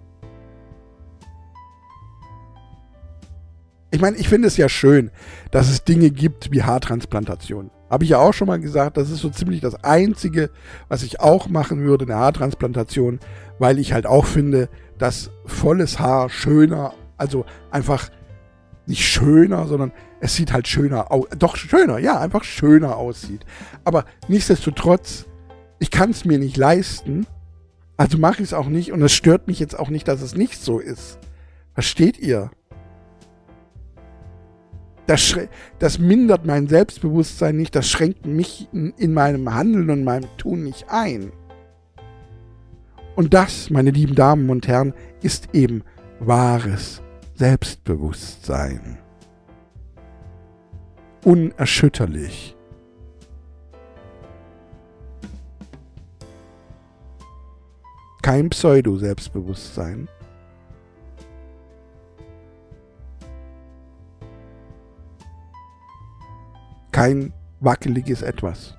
Ich 3.90 4.00
meine, 4.00 4.16
ich 4.16 4.28
finde 4.28 4.48
es 4.48 4.56
ja 4.56 4.70
schön, 4.70 5.10
dass 5.50 5.68
es 5.68 5.84
Dinge 5.84 6.10
gibt 6.10 6.50
wie 6.50 6.62
Haartransplantation. 6.62 7.70
Habe 7.90 8.04
ich 8.04 8.10
ja 8.10 8.18
auch 8.18 8.32
schon 8.32 8.46
mal 8.46 8.60
gesagt, 8.60 8.96
das 8.96 9.10
ist 9.10 9.18
so 9.18 9.30
ziemlich 9.30 9.60
das 9.60 9.82
Einzige, 9.82 10.50
was 10.88 11.02
ich 11.02 11.20
auch 11.20 11.48
machen 11.48 11.80
würde, 11.80 12.04
eine 12.04 12.14
Haartransplantation, 12.14 13.18
weil 13.58 13.78
ich 13.78 13.92
halt 13.92 14.06
auch 14.06 14.24
finde, 14.24 14.68
dass 14.96 15.30
volles 15.44 15.98
Haar 15.98 16.30
schöner, 16.30 16.94
also 17.16 17.44
einfach 17.70 18.08
nicht 18.86 19.04
schöner, 19.04 19.66
sondern 19.66 19.92
es 20.20 20.36
sieht 20.36 20.52
halt 20.52 20.68
schöner 20.68 21.10
aus. 21.10 21.26
Doch 21.38 21.56
schöner, 21.56 21.98
ja, 21.98 22.20
einfach 22.20 22.44
schöner 22.44 22.96
aussieht. 22.96 23.44
Aber 23.84 24.04
nichtsdestotrotz, 24.28 25.26
ich 25.78 25.90
kann 25.90 26.10
es 26.10 26.24
mir 26.24 26.38
nicht 26.38 26.56
leisten, 26.56 27.26
also 27.96 28.18
mache 28.18 28.42
ich 28.42 28.48
es 28.48 28.54
auch 28.54 28.68
nicht 28.68 28.92
und 28.92 29.02
es 29.02 29.12
stört 29.12 29.46
mich 29.46 29.58
jetzt 29.58 29.78
auch 29.78 29.88
nicht, 29.88 30.06
dass 30.08 30.22
es 30.22 30.34
nicht 30.34 30.60
so 30.60 30.78
ist. 30.78 31.18
Versteht 31.74 32.18
ihr? 32.18 32.50
Das, 35.06 35.36
das 35.78 35.98
mindert 35.98 36.46
mein 36.46 36.68
Selbstbewusstsein 36.68 37.56
nicht, 37.56 37.74
das 37.74 37.88
schränkt 37.88 38.26
mich 38.26 38.68
in, 38.72 38.92
in 38.96 39.12
meinem 39.12 39.52
Handeln 39.52 39.90
und 39.90 40.04
meinem 40.04 40.28
Tun 40.36 40.62
nicht 40.62 40.86
ein. 40.88 41.32
Und 43.16 43.34
das, 43.34 43.70
meine 43.70 43.90
lieben 43.90 44.14
Damen 44.14 44.48
und 44.50 44.68
Herren, 44.68 44.94
ist 45.20 45.48
eben 45.52 45.82
wahres 46.20 47.02
Selbstbewusstsein. 47.34 48.98
Unerschütterlich. 51.24 52.56
Kein 58.22 58.50
Pseudo-Selbstbewusstsein. 58.50 60.08
Kein 66.92 67.32
wackeliges 67.60 68.22
Etwas. 68.22 68.76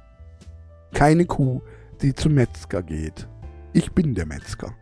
Keine 0.94 1.26
Kuh, 1.26 1.62
die 2.02 2.14
zum 2.14 2.34
Metzger 2.34 2.84
geht. 2.84 3.28
Ich 3.74 3.94
bin 3.94 4.16
der 4.16 4.26
Metzger. 4.26 4.74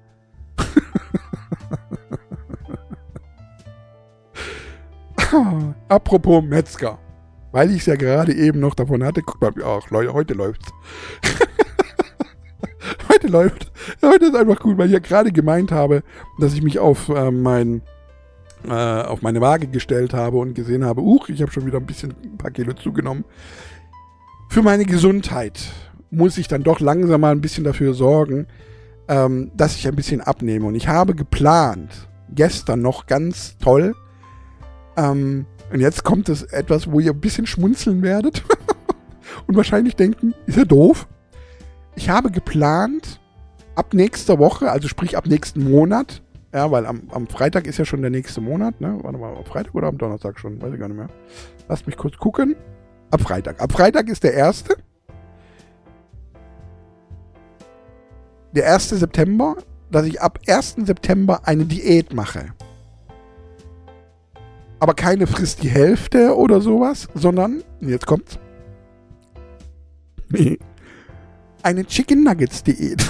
Apropos 5.90 6.44
Metzger. 6.44 6.98
Weil 7.52 7.72
ich 7.72 7.82
es 7.82 7.86
ja 7.88 7.96
gerade 7.96 8.34
eben 8.34 8.60
noch 8.60 8.76
davon 8.76 9.04
hatte, 9.04 9.22
guck 9.22 9.42
mal, 9.42 9.54
ach 9.64 9.90
Leute, 9.90 10.14
heute 10.14 10.34
läuft's. 10.34 10.72
heute 13.10 13.28
läuft. 13.28 13.72
Heute 14.04 14.26
ist 14.26 14.36
einfach 14.36 14.60
gut, 14.60 14.78
weil 14.78 14.88
ich 14.88 14.94
ja 14.94 15.00
gerade 15.00 15.32
gemeint 15.32 15.72
habe, 15.72 16.04
dass 16.40 16.54
ich 16.54 16.62
mich 16.62 16.80
auf 16.80 17.10
äh, 17.10 17.32
mein 17.32 17.82
äh, 18.68 18.72
auf 18.72 19.22
meine 19.22 19.42
Waage 19.42 19.68
gestellt 19.68 20.14
habe 20.14 20.38
und 20.38 20.54
gesehen 20.54 20.86
habe, 20.86 21.02
uch, 21.02 21.30
ich 21.30 21.42
habe 21.42 21.52
schon 21.52 21.66
wieder 21.66 21.78
ein 21.78 21.86
bisschen 21.86 22.14
ein 22.24 22.38
paar 22.38 22.52
Kilo 22.52 22.74
zugenommen. 22.74 23.26
Für 24.50 24.64
meine 24.64 24.86
Gesundheit 24.86 25.60
muss 26.12 26.38
ich 26.38 26.48
dann 26.48 26.64
doch 26.64 26.80
langsam 26.80 27.22
mal 27.22 27.32
ein 27.32 27.42
bisschen 27.42 27.64
dafür 27.64 27.94
sorgen, 27.94 28.48
ähm, 29.08 29.52
dass 29.56 29.76
ich 29.76 29.88
ein 29.88 29.96
bisschen 29.96 30.22
abnehme. 30.22 30.66
Und 30.66 30.76
ich 30.76 30.88
habe 30.88 31.16
geplant, 31.16 32.08
gestern 32.34 32.82
noch 32.82 33.06
ganz 33.06 33.58
toll, 33.58 33.96
ähm, 34.98 35.46
und 35.72 35.82
jetzt 35.82 36.04
kommt 36.04 36.30
es 36.30 36.44
etwas, 36.44 36.92
wo 36.92 37.00
ihr 37.00 37.12
ein 37.12 37.20
bisschen 37.20 37.46
schmunzeln 37.46 38.02
werdet 38.02 38.44
und 39.48 39.56
wahrscheinlich 39.56 39.96
denken, 39.96 40.34
ist 40.46 40.58
er 40.58 40.66
doof? 40.66 41.08
Ich 41.96 42.10
habe 42.10 42.32
geplant, 42.32 43.20
ab 43.76 43.94
nächster 43.94 44.40
Woche, 44.40 44.72
also 44.72 44.88
sprich 44.88 45.16
ab 45.16 45.28
nächsten 45.28 45.70
Monat, 45.70 46.22
ja, 46.54 46.72
weil 46.72 46.86
am, 46.86 47.04
am 47.12 47.28
Freitag 47.28 47.68
ist 47.68 47.78
ja 47.78 47.86
schon 47.86 48.02
der 48.02 48.10
nächste 48.10 48.42
Monat, 48.42 48.82
ne? 48.82 48.98
Warte 49.02 49.18
mal, 49.18 49.36
am 49.36 49.46
Freitag 49.46 49.76
oder 49.76 49.88
am 49.88 49.98
Donnerstag 49.98 50.40
schon? 50.40 50.62
Weiß 50.62 50.74
ich 50.74 50.80
gar 50.80 50.88
nicht 50.88 50.98
mehr. 50.98 51.10
Lasst 51.68 51.86
mich 51.86 51.96
kurz 51.96 52.18
gucken. 52.18 52.56
Ab 53.12 53.22
Freitag. 53.22 53.62
Ab 53.62 53.72
Freitag 53.72 54.08
ist 54.10 54.24
der 54.24 54.34
erste. 54.34 54.78
Der 58.52 58.74
1. 58.74 58.90
September, 58.90 59.58
dass 59.92 60.06
ich 60.08 60.22
ab 60.22 60.40
1. 60.48 60.78
September 60.86 61.42
eine 61.48 61.66
Diät 61.66 62.14
mache. 62.14 62.54
Aber 64.80 64.96
keine 64.96 65.28
frisst 65.28 65.62
die 65.62 65.70
Hälfte 65.70 66.36
oder 66.36 66.62
sowas, 66.62 67.08
sondern, 67.14 67.64
jetzt 67.82 68.08
kommt's. 68.08 68.40
Eine 71.62 71.86
Chicken 71.86 72.24
Nuggets 72.24 72.64
Diät. 72.64 73.06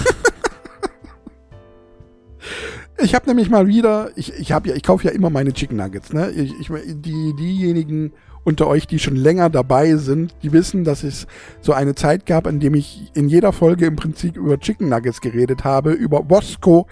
Ich 3.02 3.14
habe 3.14 3.26
nämlich 3.26 3.48
mal 3.48 3.66
wieder, 3.66 4.10
ich, 4.16 4.32
ich 4.34 4.52
habe 4.52 4.68
ja, 4.68 4.74
ich 4.74 4.82
kaufe 4.82 5.06
ja 5.06 5.10
immer 5.10 5.30
meine 5.30 5.52
Chicken 5.52 5.78
Nuggets, 5.78 6.12
ne? 6.12 6.30
Ich, 6.30 6.52
ich, 6.60 6.68
die, 6.86 7.34
diejenigen 7.38 8.12
unter 8.44 8.66
euch, 8.66 8.86
die 8.86 8.98
schon 8.98 9.16
länger 9.16 9.48
dabei 9.48 9.96
sind, 9.96 10.34
die 10.42 10.52
wissen, 10.52 10.84
dass 10.84 11.02
es 11.02 11.26
so 11.60 11.72
eine 11.72 11.94
Zeit 11.94 12.26
gab, 12.26 12.46
in 12.46 12.60
dem 12.60 12.74
ich 12.74 13.10
in 13.14 13.28
jeder 13.28 13.52
Folge 13.52 13.86
im 13.86 13.96
Prinzip 13.96 14.36
über 14.36 14.58
Chicken 14.58 14.88
Nuggets 14.88 15.20
geredet 15.20 15.64
habe, 15.64 15.92
über 15.92 16.22
Bosco 16.22 16.86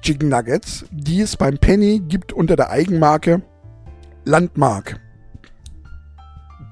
Chicken 0.00 0.28
Nuggets, 0.30 0.86
die 0.90 1.20
es 1.20 1.36
beim 1.36 1.58
Penny 1.58 2.00
gibt 2.06 2.32
unter 2.32 2.56
der 2.56 2.70
Eigenmarke 2.70 3.42
Landmark. 4.24 5.00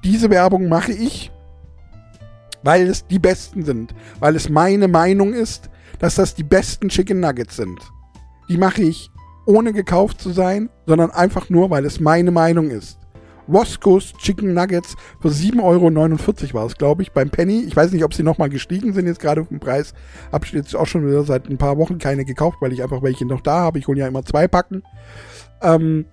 Diese 0.03 0.29
Werbung 0.29 0.69
mache 0.69 0.91
ich, 0.91 1.31
weil 2.63 2.87
es 2.87 3.05
die 3.05 3.19
besten 3.19 3.63
sind, 3.63 3.93
weil 4.19 4.35
es 4.35 4.49
meine 4.49 4.87
Meinung 4.87 5.33
ist, 5.33 5.69
dass 5.99 6.15
das 6.15 6.33
die 6.33 6.43
besten 6.43 6.89
Chicken 6.89 7.19
Nuggets 7.19 7.55
sind 7.55 7.79
die 8.49 8.57
mache 8.57 8.81
ich 8.83 9.11
ohne 9.45 9.73
gekauft 9.73 10.19
zu 10.19 10.31
sein, 10.31 10.69
sondern 10.85 11.11
einfach 11.11 11.49
nur, 11.49 11.69
weil 11.69 11.85
es 11.85 11.99
meine 11.99 12.31
Meinung 12.31 12.69
ist. 12.69 12.99
Roscoe's 13.47 14.13
Chicken 14.13 14.53
Nuggets 14.53 14.95
für 15.21 15.29
7,49 15.29 15.61
Euro 15.63 16.53
war 16.53 16.65
es, 16.65 16.75
glaube 16.75 17.03
ich, 17.03 17.11
beim 17.11 17.29
Penny. 17.29 17.63
Ich 17.63 17.75
weiß 17.75 17.91
nicht, 17.91 18.03
ob 18.03 18.13
sie 18.13 18.23
nochmal 18.23 18.49
gestiegen 18.49 18.93
sind 18.93 19.05
jetzt 19.05 19.19
gerade 19.19 19.41
auf 19.41 19.49
dem 19.49 19.59
Preis. 19.59 19.93
Ich 20.43 20.51
jetzt 20.51 20.75
auch 20.75 20.87
schon 20.87 21.07
wieder 21.07 21.23
seit 21.23 21.47
ein 21.47 21.57
paar 21.57 21.77
Wochen 21.77 21.99
keine 21.99 22.25
gekauft, 22.25 22.57
weil 22.61 22.73
ich 22.73 22.81
einfach 22.81 23.03
welche 23.03 23.25
noch 23.25 23.41
da 23.41 23.59
habe. 23.59 23.77
Ich 23.77 23.87
hole 23.87 23.99
ja 23.99 24.07
immer 24.07 24.25
zwei 24.25 24.47
Packen. 24.47 24.83
Ähm, 25.61 26.05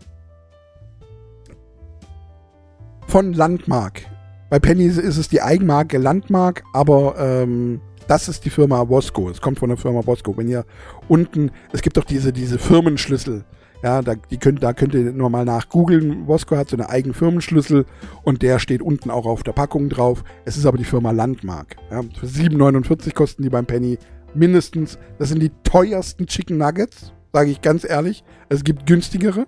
von 3.07 3.33
Landmark. 3.33 4.03
Bei 4.51 4.59
Penny 4.59 4.85
ist 4.85 4.99
es 4.99 5.29
die 5.29 5.41
Eigenmarke 5.41 5.97
Landmark, 5.97 6.63
aber 6.75 7.15
ähm, 7.19 7.81
das 8.13 8.29
ist 8.29 8.45
die 8.45 8.51
Firma 8.51 8.85
Bosco. 8.85 9.31
Es 9.31 9.41
kommt 9.41 9.59
von 9.59 9.71
der 9.71 9.79
Firma 9.79 10.03
Bosco. 10.03 10.37
Wenn 10.37 10.47
ihr 10.47 10.67
unten, 11.09 11.51
es 11.73 11.81
gibt 11.81 11.97
doch 11.97 12.05
diese, 12.05 12.31
diese 12.31 12.59
Firmenschlüssel. 12.59 13.47
Ja, 13.83 14.03
da, 14.03 14.17
die 14.17 14.37
könnt, 14.37 14.63
da 14.63 14.75
könnt 14.75 14.93
ihr 14.93 15.13
nur 15.13 15.31
mal 15.31 15.47
nach 15.47 15.71
googeln. 15.71 16.27
Bosco 16.27 16.55
hat 16.55 16.69
so 16.69 16.77
einen 16.77 16.85
eigenen 16.85 17.15
Firmenschlüssel 17.15 17.87
und 18.23 18.43
der 18.43 18.59
steht 18.59 18.83
unten 18.83 19.11
auch 19.11 19.25
auf 19.25 19.43
der 19.45 19.53
Packung 19.53 19.89
drauf. 19.89 20.25
Es 20.45 20.59
ist 20.59 20.67
aber 20.67 20.77
die 20.77 20.85
Firma 20.85 21.11
Landmark. 21.11 21.77
Ja, 21.91 22.03
für 22.03 22.27
7,49 22.27 23.15
kosten 23.15 23.45
die 23.45 23.49
beim 23.49 23.65
Penny 23.65 23.97
mindestens. 24.35 24.99
Das 25.19 25.31
sind 25.31 25.41
die 25.41 25.51
teuersten 25.65 26.27
Chicken 26.27 26.59
Nuggets, 26.59 27.15
sage 27.33 27.51
ich 27.51 27.63
ganz 27.63 27.83
ehrlich. 27.83 28.25
Es 28.51 28.63
gibt 28.63 28.85
günstigere. 28.85 29.47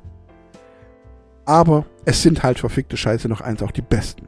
Aber 1.44 1.84
es 2.06 2.22
sind 2.22 2.42
halt 2.42 2.58
verfickte 2.58 2.96
Scheiße 2.96 3.28
noch 3.28 3.42
eins 3.42 3.62
auch 3.62 3.72
die 3.72 3.82
besten. 3.82 4.26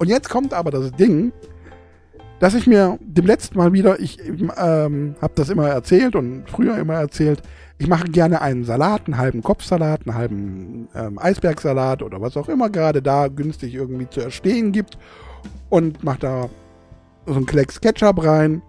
Und 0.00 0.08
jetzt 0.08 0.28
kommt 0.28 0.52
aber 0.52 0.72
das 0.72 0.90
Ding, 0.90 1.32
dass 2.44 2.52
ich 2.52 2.66
mir 2.66 2.98
dem 3.00 3.24
letzten 3.24 3.56
Mal 3.56 3.72
wieder, 3.72 4.00
ich 4.00 4.18
ähm, 4.28 5.16
habe 5.22 5.32
das 5.34 5.48
immer 5.48 5.66
erzählt 5.66 6.14
und 6.14 6.44
früher 6.46 6.76
immer 6.76 6.92
erzählt, 6.92 7.40
ich 7.78 7.88
mache 7.88 8.04
gerne 8.04 8.42
einen 8.42 8.64
Salat, 8.64 9.06
einen 9.06 9.16
halben 9.16 9.42
Kopfsalat, 9.42 10.02
einen 10.04 10.14
halben 10.14 10.88
ähm, 10.94 11.18
Eisbergsalat 11.18 12.02
oder 12.02 12.20
was 12.20 12.36
auch 12.36 12.50
immer 12.50 12.68
gerade 12.68 13.00
da 13.00 13.28
günstig 13.28 13.74
irgendwie 13.74 14.10
zu 14.10 14.20
erstehen 14.20 14.72
gibt 14.72 14.98
und 15.70 16.04
mache 16.04 16.18
da 16.18 16.50
so 17.24 17.32
einen 17.32 17.46
Klecks 17.46 17.80
Ketchup 17.80 18.22
rein 18.22 18.60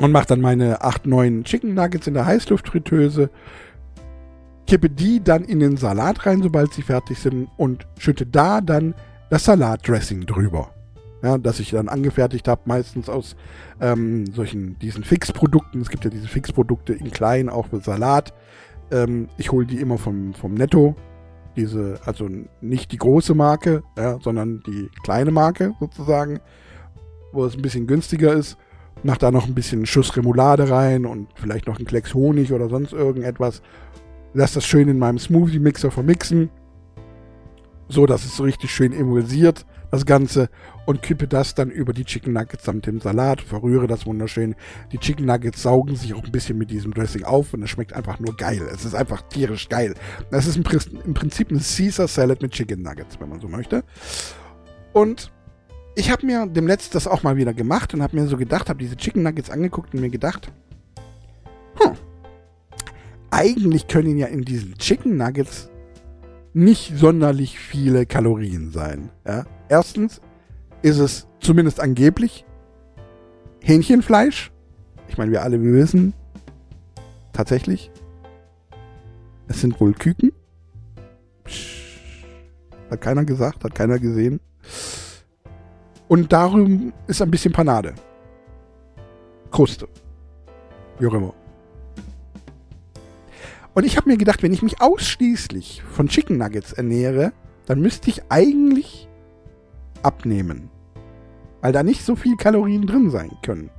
und 0.00 0.10
mache 0.10 0.26
dann 0.26 0.40
meine 0.40 0.82
8, 0.82 1.06
9 1.06 1.44
Chicken 1.44 1.74
Nuggets 1.74 2.08
in 2.08 2.14
der 2.14 2.26
Heißluftfritteuse, 2.26 3.30
kippe 4.66 4.90
die 4.90 5.22
dann 5.22 5.44
in 5.44 5.60
den 5.60 5.76
Salat 5.76 6.26
rein, 6.26 6.42
sobald 6.42 6.74
sie 6.74 6.82
fertig 6.82 7.20
sind 7.20 7.48
und 7.56 7.86
schütte 7.96 8.26
da 8.26 8.60
dann 8.60 8.96
das 9.30 9.44
Salatdressing 9.44 10.26
drüber 10.26 10.72
ja, 11.22 11.38
das 11.38 11.60
ich 11.60 11.70
dann 11.70 11.88
angefertigt 11.88 12.46
habe, 12.48 12.62
meistens 12.66 13.08
aus 13.08 13.36
ähm, 13.80 14.26
solchen, 14.32 14.78
diesen 14.78 15.04
Fixprodukten. 15.04 15.80
Es 15.80 15.90
gibt 15.90 16.04
ja 16.04 16.10
diese 16.10 16.28
Fixprodukte 16.28 16.92
in 16.92 17.10
klein, 17.10 17.48
auch 17.48 17.66
für 17.66 17.80
Salat. 17.80 18.32
Ähm, 18.90 19.28
ich 19.36 19.50
hole 19.50 19.66
die 19.66 19.80
immer 19.80 19.98
vom, 19.98 20.34
vom 20.34 20.54
Netto. 20.54 20.94
Diese, 21.56 21.98
also 22.04 22.28
nicht 22.60 22.92
die 22.92 22.98
große 22.98 23.34
Marke, 23.34 23.82
ja, 23.96 24.18
sondern 24.20 24.62
die 24.66 24.88
kleine 25.02 25.32
Marke 25.32 25.74
sozusagen, 25.80 26.38
wo 27.32 27.44
es 27.44 27.56
ein 27.56 27.62
bisschen 27.62 27.88
günstiger 27.88 28.32
ist. 28.32 28.56
Mach 29.02 29.16
da 29.16 29.30
noch 29.30 29.46
ein 29.46 29.54
bisschen 29.54 29.86
Schuss 29.86 30.16
Remoulade 30.16 30.70
rein 30.70 31.04
und 31.04 31.28
vielleicht 31.34 31.66
noch 31.66 31.78
einen 31.78 31.86
Klecks 31.86 32.14
Honig 32.14 32.52
oder 32.52 32.68
sonst 32.68 32.92
irgendetwas. 32.92 33.62
Lass 34.34 34.52
das 34.52 34.66
schön 34.66 34.88
in 34.88 34.98
meinem 34.98 35.18
Smoothie-Mixer 35.18 35.90
vermixen 35.90 36.50
so 37.88 38.06
dass 38.06 38.24
es 38.24 38.36
so 38.36 38.44
richtig 38.44 38.70
schön 38.70 38.92
emulsiert, 38.92 39.66
das 39.90 40.04
Ganze, 40.06 40.48
und 40.88 41.02
kippe 41.02 41.28
das 41.28 41.54
dann 41.54 41.70
über 41.70 41.92
die 41.92 42.06
Chicken 42.06 42.32
Nuggets 42.32 42.64
samt 42.64 42.86
dem 42.86 42.98
Salat, 42.98 43.42
verrühre 43.42 43.86
das 43.86 44.06
wunderschön. 44.06 44.54
Die 44.90 44.96
Chicken 44.96 45.26
Nuggets 45.26 45.62
saugen 45.62 45.96
sich 45.96 46.14
auch 46.14 46.24
ein 46.24 46.32
bisschen 46.32 46.56
mit 46.56 46.70
diesem 46.70 46.94
Dressing 46.94 47.24
auf 47.24 47.52
und 47.52 47.62
es 47.62 47.68
schmeckt 47.68 47.92
einfach 47.92 48.18
nur 48.20 48.34
geil. 48.34 48.66
Es 48.72 48.86
ist 48.86 48.94
einfach 48.94 49.20
tierisch 49.28 49.68
geil. 49.68 49.92
Das 50.30 50.46
ist 50.46 50.56
im, 50.56 50.62
Prinzip 50.62 51.50
ein 51.50 51.58
Caesar 51.58 52.08
Salad 52.08 52.40
mit 52.40 52.52
Chicken 52.52 52.80
Nuggets, 52.80 53.20
wenn 53.20 53.28
man 53.28 53.38
so 53.38 53.48
möchte. 53.48 53.84
Und 54.94 55.30
ich 55.94 56.10
habe 56.10 56.24
mir 56.24 56.46
dem 56.46 56.66
Letzten 56.66 56.94
das 56.94 57.06
auch 57.06 57.22
mal 57.22 57.36
wieder 57.36 57.52
gemacht 57.52 57.92
und 57.92 58.02
habe 58.02 58.16
mir 58.16 58.26
so 58.26 58.38
gedacht, 58.38 58.70
habe 58.70 58.78
diese 58.78 58.96
Chicken 58.96 59.22
Nuggets 59.22 59.50
angeguckt 59.50 59.92
und 59.92 60.00
mir 60.00 60.08
gedacht, 60.08 60.50
hm, 61.80 61.92
eigentlich 63.30 63.88
können 63.88 64.16
ja 64.16 64.28
in 64.28 64.40
diesen 64.40 64.78
Chicken 64.78 65.18
Nuggets 65.18 65.68
nicht 66.54 66.96
sonderlich 66.96 67.58
viele 67.58 68.06
Kalorien 68.06 68.70
sein. 68.70 69.10
Ja? 69.26 69.44
Erstens 69.68 70.20
ist 70.82 70.98
es 70.98 71.26
zumindest 71.40 71.80
angeblich 71.80 72.44
Hähnchenfleisch. 73.62 74.50
Ich 75.08 75.18
meine, 75.18 75.30
wir 75.32 75.42
alle 75.42 75.62
wir 75.62 75.72
wissen 75.72 76.14
tatsächlich, 77.32 77.90
es 79.46 79.60
sind 79.60 79.80
wohl 79.80 79.92
Küken. 79.92 80.32
Psch, 81.44 82.24
hat 82.90 83.00
keiner 83.00 83.24
gesagt, 83.24 83.64
hat 83.64 83.74
keiner 83.74 83.98
gesehen. 83.98 84.40
Und 86.08 86.32
darum 86.32 86.92
ist 87.06 87.20
ein 87.22 87.30
bisschen 87.30 87.52
Panade. 87.52 87.94
Kruste. 89.50 89.88
Wie 90.98 91.06
auch 91.06 91.14
immer. 91.14 91.34
Und 93.74 93.84
ich 93.84 93.96
habe 93.96 94.08
mir 94.08 94.16
gedacht, 94.16 94.42
wenn 94.42 94.52
ich 94.52 94.62
mich 94.62 94.80
ausschließlich 94.80 95.82
von 95.92 96.08
Chicken 96.08 96.38
Nuggets 96.38 96.72
ernähre, 96.72 97.32
dann 97.66 97.80
müsste 97.80 98.10
ich 98.10 98.22
eigentlich 98.30 99.07
abnehmen. 100.02 100.70
Weil 101.60 101.72
da 101.72 101.82
nicht 101.82 102.04
so 102.04 102.14
viel 102.16 102.36
Kalorien 102.36 102.86
drin 102.86 103.10
sein 103.10 103.30
können. 103.42 103.70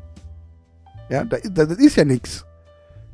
Ja, 1.09 1.23
da, 1.23 1.37
das 1.37 1.77
ist 1.77 1.95
ja 1.95 2.05
nichts. 2.05 2.45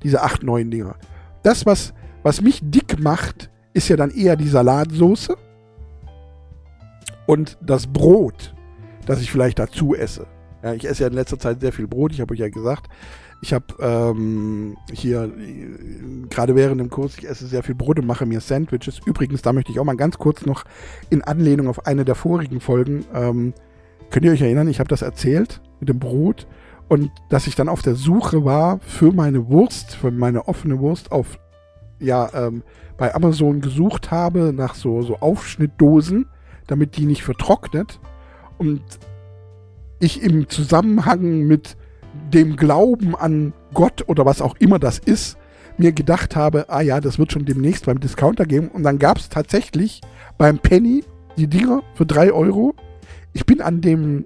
Diese 0.04 0.22
8, 0.22 0.44
9 0.44 0.70
Dinger. 0.72 0.96
Das, 1.44 1.66
was, 1.66 1.94
was 2.24 2.42
mich 2.42 2.60
dick 2.64 3.00
macht, 3.00 3.50
ist 3.74 3.88
ja 3.90 3.96
dann 3.96 4.12
eher 4.12 4.36
die 4.36 4.48
Salatsoße 4.48 5.38
und 7.28 7.58
das 7.62 7.88
Brot 7.88 8.56
das 9.06 9.22
ich 9.22 9.32
vielleicht 9.32 9.60
dazu 9.60 9.96
esse. 9.96 10.28
Ja, 10.64 10.74
ich 10.74 10.88
esse 10.88 11.04
ja 11.04 11.08
in 11.08 11.14
letzter 11.14 11.40
Zeit 11.40 11.62
sehr 11.62 11.72
viel 11.72 11.88
Brot, 11.88 12.12
ich 12.12 12.22
habe 12.22 12.34
euch 12.34 12.40
ja 12.40 12.50
gesagt. 12.50 12.88
Ich 13.46 13.54
habe 13.54 13.66
ähm, 13.80 14.76
hier 14.92 15.32
gerade 16.32 16.56
während 16.56 16.82
dem 16.82 16.90
Kurs, 16.90 17.16
ich 17.16 17.30
esse 17.30 17.46
sehr 17.46 17.62
viel 17.62 17.76
Brot 17.76 18.00
und 18.00 18.08
mache 18.08 18.26
mir 18.26 18.42
Sandwiches. 18.42 19.00
Übrigens, 19.06 19.44
da 19.44 19.54
möchte 19.54 19.72
ich 19.72 19.80
auch 19.80 19.84
mal 19.84 19.96
ganz 19.96 20.18
kurz 20.18 20.48
noch 20.48 20.64
in 21.12 21.22
Anlehnung 21.22 21.68
auf 21.68 21.86
eine 21.86 22.06
der 22.06 22.16
vorigen 22.16 22.60
Folgen, 22.60 23.06
ähm, 23.14 23.54
könnt 24.10 24.26
ihr 24.26 24.32
euch 24.32 24.42
erinnern, 24.42 24.68
ich 24.68 24.80
habe 24.80 24.88
das 24.88 25.04
erzählt 25.04 25.62
mit 25.80 25.90
dem 25.90 26.00
Brot 26.00 26.48
und 26.88 27.12
dass 27.30 27.46
ich 27.46 27.54
dann 27.54 27.70
auf 27.70 27.84
der 27.84 27.94
Suche 27.94 28.46
war 28.46 28.80
für 28.80 29.12
meine 29.12 29.48
Wurst, 29.48 29.94
für 29.96 30.10
meine 30.10 30.48
offene 30.48 30.80
Wurst 30.80 31.12
auf, 31.12 31.38
ja, 32.00 32.28
ähm, 32.34 32.64
bei 32.98 33.14
Amazon 33.14 33.62
gesucht 33.62 34.10
habe 34.10 34.54
nach 34.56 34.74
so, 34.74 35.04
so 35.04 35.18
Aufschnittdosen, 35.18 36.26
damit 36.66 36.98
die 36.98 37.06
nicht 37.06 37.22
vertrocknet 37.22 38.00
und 38.58 38.82
ich 40.00 40.24
im 40.24 40.50
Zusammenhang 40.50 41.44
mit 41.44 41.78
dem 42.36 42.58
Glauben 42.58 43.16
an 43.16 43.54
Gott 43.74 44.04
oder 44.08 44.26
was 44.26 44.42
auch 44.42 44.56
immer 44.60 44.78
das 44.78 45.00
ist, 45.00 45.38
mir 45.78 45.94
gedacht 45.94 46.36
habe, 46.36 46.70
ah 46.70 46.82
ja, 46.82 47.00
das 47.00 47.18
wird 47.18 47.32
schon 47.32 47.46
demnächst 47.46 47.86
beim 47.86 48.00
Discounter 48.00 48.46
geben. 48.46 48.68
Und 48.68 48.84
dann 48.84 49.00
gab 49.00 49.18
es 49.18 49.30
tatsächlich 49.30 50.02
beim 50.38 50.60
Penny 50.60 51.04
die 51.38 51.48
Dinger 51.48 51.82
für 51.96 52.06
3 52.06 52.32
Euro. 52.34 52.76
Ich 53.34 53.46
bin 53.46 53.62
an 53.62 53.82
dem 53.82 54.26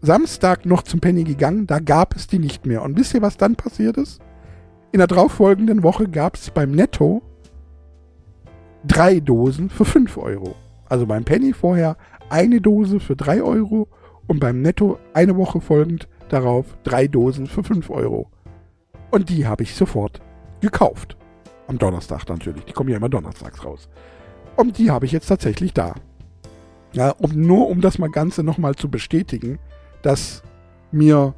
Samstag 0.00 0.64
noch 0.66 0.82
zum 0.82 1.00
Penny 1.00 1.24
gegangen, 1.24 1.66
da 1.66 1.80
gab 1.80 2.14
es 2.14 2.28
die 2.28 2.38
nicht 2.38 2.64
mehr. 2.64 2.82
Und 2.82 2.96
wisst 2.96 3.14
ihr, 3.14 3.22
was 3.22 3.36
dann 3.36 3.56
passiert 3.56 3.96
ist? 3.96 4.20
In 4.92 4.98
der 4.98 5.08
darauffolgenden 5.08 5.82
Woche 5.82 6.08
gab 6.08 6.36
es 6.36 6.50
beim 6.50 6.70
Netto 6.70 7.22
drei 8.86 9.20
Dosen 9.20 9.68
für 9.68 9.84
5 9.84 10.16
Euro. 10.16 10.54
Also 10.88 11.06
beim 11.06 11.24
Penny 11.24 11.52
vorher 11.52 11.96
eine 12.30 12.60
Dose 12.60 13.00
für 13.00 13.16
3 13.16 13.42
Euro 13.42 13.88
und 14.28 14.38
beim 14.38 14.62
Netto 14.62 14.98
eine 15.12 15.36
Woche 15.36 15.60
folgend 15.60 16.08
darauf 16.28 16.66
drei 16.84 17.08
Dosen 17.08 17.46
für 17.46 17.62
5 17.62 17.90
Euro. 17.90 18.30
Und 19.10 19.28
die 19.28 19.46
habe 19.46 19.62
ich 19.62 19.74
sofort 19.74 20.20
gekauft. 20.60 21.16
Am 21.66 21.78
Donnerstag 21.78 22.28
natürlich. 22.28 22.64
Die 22.64 22.72
kommen 22.72 22.90
ja 22.90 22.96
immer 22.96 23.08
donnerstags 23.08 23.64
raus. 23.64 23.88
Und 24.56 24.78
die 24.78 24.90
habe 24.90 25.06
ich 25.06 25.12
jetzt 25.12 25.26
tatsächlich 25.26 25.72
da. 25.74 25.94
Ja, 26.92 27.10
um, 27.10 27.32
nur 27.32 27.68
um 27.68 27.80
das 27.80 27.98
mal 27.98 28.10
Ganze 28.10 28.42
nochmal 28.42 28.74
zu 28.74 28.90
bestätigen, 28.90 29.58
dass 30.02 30.42
mir 30.90 31.34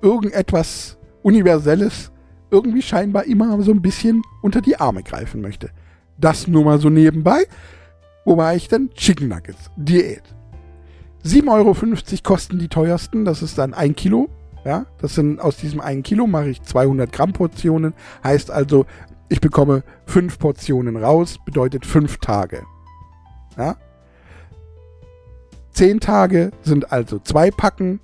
irgendetwas 0.00 0.98
Universelles 1.22 2.10
irgendwie 2.50 2.82
scheinbar 2.82 3.24
immer 3.24 3.60
so 3.62 3.72
ein 3.72 3.82
bisschen 3.82 4.22
unter 4.42 4.60
die 4.60 4.76
Arme 4.76 5.02
greifen 5.02 5.40
möchte. 5.40 5.70
Das 6.18 6.46
nur 6.46 6.64
mal 6.64 6.80
so 6.80 6.88
nebenbei. 6.88 7.44
Wo 8.24 8.36
war 8.36 8.54
ich 8.54 8.68
denn? 8.68 8.90
Chicken 8.94 9.28
Nuggets. 9.28 9.70
Diät. 9.76 10.22
7,50 11.26 11.50
Euro 11.50 11.74
kosten 12.22 12.58
die 12.58 12.68
teuersten. 12.68 13.24
Das 13.24 13.42
ist 13.42 13.58
dann 13.58 13.74
ein 13.74 13.96
Kilo. 13.96 14.28
Ja, 14.64 14.86
das 14.98 15.14
sind 15.14 15.40
aus 15.40 15.56
diesem 15.56 15.80
einen 15.80 16.02
Kilo 16.02 16.26
mache 16.26 16.48
ich 16.48 16.62
200 16.62 17.12
Gramm 17.12 17.32
Portionen. 17.32 17.94
Heißt 18.24 18.50
also, 18.50 18.86
ich 19.28 19.40
bekomme 19.40 19.82
fünf 20.06 20.38
Portionen 20.38 20.96
raus, 20.96 21.38
bedeutet 21.44 21.86
fünf 21.86 22.18
Tage. 22.18 22.64
Ja. 23.56 23.76
Zehn 25.72 26.00
Tage 26.00 26.52
sind 26.62 26.90
also 26.92 27.18
zwei 27.18 27.50
Packen 27.50 28.00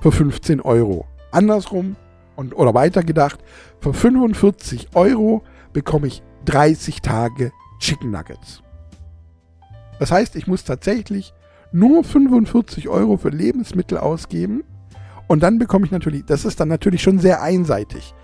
für 0.00 0.12
15 0.12 0.60
Euro. 0.60 1.06
Andersrum 1.30 1.96
und 2.36 2.54
oder 2.54 2.74
weitergedacht, 2.74 3.40
für 3.80 3.94
45 3.94 4.94
Euro 4.94 5.42
bekomme 5.72 6.06
ich 6.08 6.22
30 6.44 7.00
Tage 7.00 7.52
Chicken 7.78 8.10
Nuggets. 8.10 8.62
Das 9.98 10.10
heißt, 10.10 10.36
ich 10.36 10.46
muss 10.46 10.64
tatsächlich 10.64 11.32
nur 11.76 12.02
45 12.04 12.88
Euro 12.88 13.16
für 13.16 13.28
Lebensmittel 13.28 13.98
ausgeben 13.98 14.64
und 15.26 15.42
dann 15.42 15.58
bekomme 15.58 15.84
ich 15.84 15.92
natürlich, 15.92 16.24
das 16.24 16.44
ist 16.44 16.58
dann 16.60 16.68
natürlich 16.68 17.02
schon 17.02 17.18
sehr 17.18 17.42
einseitig. 17.42 18.14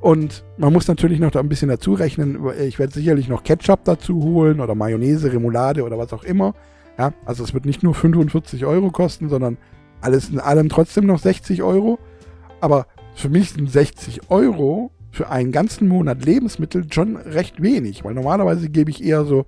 Und 0.00 0.44
man 0.58 0.72
muss 0.72 0.88
natürlich 0.88 1.20
noch 1.20 1.30
da 1.30 1.40
ein 1.40 1.48
bisschen 1.48 1.68
dazu 1.68 1.94
rechnen. 1.94 2.38
Ich 2.60 2.78
werde 2.78 2.92
sicherlich 2.92 3.28
noch 3.28 3.44
Ketchup 3.44 3.84
dazu 3.84 4.22
holen 4.22 4.60
oder 4.60 4.74
Mayonnaise, 4.74 5.32
Remoulade 5.32 5.84
oder 5.84 5.98
was 5.98 6.12
auch 6.12 6.22
immer. 6.22 6.54
Ja, 6.98 7.12
also 7.24 7.44
es 7.44 7.54
wird 7.54 7.64
nicht 7.64 7.82
nur 7.82 7.94
45 7.94 8.64
Euro 8.66 8.90
kosten, 8.90 9.28
sondern 9.28 9.58
alles 10.00 10.28
in 10.28 10.38
allem 10.40 10.68
trotzdem 10.68 11.06
noch 11.06 11.18
60 11.18 11.62
Euro. 11.62 11.98
Aber 12.60 12.86
für 13.14 13.28
mich 13.28 13.50
sind 13.50 13.70
60 13.70 14.30
Euro 14.30 14.90
für 15.10 15.30
einen 15.30 15.52
ganzen 15.52 15.88
Monat 15.88 16.24
Lebensmittel 16.24 16.86
schon 16.92 17.16
recht 17.16 17.62
wenig, 17.62 18.04
weil 18.04 18.14
normalerweise 18.14 18.68
gebe 18.68 18.90
ich 18.90 19.02
eher 19.02 19.24
so 19.24 19.46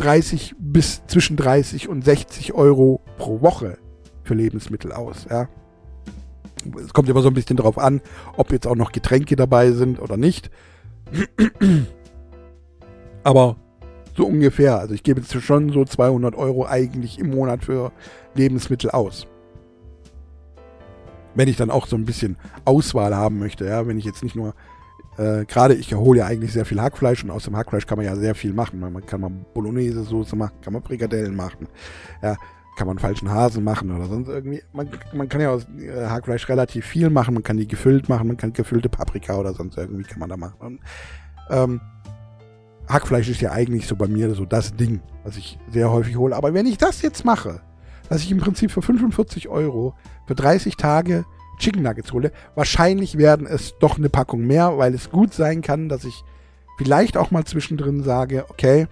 30 0.00 0.54
bis 0.58 1.06
zwischen 1.06 1.36
30 1.36 1.88
und 1.88 2.04
60 2.04 2.54
Euro 2.54 3.00
pro 3.18 3.40
Woche 3.40 3.78
für 4.22 4.34
Lebensmittel 4.34 4.92
aus. 4.92 5.26
Ja. 5.30 5.48
Es 6.82 6.92
kommt 6.92 7.08
immer 7.08 7.22
so 7.22 7.28
ein 7.28 7.34
bisschen 7.34 7.56
darauf 7.56 7.78
an, 7.78 8.00
ob 8.36 8.52
jetzt 8.52 8.66
auch 8.66 8.76
noch 8.76 8.92
Getränke 8.92 9.36
dabei 9.36 9.72
sind 9.72 10.00
oder 10.00 10.16
nicht. 10.16 10.50
Aber 13.24 13.56
so 14.16 14.26
ungefähr. 14.26 14.78
Also 14.78 14.94
ich 14.94 15.02
gebe 15.02 15.20
jetzt 15.20 15.32
schon 15.42 15.70
so 15.70 15.84
200 15.84 16.34
Euro 16.34 16.66
eigentlich 16.66 17.18
im 17.18 17.30
Monat 17.30 17.64
für 17.64 17.92
Lebensmittel 18.34 18.90
aus. 18.90 19.26
Wenn 21.34 21.48
ich 21.48 21.56
dann 21.56 21.70
auch 21.70 21.86
so 21.86 21.96
ein 21.96 22.06
bisschen 22.06 22.36
Auswahl 22.64 23.14
haben 23.14 23.38
möchte, 23.38 23.66
ja, 23.66 23.86
wenn 23.86 23.98
ich 23.98 24.04
jetzt 24.04 24.22
nicht 24.22 24.34
nur 24.34 24.54
äh, 25.18 25.44
Gerade 25.44 25.74
ich 25.74 25.94
hole 25.94 26.20
ja 26.20 26.26
eigentlich 26.26 26.52
sehr 26.52 26.64
viel 26.64 26.80
Hackfleisch 26.80 27.24
und 27.24 27.30
aus 27.30 27.44
dem 27.44 27.56
Hackfleisch 27.56 27.86
kann 27.86 27.98
man 27.98 28.06
ja 28.06 28.16
sehr 28.16 28.34
viel 28.34 28.52
machen. 28.52 28.80
Man 28.80 29.04
kann 29.04 29.20
man 29.20 29.44
Bolognese-Soße 29.54 30.36
machen, 30.36 30.54
kann 30.62 30.72
man 30.72 30.82
Frikadellen 30.82 31.34
machen, 31.34 31.68
ja, 32.22 32.36
kann 32.76 32.86
man 32.86 32.98
falschen 32.98 33.30
Hasen 33.30 33.64
machen 33.64 33.90
oder 33.90 34.06
sonst 34.06 34.28
irgendwie. 34.28 34.62
Man, 34.72 34.88
man 35.12 35.28
kann 35.28 35.40
ja 35.40 35.50
aus 35.50 35.66
äh, 35.78 36.06
Hackfleisch 36.06 36.48
relativ 36.48 36.86
viel 36.86 37.10
machen. 37.10 37.34
Man 37.34 37.42
kann 37.42 37.56
die 37.56 37.68
gefüllt 37.68 38.08
machen, 38.08 38.28
man 38.28 38.36
kann 38.36 38.52
gefüllte 38.52 38.88
Paprika 38.88 39.36
oder 39.36 39.52
sonst 39.52 39.76
irgendwie 39.76 40.04
kann 40.04 40.20
man 40.20 40.28
da 40.28 40.36
machen. 40.36 40.56
Und, 40.58 40.80
ähm, 41.50 41.80
Hackfleisch 42.88 43.28
ist 43.28 43.40
ja 43.40 43.52
eigentlich 43.52 43.86
so 43.86 43.96
bei 43.96 44.08
mir 44.08 44.34
so 44.34 44.44
das 44.44 44.74
Ding, 44.74 45.00
was 45.24 45.36
ich 45.36 45.58
sehr 45.70 45.90
häufig 45.90 46.16
hole. 46.16 46.34
Aber 46.34 46.54
wenn 46.54 46.66
ich 46.66 46.78
das 46.78 47.02
jetzt 47.02 47.24
mache, 47.24 47.60
dass 48.08 48.22
ich 48.22 48.30
im 48.32 48.38
Prinzip 48.38 48.70
für 48.70 48.82
45 48.82 49.48
Euro 49.48 49.94
für 50.26 50.34
30 50.34 50.76
Tage 50.76 51.24
Chicken 51.60 51.82
Nuggets 51.82 52.12
hole. 52.12 52.32
Wahrscheinlich 52.56 53.16
werden 53.18 53.46
es 53.46 53.74
doch 53.78 53.98
eine 53.98 54.08
Packung 54.08 54.46
mehr, 54.46 54.76
weil 54.78 54.94
es 54.94 55.10
gut 55.10 55.32
sein 55.32 55.62
kann, 55.62 55.88
dass 55.88 56.04
ich 56.04 56.24
vielleicht 56.76 57.16
auch 57.16 57.30
mal 57.30 57.44
zwischendrin 57.44 58.02
sage, 58.02 58.46
okay, 58.48 58.88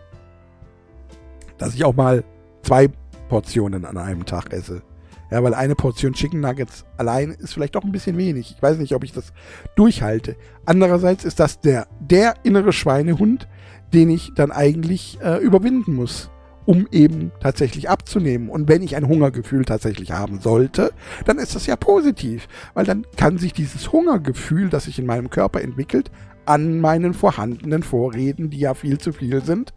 dass 1.56 1.74
ich 1.74 1.84
auch 1.84 1.96
mal 1.96 2.22
zwei 2.62 2.88
Portionen 3.28 3.84
an 3.84 3.96
einem 3.96 4.24
Tag 4.24 4.52
esse. 4.52 4.82
Ja, 5.30 5.42
weil 5.42 5.52
eine 5.52 5.74
Portion 5.74 6.14
Chicken 6.14 6.40
Nuggets 6.40 6.86
allein 6.96 7.30
ist 7.30 7.52
vielleicht 7.52 7.74
doch 7.74 7.84
ein 7.84 7.92
bisschen 7.92 8.16
wenig. 8.16 8.54
Ich 8.56 8.62
weiß 8.62 8.78
nicht, 8.78 8.94
ob 8.94 9.04
ich 9.04 9.12
das 9.12 9.32
durchhalte. 9.76 10.36
Andererseits 10.64 11.24
ist 11.24 11.38
das 11.38 11.60
der, 11.60 11.86
der 12.00 12.34
innere 12.44 12.72
Schweinehund, 12.72 13.46
den 13.92 14.08
ich 14.08 14.32
dann 14.34 14.50
eigentlich 14.50 15.18
äh, 15.22 15.36
überwinden 15.38 15.94
muss, 15.94 16.30
um 16.68 16.86
eben 16.92 17.32
tatsächlich 17.40 17.88
abzunehmen. 17.88 18.50
Und 18.50 18.68
wenn 18.68 18.82
ich 18.82 18.94
ein 18.94 19.08
Hungergefühl 19.08 19.64
tatsächlich 19.64 20.12
haben 20.12 20.38
sollte, 20.40 20.92
dann 21.24 21.38
ist 21.38 21.54
das 21.54 21.64
ja 21.64 21.76
positiv, 21.76 22.46
weil 22.74 22.84
dann 22.84 23.06
kann 23.16 23.38
sich 23.38 23.54
dieses 23.54 23.90
Hungergefühl, 23.90 24.68
das 24.68 24.84
sich 24.84 24.98
in 24.98 25.06
meinem 25.06 25.30
Körper 25.30 25.62
entwickelt, 25.62 26.10
an 26.44 26.78
meinen 26.78 27.14
vorhandenen 27.14 27.82
Vorräten, 27.82 28.50
die 28.50 28.58
ja 28.58 28.74
viel 28.74 28.98
zu 28.98 29.14
viel 29.14 29.42
sind, 29.42 29.72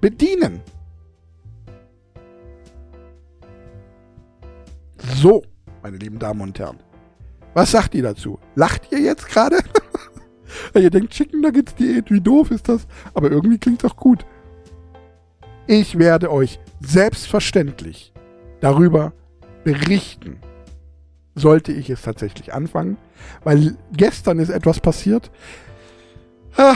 bedienen. 0.00 0.60
So, 5.16 5.42
meine 5.82 5.96
lieben 5.96 6.20
Damen 6.20 6.40
und 6.40 6.56
Herren. 6.56 6.78
Was 7.52 7.72
sagt 7.72 7.96
ihr 7.96 8.04
dazu? 8.04 8.38
Lacht 8.54 8.92
ihr 8.92 9.00
jetzt 9.00 9.28
gerade? 9.28 9.58
ihr 10.76 10.90
denkt, 10.90 11.14
Chicken 11.14 11.40
Nuggets 11.40 11.74
Diät, 11.74 12.12
wie 12.12 12.20
doof 12.20 12.52
ist 12.52 12.68
das? 12.68 12.86
Aber 13.12 13.28
irgendwie 13.32 13.58
klingt 13.58 13.82
doch 13.82 13.96
gut. 13.96 14.24
Ich 15.74 15.98
werde 15.98 16.30
euch 16.30 16.60
selbstverständlich 16.80 18.12
darüber 18.60 19.14
berichten, 19.64 20.36
sollte 21.34 21.72
ich 21.72 21.88
es 21.88 22.02
tatsächlich 22.02 22.52
anfangen, 22.52 22.98
weil 23.42 23.78
gestern 23.90 24.38
ist 24.38 24.50
etwas 24.50 24.80
passiert. 24.80 25.30
Ah, 26.58 26.74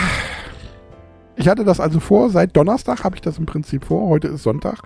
ich 1.36 1.46
hatte 1.46 1.62
das 1.62 1.78
also 1.78 2.00
vor, 2.00 2.30
seit 2.30 2.56
Donnerstag 2.56 3.04
habe 3.04 3.16
ich 3.16 3.20
das 3.20 3.36
im 3.36 3.44
Prinzip 3.44 3.84
vor, 3.84 4.08
heute 4.08 4.28
ist 4.28 4.44
Sonntag. 4.44 4.80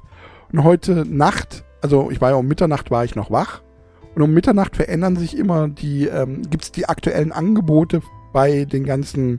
Und 0.51 0.65
heute 0.65 1.05
Nacht, 1.07 1.63
also 1.81 2.11
ich 2.11 2.21
war 2.21 2.31
ja 2.31 2.37
um 2.37 2.49
Mitternacht 2.49 2.91
war 2.91 3.05
ich 3.05 3.15
noch 3.15 3.31
wach. 3.31 3.63
Und 4.17 4.23
um 4.23 4.35
Mitternacht 4.35 4.75
verändern 4.75 5.15
sich 5.15 5.39
immer 5.39 5.69
die, 5.69 6.09
ähm, 6.09 6.43
gibt 6.51 6.65
es 6.65 6.73
die 6.73 6.89
aktuellen 6.89 7.31
Angebote 7.31 8.03
bei 8.33 8.65
den 8.65 8.85
ganzen 8.87 9.39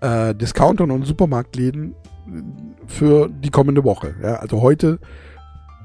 äh, 0.00 0.32
Discountern 0.32 0.92
und 0.92 1.06
Supermarktläden 1.06 1.96
für 2.90 3.28
die 3.28 3.50
kommende 3.50 3.84
Woche. 3.84 4.14
Ja, 4.22 4.36
also 4.36 4.60
heute 4.60 4.98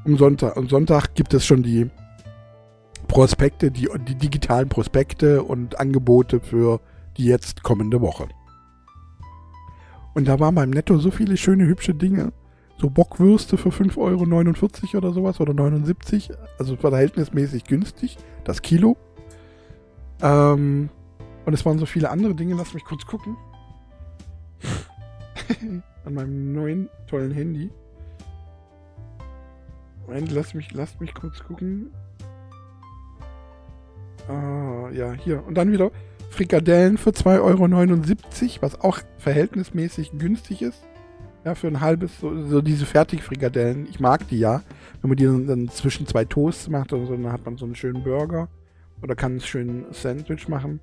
am 0.06 0.18
Sonntag, 0.18 0.58
am 0.58 0.68
Sonntag 0.68 1.16
gibt 1.16 1.34
es 1.34 1.45
schon 1.45 1.64
die 1.64 1.89
Prospekte, 3.08 3.72
die, 3.72 3.88
die 4.08 4.16
digitalen 4.16 4.68
Prospekte 4.68 5.43
und 5.43 5.80
Angebote 5.80 6.39
für 6.39 6.82
die 7.18 7.26
jetzt 7.26 7.64
kommende 7.64 8.01
Woche. 8.01 8.28
Und 10.14 10.28
da 10.28 10.39
waren 10.39 10.56
beim 10.56 10.70
Netto 10.70 10.97
so 10.97 11.12
viele 11.12 11.38
schöne, 11.38 11.66
hübsche 11.66 11.93
Dinge. 11.93 12.34
So 12.78 12.89
Bockwürste 12.89 13.58
für 13.58 13.70
5,49 13.70 13.97
Euro 14.95 14.97
oder 14.97 15.14
sowas 15.14 15.39
oder 15.39 15.53
79. 15.53 16.32
Also 16.60 16.76
verhältnismäßig 16.76 17.66
günstig. 17.66 18.18
Das 18.43 18.62
Kilo. 18.62 18.97
Ähm, 20.22 20.89
und 21.45 21.53
es 21.53 21.66
waren 21.66 21.80
so 21.80 21.86
viele 21.86 22.10
andere 22.10 22.36
Dinge. 22.36 22.56
Lass 22.56 22.74
mich 22.74 22.84
kurz 22.84 23.06
gucken. 23.06 23.38
an 26.06 26.14
meinem 26.14 26.53
neuen 26.53 26.89
tollen 27.08 27.32
Handy. 27.32 27.72
Moment, 30.06 30.32
lass 30.32 30.53
mich, 30.53 30.72
lass 30.74 30.99
mich 30.99 31.14
kurz 31.14 31.43
gucken. 31.43 31.91
Ah, 34.28 34.89
ja, 34.91 35.14
hier. 35.14 35.43
Und 35.45 35.56
dann 35.56 35.72
wieder 35.72 35.91
Frikadellen 36.30 36.97
für 36.97 37.12
2,79 37.12 37.41
Euro, 37.41 38.62
was 38.62 38.82
auch 38.82 38.99
verhältnismäßig 39.18 40.12
günstig 40.18 40.62
ist. 40.62 40.84
Ja, 41.43 41.53
für 41.53 41.68
ein 41.68 41.80
halbes, 41.80 42.20
so, 42.20 42.43
so 42.45 42.62
diese 42.62 42.86
Fertigfrikadellen. 42.86 43.88
Ich 43.89 43.99
mag 43.99 44.28
die 44.30 44.39
ja. 44.39 44.64
Wenn 45.01 45.10
man 45.10 45.18
die 45.18 45.26
dann, 45.26 45.47
dann, 45.47 45.70
zwischen 45.70 46.08
zwei 46.08 46.26
Toasts 46.26 46.70
macht 46.70 46.91
oder 46.91 47.06
so, 47.06 47.16
dann 47.16 47.32
hat 47.32 47.45
man 47.45 47.58
so 47.58 47.66
einen 47.66 47.76
schönen 47.76 48.03
Burger. 48.03 48.49
Oder 49.01 49.16
kann 49.16 49.34
einen 49.34 49.41
schönen 49.41 49.86
Sandwich 49.91 50.47
machen. 50.47 50.80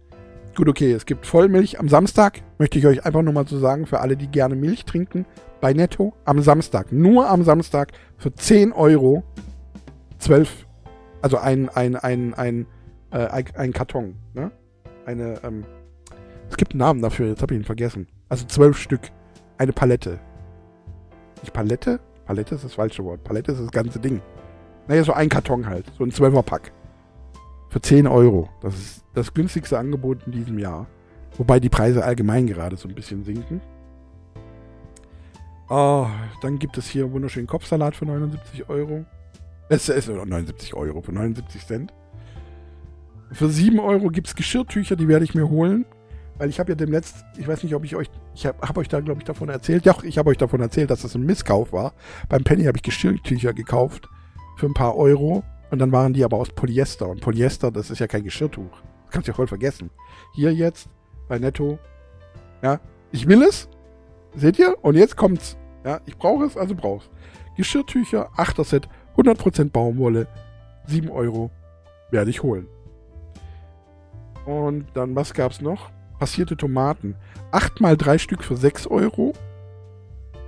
Gut, 0.55 0.69
okay, 0.69 0.93
es 0.93 1.07
gibt 1.07 1.25
Vollmilch 1.25 1.81
am 1.81 1.89
Samstag. 1.89 2.43
Möchte 2.59 2.79
ich 2.79 2.87
euch 2.87 3.07
einfach 3.07 3.23
nur 3.23 3.33
mal 3.33 3.47
so 3.49 3.59
sagen, 3.59 3.87
für 3.87 4.01
alle, 4.01 4.19
die 4.19 4.29
gerne 4.29 4.55
Milch 4.55 4.85
trinken, 4.85 5.25
bei 5.63 5.73
Netto 5.73 6.13
am 6.27 6.43
Samstag, 6.43 6.93
nur 6.93 7.31
am 7.31 7.43
Samstag 7.43 7.93
für 8.19 8.35
10 8.35 8.73
Euro 8.73 9.23
12, 10.19 10.67
also 11.23 11.39
ein, 11.39 11.71
ein, 11.71 11.97
ein, 11.97 12.35
ein, 12.35 12.67
äh, 13.13 13.45
ein, 13.55 13.73
Karton, 13.73 14.17
ne? 14.35 14.51
Eine, 15.07 15.41
ähm, 15.43 15.65
es 16.51 16.57
gibt 16.59 16.73
einen 16.73 16.81
Namen 16.81 17.01
dafür, 17.01 17.29
jetzt 17.29 17.41
habe 17.41 17.55
ich 17.55 17.61
ihn 17.61 17.65
vergessen. 17.65 18.07
Also 18.29 18.45
12 18.45 18.77
Stück, 18.77 19.01
eine 19.57 19.73
Palette. 19.73 20.19
Nicht 21.41 21.55
Palette? 21.55 21.99
Palette 22.27 22.55
ist 22.55 22.65
das 22.65 22.75
falsche 22.75 23.03
Wort. 23.05 23.25
Palette 23.25 23.53
ist 23.53 23.61
das 23.61 23.71
ganze 23.71 23.99
Ding. 23.99 24.21
Naja, 24.87 25.03
so 25.03 25.15
ein 25.15 25.31
Karton 25.31 25.67
halt, 25.67 25.91
so 25.97 26.05
ein 26.05 26.11
12er 26.11 26.43
Pack. 26.43 26.73
Für 27.71 27.81
10 27.81 28.07
Euro. 28.07 28.51
Das 28.61 28.75
ist 28.75 29.02
das 29.15 29.35
günstigste 29.35 29.79
Angebot 29.79 30.27
in 30.27 30.33
diesem 30.33 30.59
Jahr. 30.59 30.87
Wobei 31.37 31.61
die 31.61 31.69
Preise 31.69 32.05
allgemein 32.05 32.47
gerade 32.47 32.77
so 32.77 32.89
ein 32.89 32.95
bisschen 32.95 33.25
sinken. 33.25 33.61
Oh, 35.69 36.07
dann 36.43 36.59
gibt 36.59 36.77
es 36.77 36.87
hier 36.87 37.11
wunderschönen 37.13 37.47
Kopfsalat 37.47 37.97
für 37.97 38.05
79 38.05 38.69
Euro. 38.69 39.07
Es 39.69 39.89
ist 39.89 40.09
79 40.09 40.75
Euro, 40.75 41.01
für 41.01 41.13
79 41.13 41.67
Cent. 41.67 41.95
Für 43.33 43.49
7 43.49 43.79
Euro 43.81 44.09
gibt 44.09 44.27
es 44.27 44.35
Geschirrtücher, 44.35 44.97
die 44.97 45.09
werde 45.09 45.25
ich 45.25 45.35
mir 45.35 45.49
holen. 45.49 45.87
Weil 46.37 46.51
ich 46.51 46.59
habe 46.61 46.73
ja 46.73 46.75
demnächst, 46.75 47.25
ich 47.39 47.47
weiß 47.49 47.63
nicht, 47.63 47.75
ob 47.75 47.85
ich 47.85 47.97
euch, 47.97 48.11
ich 48.35 48.45
habe 48.47 48.67
hab 48.67 48.77
euch 48.77 48.89
da, 48.89 49.01
glaube 49.01 49.21
ich, 49.21 49.25
davon 49.25 49.49
erzählt. 49.49 49.87
Ja, 49.87 49.97
ich 50.03 50.19
habe 50.19 50.31
euch 50.31 50.39
davon 50.39 50.61
erzählt, 50.61 50.91
dass 50.91 51.03
das 51.03 51.15
ein 51.15 51.23
Misskauf 51.23 51.73
war. 51.73 51.95
Beim 52.29 52.45
Penny 52.45 52.65
habe 52.65 52.77
ich 52.77 52.83
Geschirrtücher 52.83 53.55
gekauft 53.55 54.09
für 54.57 54.67
ein 54.67 54.75
paar 54.75 54.97
Euro. 54.97 55.43
Und 55.71 55.79
dann 55.79 55.93
waren 55.93 56.13
die 56.13 56.25
aber 56.25 56.37
aus 56.37 56.51
Polyester. 56.51 57.09
Und 57.09 57.23
Polyester, 57.23 57.71
das 57.71 57.91
ist 57.91 57.99
ja 57.99 58.07
kein 58.07 58.25
Geschirrtuch. 58.25 58.83
Kannst 59.13 59.29
ja 59.29 59.35
voll 59.35 59.47
vergessen. 59.47 59.91
Hier 60.33 60.53
jetzt 60.53 60.89
bei 61.29 61.39
Netto. 61.39 61.79
Ja, 62.63 62.81
ich 63.13 63.29
will 63.29 63.43
es. 63.43 63.69
Seht 64.35 64.59
ihr? 64.59 64.77
Und 64.83 64.97
jetzt 64.97 65.17
kommt's. 65.17 65.57
Ja, 65.85 66.01
ich 66.07 66.17
brauche 66.17 66.45
es, 66.45 66.57
also 66.57 66.75
brauch's. 66.75 67.11
Geschirrtücher, 67.57 68.31
8er 68.37 68.65
Set, 68.65 68.89
100% 69.17 69.71
Baumwolle, 69.71 70.27
7 70.87 71.11
Euro 71.11 71.51
werde 72.11 72.31
ich 72.31 72.43
holen. 72.43 72.67
Und 74.47 74.87
dann, 74.95 75.15
was 75.15 75.35
gab's 75.35 75.61
noch? 75.61 75.91
Passierte 76.19 76.57
Tomaten. 76.57 77.15
8 77.51 77.81
mal 77.81 77.97
3 77.97 78.19
Stück 78.19 78.43
für 78.43 78.57
6 78.57 78.87
Euro. 78.87 79.35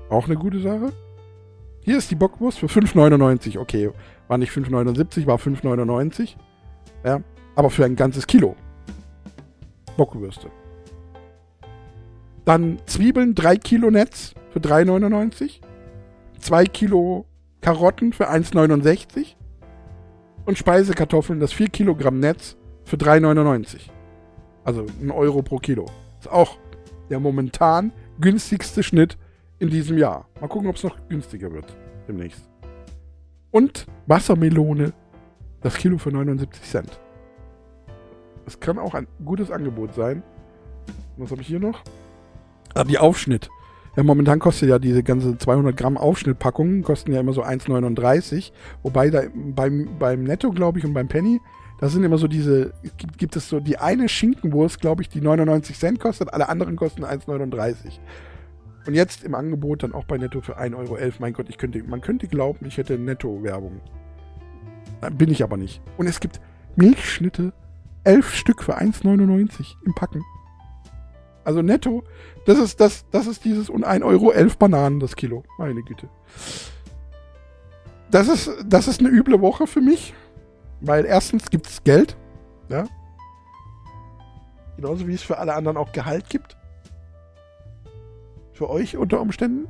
Auch 0.08 0.26
eine 0.26 0.36
gute 0.36 0.60
Sache. 0.60 0.92
Hier 1.80 1.98
ist 1.98 2.10
die 2.10 2.14
Bockwurst 2.14 2.58
für 2.60 2.66
5,99. 2.66 3.58
Okay, 3.58 3.90
war 4.28 4.38
nicht 4.38 4.52
5,79, 4.52 5.26
war 5.26 5.36
5,99. 5.36 6.36
Ja, 7.04 7.20
aber 7.54 7.70
für 7.70 7.84
ein 7.84 7.96
ganzes 7.96 8.26
Kilo. 8.26 8.56
Bockwürste. 9.96 10.50
Dann 12.44 12.78
Zwiebeln, 12.86 13.34
3 13.34 13.56
Kilo 13.56 13.90
Netz 13.90 14.34
für 14.50 14.60
3,99. 14.60 15.60
2 16.40 16.64
Kilo 16.66 17.26
Karotten 17.60 18.12
für 18.12 18.30
1,69. 18.30 19.36
Und 20.44 20.58
Speisekartoffeln, 20.58 21.40
das 21.40 21.52
4 21.52 21.68
Kilogramm 21.68 22.20
Netz 22.20 22.56
für 22.84 22.96
3,99. 22.96 23.88
Also 24.64 24.84
ein 25.00 25.10
Euro 25.10 25.42
pro 25.42 25.58
Kilo. 25.58 25.86
Ist 26.18 26.30
auch 26.30 26.58
der 27.08 27.20
momentan 27.20 27.92
günstigste 28.20 28.82
Schnitt 28.82 29.16
in 29.58 29.70
diesem 29.70 29.96
Jahr. 29.96 30.28
Mal 30.40 30.48
gucken, 30.48 30.68
ob 30.68 30.76
es 30.76 30.84
noch 30.84 30.96
günstiger 31.08 31.52
wird 31.52 31.74
demnächst. 32.06 32.48
Und 33.50 33.86
Wassermelone, 34.06 34.92
das 35.62 35.76
Kilo 35.76 35.96
für 35.96 36.10
79 36.10 36.62
Cent. 36.62 37.00
Das 38.44 38.60
kann 38.60 38.78
auch 38.78 38.94
ein 38.94 39.06
gutes 39.24 39.50
Angebot 39.50 39.94
sein. 39.94 40.22
Was 41.16 41.30
habe 41.30 41.40
ich 41.40 41.46
hier 41.46 41.60
noch? 41.60 41.82
Ah, 42.74 42.84
die 42.84 42.98
Aufschnitt. 42.98 43.48
Ja, 43.96 44.02
momentan 44.02 44.40
kostet 44.40 44.68
ja 44.68 44.78
diese 44.78 45.04
ganze 45.04 45.38
200 45.38 45.76
Gramm 45.76 45.96
Aufschnittpackungen, 45.96 46.82
kosten 46.82 47.12
ja 47.12 47.20
immer 47.20 47.32
so 47.32 47.44
1,39. 47.44 48.50
Wobei 48.82 49.10
da 49.10 49.22
beim, 49.32 49.98
beim 49.98 50.24
Netto, 50.24 50.50
glaube 50.50 50.78
ich, 50.80 50.84
und 50.84 50.94
beim 50.94 51.06
Penny, 51.06 51.40
da 51.78 51.88
sind 51.88 52.02
immer 52.02 52.18
so 52.18 52.26
diese, 52.26 52.72
gibt, 52.96 53.18
gibt 53.18 53.36
es 53.36 53.48
so 53.48 53.60
die 53.60 53.78
eine 53.78 54.08
Schinkenwurst, 54.08 54.80
glaube 54.80 55.02
ich, 55.02 55.08
die 55.08 55.20
99 55.20 55.78
Cent 55.78 56.00
kostet, 56.00 56.32
alle 56.32 56.48
anderen 56.48 56.74
kosten 56.74 57.04
1,39. 57.04 58.00
Und 58.86 58.94
jetzt 58.94 59.24
im 59.24 59.34
Angebot 59.34 59.82
dann 59.82 59.94
auch 59.94 60.04
bei 60.04 60.18
Netto 60.18 60.40
für 60.40 60.58
1,11 60.58 60.76
Euro. 60.76 60.98
Mein 61.20 61.32
Gott, 61.32 61.48
ich 61.48 61.56
könnte, 61.56 61.82
man 61.84 62.00
könnte 62.00 62.26
glauben, 62.26 62.66
ich 62.66 62.76
hätte 62.76 62.98
Netto-Werbung. 62.98 63.80
Bin 65.16 65.30
ich 65.30 65.42
aber 65.42 65.56
nicht. 65.56 65.80
Und 65.96 66.06
es 66.06 66.20
gibt 66.20 66.40
Milchschnitte, 66.76 67.52
11 68.04 68.34
Stück 68.34 68.62
für 68.62 68.78
1,99 68.78 69.74
im 69.84 69.94
Packen. 69.94 70.22
Also 71.44 71.60
netto, 71.60 72.02
das 72.46 72.58
ist, 72.58 72.80
das, 72.80 73.04
das 73.10 73.26
ist 73.26 73.44
dieses 73.44 73.68
und 73.68 73.86
1,11 73.86 74.04
Euro 74.04 74.30
11 74.30 74.56
Bananen 74.56 75.00
das 75.00 75.16
Kilo. 75.16 75.42
Meine 75.58 75.82
Güte. 75.82 76.08
Das 78.10 78.28
ist, 78.28 78.50
das 78.66 78.88
ist 78.88 79.00
eine 79.00 79.08
üble 79.10 79.40
Woche 79.40 79.66
für 79.66 79.80
mich, 79.80 80.14
weil 80.80 81.04
erstens 81.04 81.50
gibt 81.50 81.66
es 81.66 81.84
Geld. 81.84 82.16
Ja. 82.68 82.86
Genauso 84.76 85.06
wie 85.06 85.14
es 85.14 85.22
für 85.22 85.38
alle 85.38 85.54
anderen 85.54 85.76
auch 85.76 85.92
Gehalt 85.92 86.28
gibt. 86.30 86.56
Für 88.52 88.70
euch 88.70 88.96
unter 88.96 89.20
Umständen. 89.20 89.68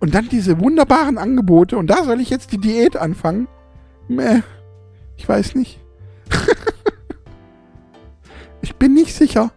Und 0.00 0.14
dann 0.14 0.28
diese 0.28 0.60
wunderbaren 0.60 1.16
Angebote. 1.16 1.78
Und 1.78 1.86
da 1.88 2.04
soll 2.04 2.20
ich 2.20 2.28
jetzt 2.28 2.52
die 2.52 2.58
Diät 2.58 2.96
anfangen. 2.96 3.48
Meh, 4.08 4.42
ich 5.16 5.28
weiß 5.28 5.54
nicht. 5.54 5.80
ich 8.64 8.76
bin 8.76 8.94
nicht 8.94 9.14
sicher. 9.14 9.52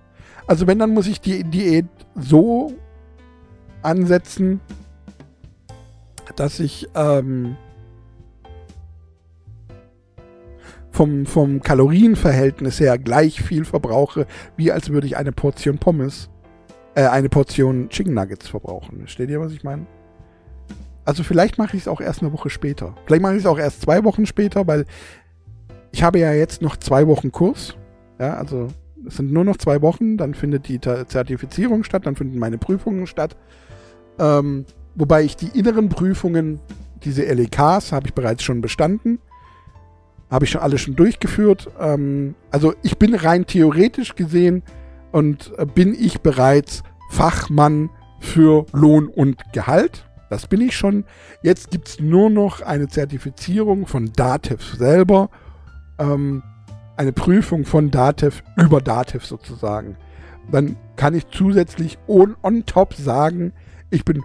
Also 0.45 0.67
wenn, 0.67 0.79
dann 0.79 0.93
muss 0.93 1.07
ich 1.07 1.19
die 1.19 1.43
Diät 1.43 1.87
so 2.15 2.73
ansetzen, 3.81 4.59
dass 6.35 6.59
ich 6.59 6.87
ähm, 6.93 7.55
vom, 10.91 11.25
vom 11.25 11.61
Kalorienverhältnis 11.61 12.79
her 12.79 12.97
gleich 12.97 13.41
viel 13.41 13.65
verbrauche, 13.65 14.27
wie 14.57 14.71
als 14.71 14.89
würde 14.89 15.07
ich 15.07 15.15
eine 15.15 15.31
Portion 15.31 15.77
Pommes, 15.77 16.29
äh, 16.95 17.05
eine 17.05 17.29
Portion 17.29 17.89
Chicken 17.89 18.13
Nuggets 18.13 18.49
verbrauchen. 18.49 18.99
Versteht 18.99 19.29
ihr, 19.29 19.39
was 19.39 19.53
ich 19.53 19.63
meine? 19.63 19.85
Also 21.05 21.23
vielleicht 21.23 21.57
mache 21.57 21.77
ich 21.77 21.83
es 21.83 21.87
auch 21.87 22.01
erst 22.01 22.21
eine 22.21 22.33
Woche 22.33 22.49
später. 22.49 22.93
Vielleicht 23.05 23.21
mache 23.21 23.35
ich 23.35 23.39
es 23.39 23.45
auch 23.45 23.57
erst 23.59 23.81
zwei 23.81 24.03
Wochen 24.03 24.25
später, 24.25 24.67
weil 24.67 24.85
ich 25.93 26.03
habe 26.03 26.19
ja 26.19 26.33
jetzt 26.33 26.61
noch 26.61 26.75
zwei 26.75 27.07
Wochen 27.07 27.31
Kurs. 27.31 27.77
Ja, 28.19 28.33
also 28.33 28.67
es 29.07 29.17
sind 29.17 29.31
nur 29.31 29.43
noch 29.43 29.57
zwei 29.57 29.81
Wochen, 29.81 30.17
dann 30.17 30.33
findet 30.33 30.67
die 30.67 30.79
Zertifizierung 30.79 31.83
statt, 31.83 32.05
dann 32.05 32.15
finden 32.15 32.39
meine 32.39 32.57
Prüfungen 32.57 33.07
statt. 33.07 33.35
Ähm, 34.19 34.65
wobei 34.95 35.23
ich 35.23 35.35
die 35.35 35.57
inneren 35.57 35.89
Prüfungen, 35.89 36.59
diese 37.03 37.23
LEKs, 37.23 37.91
habe 37.91 38.07
ich 38.07 38.13
bereits 38.13 38.43
schon 38.43 38.61
bestanden. 38.61 39.19
Habe 40.29 40.45
ich 40.45 40.51
schon 40.51 40.61
alle 40.61 40.77
schon 40.77 40.95
durchgeführt. 40.95 41.69
Ähm, 41.79 42.35
also 42.51 42.73
ich 42.83 42.97
bin 42.97 43.15
rein 43.15 43.45
theoretisch 43.45 44.15
gesehen 44.15 44.63
und 45.11 45.53
äh, 45.57 45.65
bin 45.65 45.95
ich 45.97 46.21
bereits 46.21 46.83
Fachmann 47.11 47.89
für 48.19 48.65
Lohn 48.73 49.07
und 49.07 49.41
Gehalt. 49.53 50.05
Das 50.29 50.47
bin 50.47 50.61
ich 50.61 50.75
schon. 50.75 51.05
Jetzt 51.41 51.71
gibt 51.71 51.87
es 51.87 51.99
nur 51.99 52.29
noch 52.29 52.61
eine 52.61 52.87
Zertifizierung 52.87 53.87
von 53.87 54.11
Datev 54.13 54.75
selber. 54.75 55.29
Ähm, 55.99 56.43
eine 56.97 57.13
Prüfung 57.13 57.65
von 57.65 57.91
Datev 57.91 58.43
über 58.57 58.81
Datev 58.81 59.25
sozusagen. 59.25 59.95
Dann 60.51 60.77
kann 60.95 61.13
ich 61.13 61.27
zusätzlich 61.29 61.97
on, 62.07 62.35
on 62.41 62.65
top 62.65 62.93
sagen, 62.93 63.53
ich 63.89 64.03
bin 64.03 64.23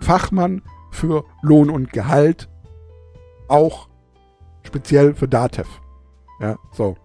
Fachmann 0.00 0.62
für 0.90 1.24
Lohn 1.42 1.70
und 1.70 1.92
Gehalt, 1.92 2.48
auch 3.48 3.88
speziell 4.62 5.14
für 5.14 5.28
Datev. 5.28 5.68
Ja, 6.40 6.56
so. 6.72 6.96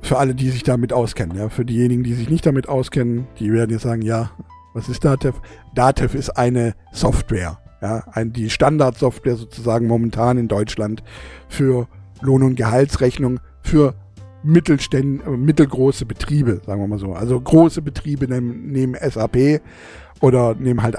Für 0.00 0.18
alle, 0.18 0.34
die 0.34 0.50
sich 0.50 0.62
damit 0.62 0.92
auskennen. 0.92 1.36
Ja, 1.36 1.48
für 1.48 1.64
diejenigen, 1.64 2.04
die 2.04 2.14
sich 2.14 2.30
nicht 2.30 2.46
damit 2.46 2.68
auskennen, 2.68 3.26
die 3.38 3.52
werden 3.52 3.70
jetzt 3.70 3.82
sagen, 3.82 4.02
ja, 4.02 4.30
was 4.72 4.88
ist 4.88 5.04
Datev? 5.04 5.40
Datev 5.74 6.16
ist 6.16 6.30
eine 6.30 6.74
Software. 6.92 7.58
Ja, 7.82 8.04
ein, 8.12 8.32
die 8.32 8.50
Standardsoftware 8.50 9.36
sozusagen 9.36 9.86
momentan 9.86 10.38
in 10.38 10.48
Deutschland 10.48 11.02
für 11.48 11.88
Lohn- 12.20 12.42
und 12.42 12.56
Gehaltsrechnung 12.56 13.40
für 13.62 13.94
Mittelständ, 14.42 15.26
mittelgroße 15.26 16.06
Betriebe, 16.06 16.60
sagen 16.64 16.80
wir 16.80 16.86
mal 16.86 16.98
so. 16.98 17.12
Also 17.12 17.40
große 17.40 17.82
Betriebe 17.82 18.28
nehmen, 18.28 18.70
nehmen 18.70 18.94
SAP 18.94 19.60
oder 20.20 20.54
nehmen 20.54 20.82
halt 20.82 20.96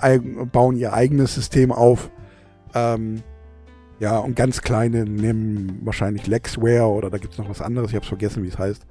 bauen 0.52 0.76
ihr 0.76 0.94
eigenes 0.94 1.34
System 1.34 1.72
auf. 1.72 2.12
Ähm, 2.74 3.24
ja, 4.00 4.18
und 4.18 4.36
ganz 4.36 4.62
kleine 4.62 5.06
nehmen 5.06 5.80
wahrscheinlich 5.84 6.28
Lexware 6.28 6.88
oder 6.88 7.10
da 7.10 7.18
gibt 7.18 7.34
es 7.34 7.40
noch 7.40 7.50
was 7.50 7.62
anderes, 7.62 7.90
ich 7.90 7.96
habe 7.96 8.04
es 8.04 8.10
vergessen, 8.10 8.44
wie 8.44 8.50
es 8.50 8.60
heißt. 8.60 8.86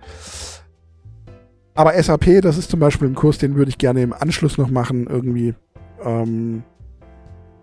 Aber 1.74 2.02
SAP, 2.02 2.40
das 2.40 2.56
ist 2.56 2.70
zum 2.70 2.80
Beispiel 2.80 3.08
ein 3.08 3.14
Kurs, 3.14 3.36
den 3.36 3.54
würde 3.54 3.68
ich 3.68 3.78
gerne 3.78 4.02
im 4.02 4.14
Anschluss 4.14 4.56
noch 4.56 4.70
machen, 4.70 5.06
irgendwie, 5.06 5.54
ähm, 6.02 6.62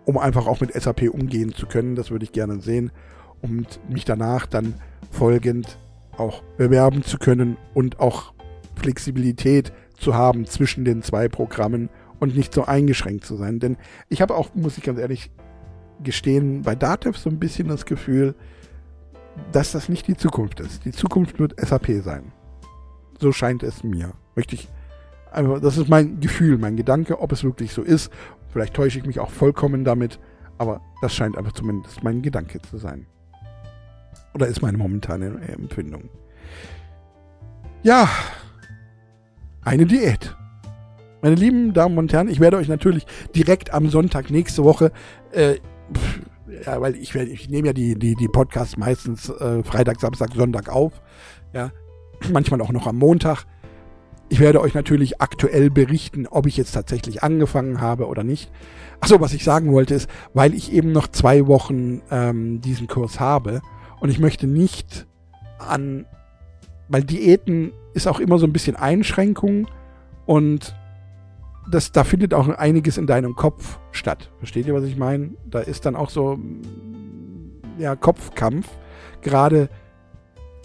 um 0.05 0.18
einfach 0.20 0.45
auch 0.45 0.61
mit 0.61 0.72
SAP 0.74 1.09
umgehen 1.09 1.53
zu 1.53 1.66
können. 1.66 1.95
Das 1.95 2.11
würde 2.11 2.24
ich 2.24 2.32
gerne 2.32 2.59
sehen 2.61 2.91
und 3.44 3.80
mich 3.89 4.06
danach 4.06 4.48
dann 4.48 4.74
folgend 5.12 5.78
auch 6.18 6.41
bewerben 6.58 7.04
zu 7.04 7.18
können 7.20 7.58
und 7.74 8.00
auch 8.00 8.34
Flexibilität 8.76 9.72
zu 9.96 10.16
haben 10.16 10.46
zwischen 10.46 10.86
den 10.86 11.04
zwei 11.04 11.28
Programmen 11.28 11.89
und 12.20 12.36
nicht 12.36 12.54
so 12.54 12.66
eingeschränkt 12.66 13.26
zu 13.26 13.36
sein. 13.36 13.60
Denn 13.60 13.78
ich 14.10 14.22
habe 14.22 14.36
auch, 14.36 14.56
muss 14.56 14.78
ich 14.78 14.84
ganz 14.84 15.00
ehrlich 15.00 15.30
gestehen, 16.02 16.64
bei 16.64 16.76
Datev 16.76 17.18
so 17.18 17.30
ein 17.30 17.39
bisschen 17.39 17.68
das 17.68 17.86
Gefühl, 17.86 18.36
dass 19.52 19.72
das 19.72 19.89
nicht 19.89 20.08
die 20.08 20.18
Zukunft 20.18 20.60
ist. 20.60 20.86
Die 20.86 20.91
Zukunft 20.91 21.39
wird 21.39 21.60
SAP 21.60 22.04
sein. 22.04 22.32
So 23.20 23.32
scheint 23.32 23.64
es 23.64 23.84
mir. 23.84 24.14
Möchte 24.36 24.58
das 25.62 25.78
ist 25.78 25.89
mein 25.89 26.20
Gefühl, 26.20 26.60
mein 26.60 26.76
Gedanke, 26.76 27.20
ob 27.20 27.32
es 27.32 27.44
wirklich 27.44 27.74
so 27.74 27.82
ist. 27.82 28.12
Vielleicht 28.52 28.76
täusche 28.76 29.00
ich 29.00 29.06
mich 29.06 29.20
auch 29.20 29.32
vollkommen 29.32 29.84
damit, 29.84 30.20
aber 30.60 30.80
das 31.02 31.14
scheint 31.16 31.38
einfach 31.38 31.54
zumindest 31.54 32.04
mein 32.04 32.22
Gedanke 32.22 32.62
zu 32.62 32.78
sein. 32.78 33.08
Oder 34.34 34.47
ist 34.47 34.61
meine 34.61 34.77
momentane 34.77 35.39
Empfindung. 35.47 36.09
Ja, 37.84 38.09
eine 39.61 39.86
Diät. 39.86 40.36
Meine 41.21 41.36
lieben 41.36 41.73
Damen 41.73 41.97
und 41.97 42.11
Herren, 42.11 42.27
ich 42.27 42.39
werde 42.39 42.57
euch 42.57 42.67
natürlich 42.67 43.05
direkt 43.36 43.73
am 43.73 43.89
Sonntag 43.89 44.29
nächste 44.29 44.63
Woche, 44.63 44.91
äh, 45.31 45.55
pff, 45.93 46.19
ja, 46.65 46.81
weil 46.81 46.95
ich, 46.95 47.15
ich 47.15 47.49
nehme 47.49 47.67
ja 47.67 47.73
die, 47.73 47.95
die, 47.95 48.15
die 48.15 48.27
Podcasts 48.27 48.77
meistens 48.77 49.29
äh, 49.29 49.63
Freitag, 49.63 49.99
Samstag, 49.99 50.31
Sonntag 50.36 50.69
auf. 50.69 50.93
Ja, 51.53 51.71
manchmal 52.31 52.61
auch 52.61 52.71
noch 52.71 52.88
am 52.88 52.97
Montag. 52.97 53.45
Ich 54.29 54.39
werde 54.39 54.61
euch 54.61 54.73
natürlich 54.73 55.21
aktuell 55.21 55.69
berichten, 55.69 56.27
ob 56.27 56.47
ich 56.47 56.57
jetzt 56.57 56.71
tatsächlich 56.71 57.23
angefangen 57.23 57.81
habe 57.81 58.07
oder 58.07 58.23
nicht. 58.23 58.51
Achso, 58.99 59.21
was 59.21 59.34
ich 59.34 59.43
sagen 59.43 59.71
wollte 59.71 59.93
ist, 59.93 60.09
weil 60.34 60.53
ich 60.53 60.73
eben 60.73 60.91
noch 60.91 61.07
zwei 61.07 61.47
Wochen 61.47 62.01
ähm, 62.09 62.61
diesen 62.61 62.88
Kurs 62.88 63.19
habe, 63.19 63.61
und 64.04 64.10
ich 64.10 64.20
möchte 64.20 64.47
nicht 64.47 65.08
an, 65.60 66.06
weil 66.89 67.06
Diäten 67.06 67.72
ist 67.93 68.06
auch 68.06 68.20
immer 68.20 68.38
so 68.38 68.45
ein 68.45 68.51
bisschen 68.51 68.76
Einschränkung 68.76 69.66
und 70.26 70.76
das, 71.72 71.93
da 71.93 72.04
findet 72.04 72.34
auch 72.34 72.49
einiges 72.49 72.97
in 72.97 73.08
deinem 73.08 73.34
Kopf 73.38 73.80
statt. 73.93 74.30
Versteht 74.39 74.68
ihr, 74.68 74.74
was 74.74 74.84
ich 74.84 74.97
meine? 74.97 75.30
Da 75.49 75.62
ist 75.62 75.86
dann 75.86 75.95
auch 75.95 76.10
so, 76.10 76.38
ja, 77.78 77.95
Kopfkampf. 77.95 78.68
Gerade 79.22 79.70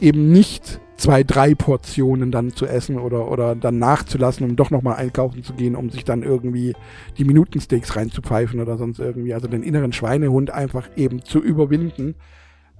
eben 0.00 0.32
nicht 0.32 0.80
zwei, 0.96 1.22
drei 1.22 1.54
Portionen 1.54 2.32
dann 2.32 2.50
zu 2.50 2.66
essen 2.66 2.98
oder, 2.98 3.30
oder 3.30 3.54
dann 3.54 3.78
nachzulassen, 3.78 4.50
um 4.50 4.56
doch 4.56 4.70
nochmal 4.70 4.96
einkaufen 4.96 5.44
zu 5.44 5.52
gehen, 5.52 5.76
um 5.76 5.90
sich 5.90 6.04
dann 6.04 6.24
irgendwie 6.24 6.74
die 7.18 7.24
Minutensteaks 7.24 7.94
reinzupfeifen 7.94 8.58
oder 8.58 8.76
sonst 8.78 8.98
irgendwie. 8.98 9.32
Also 9.32 9.46
den 9.46 9.62
inneren 9.62 9.92
Schweinehund 9.92 10.50
einfach 10.50 10.88
eben 10.96 11.22
zu 11.22 11.40
überwinden 11.40 12.16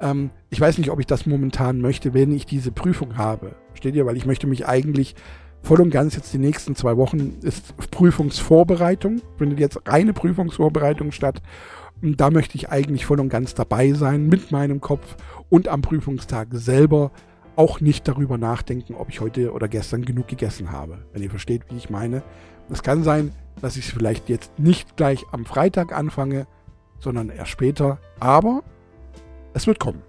ähm, 0.01 0.31
ich 0.51 0.61
weiß 0.61 0.79
nicht, 0.79 0.91
ob 0.91 1.01
ich 1.01 1.07
das 1.07 1.27
momentan 1.27 1.81
möchte, 1.81 2.15
wenn 2.15 2.33
ich 2.33 2.47
diese 2.47 2.73
Prüfung 2.73 3.17
habe. 3.17 3.57
Steht 3.75 3.95
ihr? 3.95 4.07
Weil 4.07 4.17
ich 4.17 4.27
möchte 4.27 4.47
mich 4.47 4.67
eigentlich 4.67 5.15
voll 5.63 5.81
und 5.81 5.91
ganz 5.91 6.15
jetzt 6.15 6.33
die 6.33 6.39
nächsten 6.39 6.77
zwei 6.77 6.97
Wochen 6.97 7.39
ist 7.43 7.77
Prüfungsvorbereitung, 7.91 9.21
findet 9.37 9.59
jetzt 9.61 9.81
reine 9.87 10.13
Prüfungsvorbereitung 10.13 11.13
statt. 11.13 11.43
Und 12.01 12.21
da 12.21 12.31
möchte 12.31 12.57
ich 12.57 12.71
eigentlich 12.71 13.07
voll 13.07 13.21
und 13.21 13.29
ganz 13.29 13.55
dabei 13.55 13.93
sein 13.93 14.29
mit 14.29 14.53
meinem 14.53 14.81
Kopf 14.81 15.17
und 15.49 15.67
am 15.69 15.83
Prüfungstag 15.83 16.49
selber 16.53 17.11
auch 17.57 17.81
nicht 17.81 18.07
darüber 18.07 18.39
nachdenken, 18.39 18.95
ob 18.95 19.09
ich 19.09 19.21
heute 19.21 19.53
oder 19.53 19.67
gestern 19.67 20.05
genug 20.05 20.29
gegessen 20.29 20.71
habe. 20.71 20.99
Wenn 21.13 21.25
ihr 21.25 21.31
versteht, 21.31 21.63
wie 21.71 21.77
ich 21.77 21.91
meine. 21.91 22.23
Es 22.71 22.85
kann 22.85 23.03
sein, 23.03 23.33
dass 23.61 23.77
ich 23.77 23.87
es 23.87 23.93
vielleicht 23.93 24.29
jetzt 24.29 24.61
nicht 24.61 24.97
gleich 24.97 25.25
am 25.33 25.45
Freitag 25.45 25.93
anfange, 25.93 26.47
sondern 27.01 27.31
erst 27.31 27.51
später. 27.51 27.99
Aber 28.21 28.63
es 29.55 29.67
wird 29.67 29.79
kommen. 29.79 30.03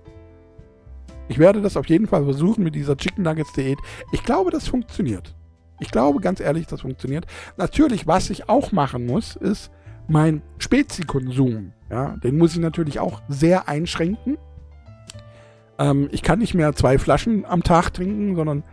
Ich 1.28 1.38
werde 1.38 1.62
das 1.62 1.78
auf 1.78 1.88
jeden 1.88 2.08
Fall 2.08 2.24
versuchen 2.24 2.64
mit 2.64 2.76
dieser 2.76 2.98
Chicken 2.98 3.24
Nuggets 3.24 3.54
Diät. 3.54 3.78
Ich 4.12 4.24
glaube, 4.24 4.52
das 4.52 4.68
funktioniert. 4.68 5.36
Ich 5.80 5.92
glaube 5.92 6.20
ganz 6.20 6.40
ehrlich, 6.40 6.68
das 6.68 6.82
funktioniert. 6.82 7.26
Natürlich, 7.56 8.08
was 8.08 8.30
ich 8.30 8.50
auch 8.50 8.72
machen 8.72 9.06
muss, 9.06 9.36
ist 9.36 9.72
mein 10.08 10.42
Spezikonsum. 10.58 11.72
Ja, 11.90 12.18
den 12.18 12.38
muss 12.38 12.54
ich 12.54 12.60
natürlich 12.60 13.00
auch 13.00 13.22
sehr 13.30 13.70
einschränken. 13.70 14.38
Ähm, 15.78 16.10
ich 16.12 16.24
kann 16.24 16.40
nicht 16.40 16.54
mehr 16.54 16.74
zwei 16.74 16.98
Flaschen 16.98 17.46
am 17.46 17.64
Tag 17.64 17.94
trinken, 17.94 18.36
sondern 18.36 18.64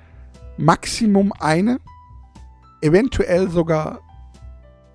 Maximum 0.56 1.32
eine. 1.38 1.78
Eventuell 2.80 3.50
sogar 3.50 4.00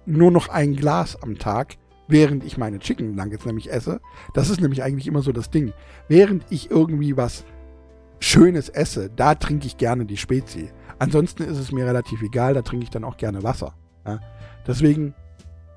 nur 0.05 0.31
noch 0.31 0.49
ein 0.49 0.75
Glas 0.75 1.21
am 1.21 1.37
Tag 1.37 1.77
während 2.11 2.43
ich 2.43 2.57
meine 2.57 2.79
Chicken 2.79 3.15
Nuggets 3.15 3.45
nämlich 3.45 3.71
esse. 3.71 4.01
Das 4.33 4.49
ist 4.49 4.61
nämlich 4.61 4.83
eigentlich 4.83 5.07
immer 5.07 5.21
so 5.21 5.31
das 5.31 5.49
Ding. 5.49 5.73
Während 6.07 6.45
ich 6.49 6.69
irgendwie 6.69 7.17
was 7.17 7.45
Schönes 8.19 8.69
esse, 8.69 9.09
da 9.09 9.35
trinke 9.35 9.65
ich 9.65 9.77
gerne 9.77 10.05
die 10.05 10.17
Spezi. 10.17 10.69
Ansonsten 10.99 11.43
ist 11.43 11.57
es 11.57 11.71
mir 11.71 11.85
relativ 11.85 12.21
egal, 12.21 12.53
da 12.53 12.61
trinke 12.61 12.83
ich 12.83 12.91
dann 12.91 13.03
auch 13.03 13.17
gerne 13.17 13.41
Wasser. 13.43 13.73
Ja. 14.05 14.19
Deswegen, 14.67 15.15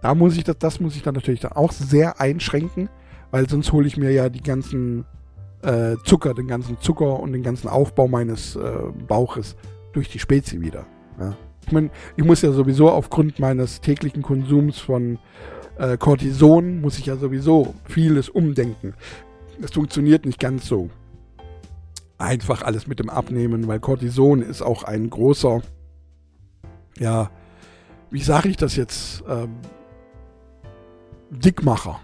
da 0.03 0.15
muss 0.15 0.37
ich 0.37 0.45
das, 0.45 0.59
das 0.59 0.81
muss 0.81 0.97
ich 0.97 1.03
dann 1.03 1.15
natürlich 1.15 1.41
dann 1.41 1.53
auch 1.53 1.73
sehr 1.73 2.21
einschränken, 2.21 2.91
weil 3.31 3.49
sonst 3.49 3.73
hole 3.73 3.87
ich 3.87 3.97
mir 3.97 4.11
ja 4.11 4.29
die 4.29 4.43
ganzen 4.43 5.07
äh, 5.63 5.97
Zucker, 6.05 6.35
den 6.35 6.47
ganzen 6.47 6.79
Zucker 6.81 7.19
und 7.21 7.33
den 7.33 7.43
ganzen 7.43 7.69
Aufbau 7.69 8.09
meines 8.09 8.57
äh, 8.57 8.73
Bauches 9.09 9.57
durch 9.95 10.11
die 10.11 10.19
Spezi 10.19 10.61
wieder. 10.61 10.85
Ja. 11.19 11.35
Ich 11.67 11.73
meine, 11.73 11.91
ich 12.17 12.25
muss 12.25 12.43
ja 12.43 12.53
sowieso 12.53 12.91
aufgrund 12.91 13.39
meines 13.39 13.81
täglichen 13.81 14.23
Konsums 14.23 14.79
von 14.79 15.19
äh, 15.79 15.97
Cortison 15.97 16.81
muss 16.81 16.99
ich 16.99 17.07
ja 17.07 17.17
sowieso 17.17 17.75
vieles 17.85 18.29
umdenken. 18.29 18.95
Es 19.63 19.73
funktioniert 19.73 20.27
nicht 20.27 20.41
ganz 20.41 20.67
so 20.67 20.91
einfach 22.19 22.63
alles 22.63 22.87
mit 22.87 23.01
dem 23.01 23.11
Abnehmen, 23.11 23.67
weil 23.67 23.81
Cortison 23.81 24.43
ist 24.43 24.63
auch 24.63 24.85
ein 24.85 25.11
großer, 25.11 25.63
ja, 26.99 27.31
wie 28.11 28.23
sage 28.23 28.49
ich 28.49 28.57
das 28.57 28.77
jetzt? 28.77 29.25
Ähm, 29.29 29.57
Dickmacher. 31.31 32.01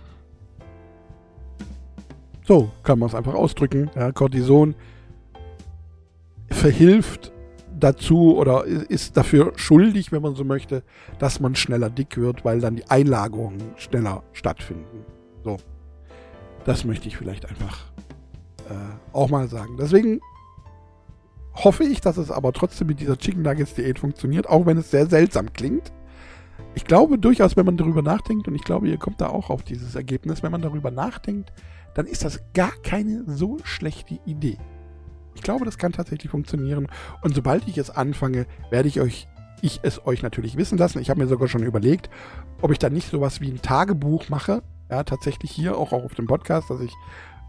So 2.44 2.70
kann 2.82 2.98
man 2.98 3.08
es 3.08 3.14
einfach 3.14 3.34
ausdrücken. 3.34 3.90
Ja, 3.94 4.10
Cortison 4.10 4.74
verhilft 6.50 7.32
dazu 7.80 8.36
oder 8.36 8.64
ist 8.64 9.16
dafür 9.16 9.52
schuldig, 9.56 10.12
wenn 10.12 10.22
man 10.22 10.34
so 10.34 10.44
möchte, 10.44 10.82
dass 11.18 11.40
man 11.40 11.54
schneller 11.54 11.90
dick 11.90 12.16
wird, 12.16 12.44
weil 12.44 12.60
dann 12.60 12.76
die 12.76 12.88
Einlagerungen 12.88 13.62
schneller 13.76 14.22
stattfinden. 14.32 15.04
So. 15.44 15.56
Das 16.64 16.84
möchte 16.84 17.08
ich 17.08 17.16
vielleicht 17.16 17.48
einfach 17.48 17.86
äh, 18.68 18.74
auch 19.12 19.30
mal 19.30 19.48
sagen. 19.48 19.76
Deswegen 19.78 20.20
hoffe 21.54 21.84
ich, 21.84 22.00
dass 22.00 22.16
es 22.16 22.30
aber 22.30 22.52
trotzdem 22.52 22.86
mit 22.86 23.00
dieser 23.00 23.18
Chicken 23.18 23.42
Nuggets 23.42 23.74
Diät 23.74 23.98
funktioniert, 23.98 24.48
auch 24.48 24.66
wenn 24.66 24.78
es 24.78 24.90
sehr 24.90 25.06
seltsam 25.06 25.52
klingt. 25.52 25.92
Ich 26.74 26.84
glaube 26.84 27.18
durchaus, 27.18 27.56
wenn 27.56 27.66
man 27.66 27.76
darüber 27.76 28.02
nachdenkt, 28.02 28.46
und 28.46 28.54
ich 28.54 28.62
glaube, 28.62 28.88
ihr 28.88 28.98
kommt 28.98 29.20
da 29.20 29.28
auch 29.28 29.50
auf 29.50 29.62
dieses 29.62 29.94
Ergebnis, 29.94 30.42
wenn 30.42 30.52
man 30.52 30.62
darüber 30.62 30.90
nachdenkt, 30.90 31.52
dann 31.94 32.06
ist 32.06 32.24
das 32.24 32.40
gar 32.54 32.72
keine 32.82 33.24
so 33.26 33.58
schlechte 33.64 34.20
Idee. 34.24 34.58
Ich 35.34 35.42
glaube, 35.42 35.64
das 35.64 35.78
kann 35.78 35.92
tatsächlich 35.92 36.30
funktionieren. 36.30 36.88
Und 37.22 37.34
sobald 37.34 37.66
ich 37.68 37.78
es 37.78 37.90
anfange, 37.90 38.46
werde 38.70 38.88
ich 38.88 39.00
euch, 39.00 39.28
ich 39.62 39.80
es 39.82 40.06
euch 40.06 40.22
natürlich 40.22 40.56
wissen 40.56 40.78
lassen. 40.78 41.00
Ich 41.00 41.10
habe 41.10 41.20
mir 41.20 41.28
sogar 41.28 41.48
schon 41.48 41.62
überlegt, 41.62 42.10
ob 42.60 42.72
ich 42.72 42.78
da 42.78 42.90
nicht 42.90 43.10
sowas 43.10 43.40
wie 43.40 43.50
ein 43.50 43.62
Tagebuch 43.62 44.28
mache. 44.28 44.62
Ja, 44.90 45.04
tatsächlich 45.04 45.50
hier 45.50 45.78
auch 45.78 45.92
auf 45.92 46.14
dem 46.14 46.26
Podcast, 46.26 46.70
dass 46.70 46.80
ich 46.80 46.92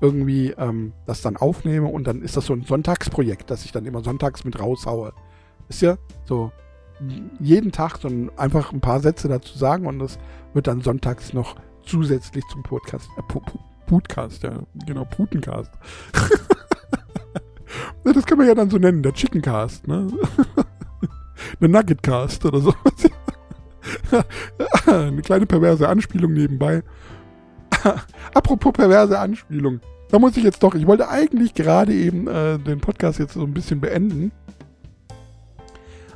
irgendwie 0.02 0.52
ähm, 0.58 0.94
das 1.06 1.22
dann 1.22 1.38
aufnehme 1.38 1.88
und 1.88 2.06
dann 2.06 2.22
ist 2.22 2.36
das 2.36 2.48
so 2.48 2.54
ein 2.54 2.64
Sonntagsprojekt, 2.64 3.50
dass 3.50 3.66
ich 3.66 3.72
dann 3.72 3.86
immer 3.86 4.04
sonntags 4.04 4.44
mit 4.44 4.60
raushaue. 4.60 5.14
Ist 5.70 5.82
ja 5.82 5.98
so 6.26 6.52
jeden 7.40 7.72
Tag 7.72 7.98
so 7.98 8.08
ein, 8.08 8.32
einfach 8.38 8.74
ein 8.74 8.82
paar 8.82 9.00
Sätze 9.00 9.28
dazu 9.28 9.58
sagen 9.58 9.86
und 9.86 10.00
das 10.00 10.20
wird 10.54 10.68
dann 10.68 10.82
sonntags 10.82 11.34
noch 11.34 11.56
zusätzlich 11.84 12.44
zum 12.52 12.64
Podcast, 12.64 13.10
äh, 13.18 13.40
Podcast, 13.88 14.44
ja, 14.44 14.60
genau, 14.86 15.06
Putencast. 15.06 15.72
das 18.04 18.26
kann 18.26 18.38
man 18.38 18.48
ja 18.48 18.56
dann 18.56 18.70
so 18.70 18.78
nennen, 18.78 19.04
der 19.04 19.14
Chickencast, 19.14 19.88
ne? 19.88 20.08
der 21.62 21.70
Nuggetcast 21.70 22.46
oder 22.46 22.60
so. 22.60 22.74
Eine 24.86 25.22
kleine 25.22 25.46
perverse 25.46 25.88
Anspielung 25.88 26.34
nebenbei. 26.34 26.84
Apropos 28.34 28.74
perverse 28.74 29.18
Anspielung. 29.18 29.80
Da 30.10 30.20
muss 30.20 30.38
ich 30.38 30.44
jetzt 30.44 30.62
doch, 30.62 30.76
ich 30.76 30.88
wollte 30.88 31.10
eigentlich 31.10 31.54
gerade 31.54 31.94
eben 31.94 32.28
äh, 32.28 32.60
den 32.60 32.82
Podcast 32.82 33.20
jetzt 33.20 33.34
so 33.34 33.44
ein 33.44 33.54
bisschen 33.54 33.80
beenden. 33.80 34.32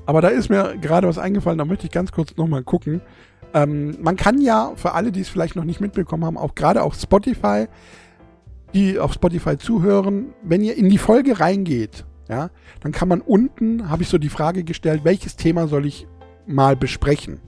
Aber 0.06 0.22
da 0.22 0.28
ist 0.28 0.50
mir 0.50 0.78
gerade 0.80 1.08
was 1.08 1.18
eingefallen, 1.18 1.58
da 1.58 1.66
möchte 1.66 1.86
ich 1.86 1.92
ganz 1.92 2.12
kurz 2.12 2.36
nochmal 2.36 2.64
gucken. 2.64 3.02
Ähm, 3.54 3.98
man 4.02 4.18
kann 4.18 4.40
ja, 4.42 4.74
für 4.76 4.92
alle, 4.94 5.12
die 5.12 5.22
es 5.22 5.30
vielleicht 5.30 5.56
noch 5.56 5.64
nicht 5.64 5.82
mitbekommen 5.82 6.26
haben, 6.26 6.38
auch 6.38 6.56
gerade 6.56 6.84
auf 6.84 6.96
Spotify, 6.96 7.68
die 8.76 9.00
auf 9.00 9.14
Spotify 9.14 9.58
zuhören, 9.58 10.34
wenn 10.44 10.62
ihr 10.62 10.78
in 10.78 10.90
die 10.90 10.98
Folge 10.98 11.40
reingeht, 11.40 12.06
ja, 12.28 12.50
dann 12.82 12.92
kann 12.92 13.08
man 13.08 13.22
unten, 13.22 13.90
habe 13.90 14.04
ich 14.04 14.10
so 14.10 14.18
die 14.18 14.30
Frage 14.30 14.64
gestellt, 14.64 15.02
welches 15.04 15.38
Thema 15.38 15.68
soll 15.68 15.86
ich 15.86 16.08
mal 16.46 16.76
besprechen? 16.76 17.40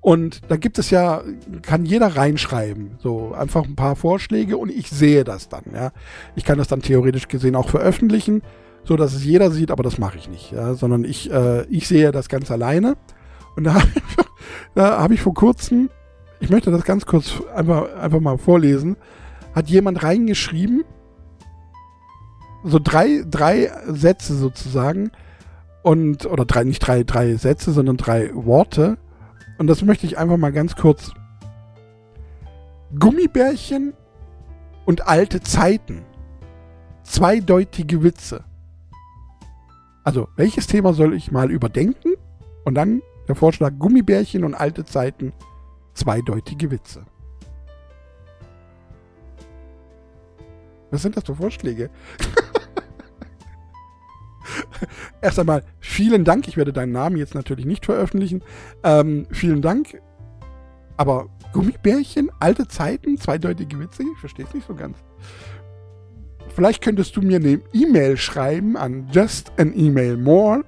Und 0.00 0.42
da 0.48 0.56
gibt 0.56 0.78
es 0.78 0.90
ja, 0.90 1.22
kann 1.62 1.84
jeder 1.84 2.16
reinschreiben, 2.16 2.96
so 2.98 3.32
einfach 3.32 3.64
ein 3.64 3.76
paar 3.76 3.96
Vorschläge 3.96 4.56
und 4.56 4.70
ich 4.70 4.90
sehe 4.90 5.24
das 5.24 5.48
dann, 5.48 5.64
ja. 5.74 5.92
Ich 6.36 6.44
kann 6.44 6.58
das 6.58 6.68
dann 6.68 6.82
theoretisch 6.82 7.28
gesehen 7.28 7.54
auch 7.54 7.68
veröffentlichen, 7.68 8.42
so 8.84 8.96
dass 8.96 9.14
es 9.14 9.24
jeder 9.24 9.50
sieht, 9.50 9.70
aber 9.70 9.82
das 9.82 9.98
mache 9.98 10.16
ich 10.16 10.28
nicht, 10.28 10.52
ja, 10.52 10.74
sondern 10.74 11.04
ich, 11.04 11.30
äh, 11.30 11.64
ich 11.66 11.86
sehe 11.86 12.12
das 12.12 12.28
ganz 12.28 12.50
alleine. 12.50 12.96
Und 13.56 13.64
da, 13.64 13.76
da 14.74 15.00
habe 15.00 15.14
ich 15.14 15.20
vor 15.20 15.34
kurzem, 15.34 15.90
ich 16.40 16.50
möchte 16.50 16.70
das 16.70 16.84
ganz 16.84 17.04
kurz 17.06 17.42
einfach, 17.54 17.94
einfach 17.96 18.20
mal 18.20 18.38
vorlesen, 18.38 18.96
hat 19.54 19.68
jemand 19.68 20.02
reingeschrieben, 20.02 20.84
so 22.64 22.78
drei, 22.82 23.24
drei 23.28 23.70
Sätze 23.86 24.34
sozusagen, 24.34 25.10
und, 25.84 26.24
oder 26.24 26.46
drei, 26.46 26.64
nicht 26.64 26.80
drei, 26.80 27.04
drei 27.04 27.34
Sätze, 27.36 27.72
sondern 27.72 27.98
drei 27.98 28.34
Worte. 28.34 28.96
Und 29.58 29.66
das 29.66 29.82
möchte 29.82 30.06
ich 30.06 30.16
einfach 30.16 30.38
mal 30.38 30.50
ganz 30.50 30.76
kurz. 30.76 31.12
Gummibärchen 32.98 33.92
und 34.86 35.06
alte 35.06 35.42
Zeiten. 35.42 36.02
Zweideutige 37.02 38.02
Witze. 38.02 38.44
Also, 40.04 40.28
welches 40.36 40.66
Thema 40.66 40.94
soll 40.94 41.12
ich 41.12 41.30
mal 41.30 41.50
überdenken? 41.50 42.14
Und 42.64 42.76
dann 42.76 43.02
der 43.28 43.34
Vorschlag 43.34 43.72
Gummibärchen 43.78 44.42
und 44.42 44.54
alte 44.54 44.86
Zeiten. 44.86 45.34
Zweideutige 45.92 46.70
Witze. 46.70 47.04
Was 50.94 51.02
sind 51.02 51.16
das 51.16 51.24
für 51.24 51.34
Vorschläge? 51.34 51.90
Erst 55.20 55.40
einmal 55.40 55.64
vielen 55.80 56.24
Dank. 56.24 56.46
Ich 56.46 56.56
werde 56.56 56.72
deinen 56.72 56.92
Namen 56.92 57.16
jetzt 57.16 57.34
natürlich 57.34 57.66
nicht 57.66 57.84
veröffentlichen. 57.84 58.42
Ähm, 58.84 59.26
vielen 59.30 59.60
Dank. 59.60 60.00
Aber 60.96 61.26
Gummibärchen, 61.52 62.30
alte 62.38 62.68
Zeiten, 62.68 63.18
zweideutige 63.18 63.80
Witze, 63.80 64.04
ich 64.04 64.18
verstehe 64.20 64.46
es 64.46 64.54
nicht 64.54 64.68
so 64.68 64.74
ganz. 64.74 64.98
Vielleicht 66.54 66.82
könntest 66.82 67.16
du 67.16 67.22
mir 67.22 67.38
eine 67.38 67.60
E-Mail 67.72 68.16
schreiben 68.16 68.76
an 68.76 69.08
just 69.10 69.50
an 69.58 69.76
email 69.76 70.16
more, 70.16 70.62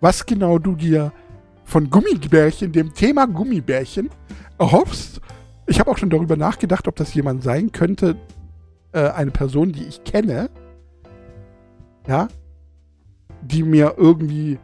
was 0.00 0.24
genau 0.24 0.60
du 0.60 0.76
dir 0.76 1.12
von 1.64 1.90
Gummibärchen, 1.90 2.70
dem 2.70 2.94
Thema 2.94 3.26
Gummibärchen, 3.26 4.10
erhoffst. 4.58 5.20
Ich 5.66 5.80
habe 5.80 5.90
auch 5.90 5.98
schon 5.98 6.10
darüber 6.10 6.36
nachgedacht, 6.36 6.86
ob 6.86 6.94
das 6.94 7.12
jemand 7.14 7.42
sein 7.42 7.72
könnte, 7.72 8.16
äh, 8.92 9.08
eine 9.10 9.30
Person, 9.30 9.72
die 9.72 9.84
ich 9.84 10.04
kenne, 10.04 10.50
ja, 12.06 12.28
die 13.42 13.62
mir 13.62 13.94
irgendwie 13.96 14.58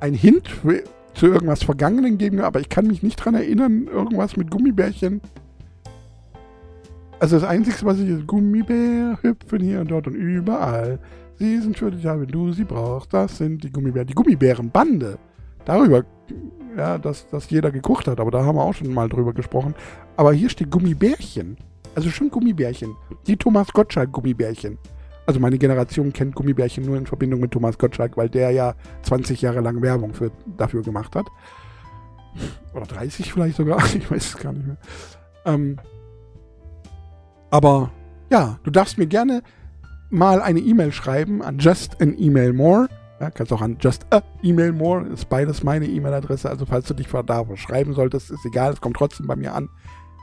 ein 0.00 0.14
Hint 0.14 0.48
zu 1.14 1.26
irgendwas 1.26 1.64
Vergangenen 1.64 2.18
geben, 2.18 2.40
aber 2.40 2.60
ich 2.60 2.68
kann 2.68 2.86
mich 2.86 3.02
nicht 3.02 3.16
dran 3.16 3.34
erinnern, 3.34 3.88
irgendwas 3.88 4.36
mit 4.36 4.50
Gummibärchen. 4.50 5.20
Also 7.20 7.38
das 7.40 7.48
Einzige, 7.48 7.84
was 7.84 7.98
ich 7.98 8.08
ist, 8.08 8.26
Gummibär 8.26 9.18
hüpfen 9.22 9.60
hier 9.60 9.80
und 9.80 9.90
dort 9.90 10.06
und 10.06 10.14
überall. 10.14 11.00
Sie 11.36 11.58
sind 11.58 11.76
für 11.76 11.90
dich 11.90 12.02
da, 12.02 12.20
wenn 12.20 12.28
du 12.28 12.52
sie 12.52 12.64
brauchst. 12.64 13.12
Das 13.12 13.38
sind 13.38 13.64
die 13.64 13.70
Gummibären. 13.70 14.06
Die 14.06 14.14
Gummibärenbande. 14.14 15.18
Darüber, 15.64 16.04
ja, 16.76 16.98
dass, 16.98 17.28
dass 17.28 17.50
jeder 17.50 17.72
geguckt 17.72 18.06
hat, 18.06 18.20
aber 18.20 18.30
da 18.30 18.44
haben 18.44 18.56
wir 18.56 18.62
auch 18.62 18.74
schon 18.74 18.92
mal 18.92 19.08
drüber 19.08 19.32
gesprochen. 19.32 19.74
Aber 20.16 20.32
hier 20.32 20.48
steht 20.48 20.70
Gummibärchen. 20.70 21.56
Also 21.98 22.10
schon 22.10 22.30
Gummibärchen. 22.30 22.94
Die 23.26 23.36
Thomas 23.36 23.72
Gottschalk 23.72 24.12
Gummibärchen 24.12 24.78
also 25.26 25.40
meine 25.40 25.58
Generation 25.58 26.10
kennt 26.14 26.34
Gummibärchen 26.34 26.86
nur 26.86 26.96
in 26.96 27.04
Verbindung 27.04 27.40
mit 27.40 27.50
Thomas 27.50 27.76
Gottschalk, 27.76 28.16
weil 28.16 28.30
der 28.30 28.50
ja 28.50 28.74
20 29.02 29.42
Jahre 29.42 29.60
lang 29.60 29.82
Werbung 29.82 30.14
für, 30.14 30.30
dafür 30.56 30.82
gemacht 30.82 31.14
hat. 31.14 31.26
Oder 32.72 32.86
30 32.86 33.30
vielleicht 33.34 33.56
sogar, 33.56 33.84
ich 33.94 34.10
weiß 34.10 34.26
es 34.26 34.38
gar 34.38 34.54
nicht 34.54 34.66
mehr. 34.66 34.78
Ähm, 35.44 35.76
aber 37.50 37.90
ja, 38.30 38.58
du 38.62 38.70
darfst 38.70 38.96
mir 38.96 39.06
gerne 39.06 39.42
mal 40.08 40.40
eine 40.40 40.60
E-Mail 40.60 40.92
schreiben 40.92 41.42
an 41.42 41.58
just 41.58 42.00
an 42.00 42.16
email 42.16 42.54
more. 42.54 42.88
Ja, 43.20 43.30
kannst 43.30 43.52
auch 43.52 43.60
an 43.60 43.76
just 43.80 44.06
a 44.10 44.22
email 44.42 44.72
more, 44.72 45.06
ist 45.08 45.28
beides 45.28 45.62
meine 45.62 45.84
E-Mail-Adresse. 45.84 46.48
Also 46.48 46.64
falls 46.64 46.86
du 46.86 46.94
dich 46.94 47.08
da 47.26 47.44
schreiben 47.56 47.92
solltest, 47.92 48.30
ist 48.30 48.46
egal, 48.46 48.72
es 48.72 48.80
kommt 48.80 48.96
trotzdem 48.96 49.26
bei 49.26 49.36
mir 49.36 49.52
an. 49.52 49.68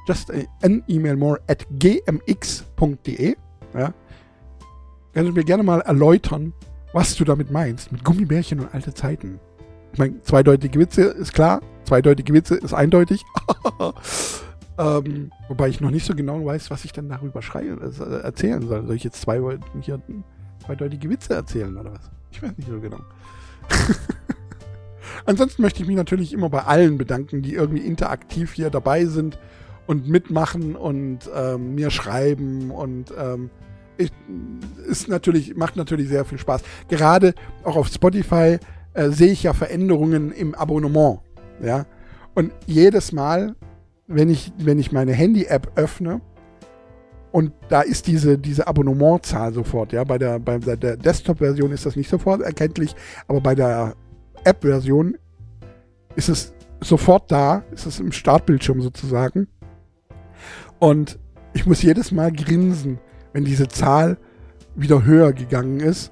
Just 0.08 0.32
an 0.62 0.84
email 0.88 1.16
more 1.16 1.42
at 1.48 1.66
gmx.de. 1.80 3.36
Ja, 3.74 3.94
Kannst 5.16 5.30
du 5.30 5.34
mir 5.34 5.46
gerne 5.46 5.64
mal 5.64 5.80
erläutern, 5.80 6.52
was 6.92 7.16
du 7.16 7.24
damit 7.24 7.50
meinst, 7.50 7.90
mit 7.90 8.04
Gummibärchen 8.04 8.60
und 8.60 8.74
alte 8.74 8.94
Zeiten? 8.94 9.40
Ich 9.94 9.98
meine, 9.98 10.22
zweideutige 10.24 10.78
Witze 10.78 11.04
ist 11.04 11.32
klar, 11.32 11.62
zweideutige 11.86 12.34
Witze 12.34 12.56
ist 12.56 12.74
eindeutig. 12.74 13.24
ähm, 14.78 15.32
wobei 15.48 15.70
ich 15.70 15.80
noch 15.80 15.90
nicht 15.90 16.06
so 16.06 16.14
genau 16.16 16.46
weiß, 16.46 16.70
was 16.70 16.84
ich 16.84 16.92
dann 16.92 17.08
darüber 17.08 17.42
schreien, 17.42 17.80
äh, 17.82 18.18
erzählen 18.24 18.68
soll. 18.68 18.86
Soll 18.86 18.96
ich 18.98 19.06
jetzt 19.06 19.22
zwei, 19.22 19.40
hier 19.80 20.02
zweideutige 20.66 21.10
Witze 21.10 21.34
erzählen 21.34 21.78
oder 21.78 21.94
was? 21.94 22.12
Ich 22.32 22.44
weiß 22.44 22.52
nicht 22.58 22.68
so 22.70 22.82
genau. 22.82 23.00
Ansonsten 25.26 25.62
möchte 25.62 25.82
ich 25.82 25.88
mich 25.88 25.96
natürlich 25.96 26.34
immer 26.34 26.50
bei 26.50 26.64
allen 26.64 26.98
bedanken, 26.98 27.42
die 27.42 27.54
irgendwie 27.54 27.86
interaktiv 27.86 28.52
hier 28.52 28.70
dabei 28.70 29.06
sind 29.06 29.40
und 29.88 30.08
mitmachen 30.08 30.76
und 30.76 31.30
ähm, 31.36 31.76
mir 31.76 31.92
schreiben 31.92 32.72
und 32.72 33.14
ähm, 33.18 33.50
ist 34.88 35.08
natürlich, 35.08 35.56
macht 35.56 35.76
natürlich 35.76 36.10
sehr 36.10 36.26
viel 36.26 36.38
Spaß. 36.38 36.64
Gerade 36.90 37.34
auch 37.64 37.76
auf 37.76 37.88
Spotify 37.88 38.58
äh, 38.94 39.10
sehe 39.10 39.32
ich 39.32 39.44
ja 39.44 39.54
Veränderungen 39.54 40.32
im 40.32 40.54
Abonnement. 40.54 41.20
Ja. 41.62 41.86
Und 42.34 42.52
jedes 42.66 43.12
Mal, 43.12 43.56
wenn 44.08 44.30
ich, 44.30 44.52
wenn 44.58 44.80
ich 44.80 44.92
meine 44.92 45.14
Handy-App 45.14 45.72
öffne, 45.76 46.22
und 47.32 47.52
da 47.68 47.82
ist 47.82 48.08
diese, 48.08 48.38
diese 48.38 48.66
Abonnementzahl 48.66 49.54
sofort, 49.54 49.92
ja. 49.92 50.06
Bei 50.06 50.18
der, 50.18 50.40
bei 50.40 50.58
der 50.58 50.96
Desktop-Version 50.96 51.72
ist 51.74 51.86
das 51.86 51.98
nicht 51.98 52.10
sofort 52.10 52.42
erkenntlich, 52.42 52.96
aber 53.28 53.42
bei 53.42 53.56
der 53.56 53.94
App-Version 54.46 55.18
ist 56.16 56.30
es 56.30 56.54
sofort 56.80 57.30
da, 57.30 57.64
ist 57.72 57.86
es 57.88 58.00
im 58.00 58.14
Startbildschirm 58.14 58.80
sozusagen. 58.80 59.50
Und 60.86 61.18
ich 61.56 61.66
muss 61.66 61.82
jedes 61.82 62.12
Mal 62.12 62.32
grinsen, 62.32 63.00
wenn 63.34 63.44
diese 63.44 63.68
Zahl 63.68 64.20
wieder 64.76 65.04
höher 65.04 65.34
gegangen 65.34 65.80
ist. 65.80 66.12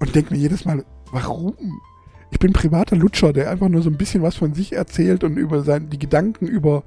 Und 0.00 0.14
denke 0.14 0.34
mir 0.34 0.40
jedes 0.40 0.66
Mal, 0.66 0.84
warum? 1.12 1.54
Ich 2.30 2.38
bin 2.38 2.52
privater 2.52 2.94
Lutscher, 2.94 3.32
der 3.32 3.48
einfach 3.48 3.70
nur 3.70 3.80
so 3.80 3.88
ein 3.88 3.96
bisschen 3.96 4.22
was 4.22 4.36
von 4.36 4.52
sich 4.52 4.74
erzählt 4.74 5.24
und 5.24 5.38
über 5.38 5.62
sein, 5.62 5.88
die 5.88 5.98
Gedanken 5.98 6.46
über, 6.46 6.82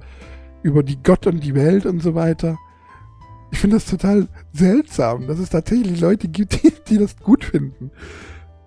über 0.62 0.84
die 0.84 1.02
Gott 1.02 1.26
und 1.26 1.42
die 1.42 1.56
Welt 1.56 1.84
und 1.84 2.00
so 2.00 2.14
weiter. 2.14 2.56
Ich 3.50 3.58
finde 3.58 3.78
das 3.78 3.86
total 3.86 4.28
seltsam, 4.52 5.26
dass 5.26 5.40
es 5.40 5.50
tatsächlich 5.50 6.00
Leute 6.00 6.28
gibt, 6.28 6.62
die, 6.62 6.72
die 6.88 6.98
das 6.98 7.16
gut 7.16 7.44
finden. 7.44 7.90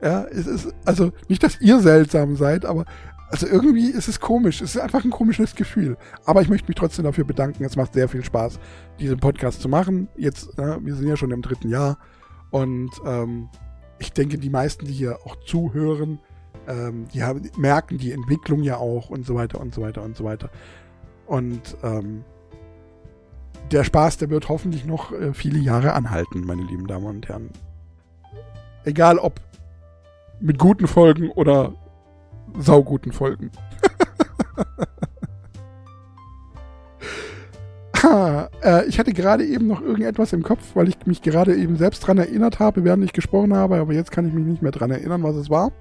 Ja, 0.02 0.26
es 0.26 0.48
ist, 0.48 0.74
also 0.84 1.14
nicht, 1.30 1.44
dass 1.44 1.62
ihr 1.62 1.80
seltsam 1.80 2.36
seid, 2.36 2.66
aber 2.66 2.84
also 3.30 3.48
irgendwie 3.48 3.92
ist 3.92 4.08
es 4.08 4.20
komisch. 4.20 4.62
Es 4.62 4.76
ist 4.76 4.82
einfach 4.82 5.04
ein 5.04 5.12
komisches 5.12 5.56
Gefühl. 5.56 5.98
Aber 6.26 6.42
ich 6.42 6.50
möchte 6.50 6.68
mich 6.68 6.76
trotzdem 6.76 7.06
dafür 7.06 7.26
bedanken. 7.26 7.64
Es 7.64 7.76
macht 7.76 7.94
sehr 7.94 8.10
viel 8.10 8.24
Spaß, 8.24 8.60
diesen 9.00 9.20
Podcast 9.20 9.62
zu 9.62 9.70
machen. 9.70 10.08
Jetzt, 10.16 10.58
äh, 10.58 10.84
wir 10.84 10.96
sind 10.96 11.08
ja 11.08 11.16
schon 11.16 11.32
im 11.32 11.42
dritten 11.42 11.70
Jahr. 11.70 12.00
Und 12.50 12.90
ähm, 13.06 13.50
ich 14.00 14.14
denke, 14.14 14.38
die 14.40 14.50
meisten, 14.50 14.86
die 14.86 14.94
hier 14.94 15.20
auch 15.26 15.36
zuhören, 15.46 16.20
ähm, 16.68 17.08
die 17.14 17.24
haben, 17.24 17.50
merken 17.58 18.00
die 18.00 18.12
Entwicklung 18.12 18.64
ja 18.64 18.78
auch 18.78 19.10
und 19.10 19.26
so 19.26 19.36
weiter 19.36 19.60
und 19.60 19.76
so 19.76 19.82
weiter 19.82 20.02
und 20.02 20.18
so 20.18 20.24
weiter. 20.24 20.50
Und 21.28 21.78
ähm, 21.84 22.24
der 23.72 23.84
Spaß, 23.84 24.18
der 24.18 24.32
wird 24.32 24.50
hoffentlich 24.50 24.86
noch 24.86 25.12
äh, 25.12 25.34
viele 25.34 25.60
Jahre 25.60 25.94
anhalten, 25.94 26.46
meine 26.46 26.64
lieben 26.64 26.88
Damen 26.88 27.06
und 27.06 27.28
Herren. 27.28 27.52
Egal 28.86 29.20
ob 29.20 29.40
mit 30.40 30.58
guten 30.58 30.88
Folgen 30.88 31.30
oder 31.30 31.74
sauguten 32.58 33.12
Folgen. 33.12 33.52
ha, 38.04 38.50
äh, 38.64 38.86
ich 38.88 39.00
hatte 39.00 39.14
gerade 39.14 39.46
eben 39.46 39.68
noch 39.68 39.82
irgendetwas 39.82 40.34
im 40.34 40.44
Kopf, 40.44 40.76
weil 40.76 40.90
ich 40.90 41.06
mich 41.06 41.22
gerade 41.22 41.56
eben 41.56 41.78
selbst 41.78 42.00
dran 42.02 42.18
erinnert 42.18 42.60
habe, 42.60 42.84
während 42.84 43.04
ich 43.04 43.14
gesprochen 43.14 43.56
habe, 43.56 43.78
aber 43.78 43.94
jetzt 43.94 44.12
kann 44.12 44.28
ich 44.28 44.34
mich 44.34 44.46
nicht 44.46 44.62
mehr 44.62 44.72
dran 44.72 44.92
erinnern, 44.92 45.24
was 45.24 45.36
es 45.36 45.50
war. 45.50 45.72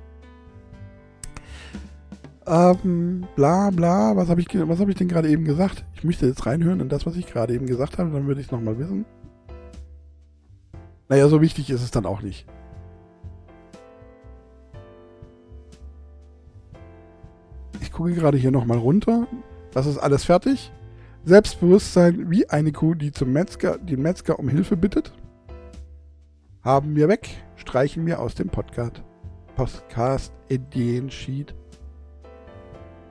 Ähm, 2.47 3.27
bla 3.37 3.71
bla, 3.71 4.17
was 4.17 4.29
habe 4.29 4.41
ich, 4.41 4.49
hab 4.49 4.89
ich 4.89 4.97
denn 4.97 5.09
gerade 5.09 5.29
eben 5.29 5.45
gesagt? 5.45 5.85
Ich 5.95 6.05
möchte 6.05 6.27
jetzt 6.27 6.47
reinhören 6.47 6.81
in 6.81 6.89
das, 6.89 7.05
was 7.05 7.17
ich 7.17 7.27
gerade 7.27 7.53
eben 7.53 7.67
gesagt 7.67 7.99
habe, 7.99 8.11
dann 8.11 8.27
würde 8.27 8.41
ich 8.41 8.47
es 8.47 8.53
nochmal 8.53 8.79
wissen. 8.79 9.05
Naja, 11.11 11.29
so 11.29 11.41
wichtig 11.41 11.71
ist 11.71 11.83
es 11.83 11.91
dann 11.91 12.07
auch 12.07 12.23
nicht. 12.23 12.47
Ich 17.81 17.93
gucke 17.93 18.13
gerade 18.13 18.37
hier 18.37 18.51
nochmal 18.51 18.79
runter. 18.79 19.27
Das 19.73 19.87
ist 19.87 19.99
alles 19.99 20.25
fertig. 20.25 20.73
Selbstbewusstsein 21.25 22.31
wie 22.31 22.49
eine 22.49 22.73
Kuh, 22.73 22.95
die 22.95 23.13
zum 23.13 23.33
Metzger, 23.33 23.79
den 23.79 24.03
Metzger 24.03 24.39
um 24.39 24.49
Hilfe 24.49 24.77
bittet. 24.77 25.13
Haben 26.63 26.97
wir 26.97 27.09
weg, 27.09 27.29
streichen 27.57 28.07
wir 28.07 28.21
aus 28.21 28.35
dem 28.35 28.49
Podcast. 28.49 29.03
Podcast 29.57 30.33
Ideensheet 30.49 31.55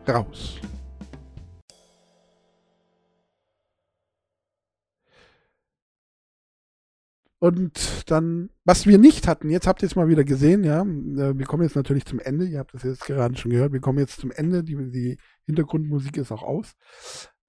raus. 0.07 0.59
Und 7.39 8.09
dann, 8.09 8.49
was 8.63 8.87
wir 8.87 8.97
nicht 8.97 9.27
hatten, 9.27 9.49
jetzt 9.49 9.67
habt 9.67 9.83
ihr 9.83 9.85
es 9.85 9.95
mal 9.95 10.07
wieder 10.07 10.23
gesehen, 10.23 10.63
ja, 10.63 10.81
äh, 10.81 11.37
wir 11.37 11.45
kommen 11.45 11.63
jetzt 11.63 11.75
natürlich 11.75 12.05
zum 12.05 12.19
Ende, 12.19 12.45
ihr 12.45 12.57
habt 12.59 12.73
es 12.73 12.83
jetzt 12.83 13.05
gerade 13.05 13.37
schon 13.37 13.51
gehört, 13.51 13.73
wir 13.73 13.79
kommen 13.79 13.99
jetzt 13.99 14.19
zum 14.19 14.31
Ende, 14.31 14.63
die, 14.63 14.75
die 14.89 15.17
Hintergrundmusik 15.45 16.17
ist 16.17 16.31
auch 16.31 16.41
aus. 16.41 16.75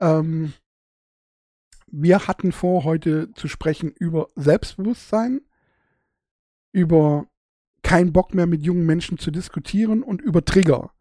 Ähm, 0.00 0.52
wir 1.86 2.28
hatten 2.28 2.52
vor, 2.52 2.84
heute 2.84 3.32
zu 3.32 3.48
sprechen 3.48 3.90
über 3.90 4.28
Selbstbewusstsein, 4.36 5.40
über 6.72 7.26
keinen 7.82 8.12
Bock 8.12 8.34
mehr 8.34 8.46
mit 8.46 8.62
jungen 8.62 8.84
Menschen 8.84 9.16
zu 9.16 9.30
diskutieren 9.30 10.02
und 10.02 10.20
über 10.20 10.44
Trigger. 10.44 10.92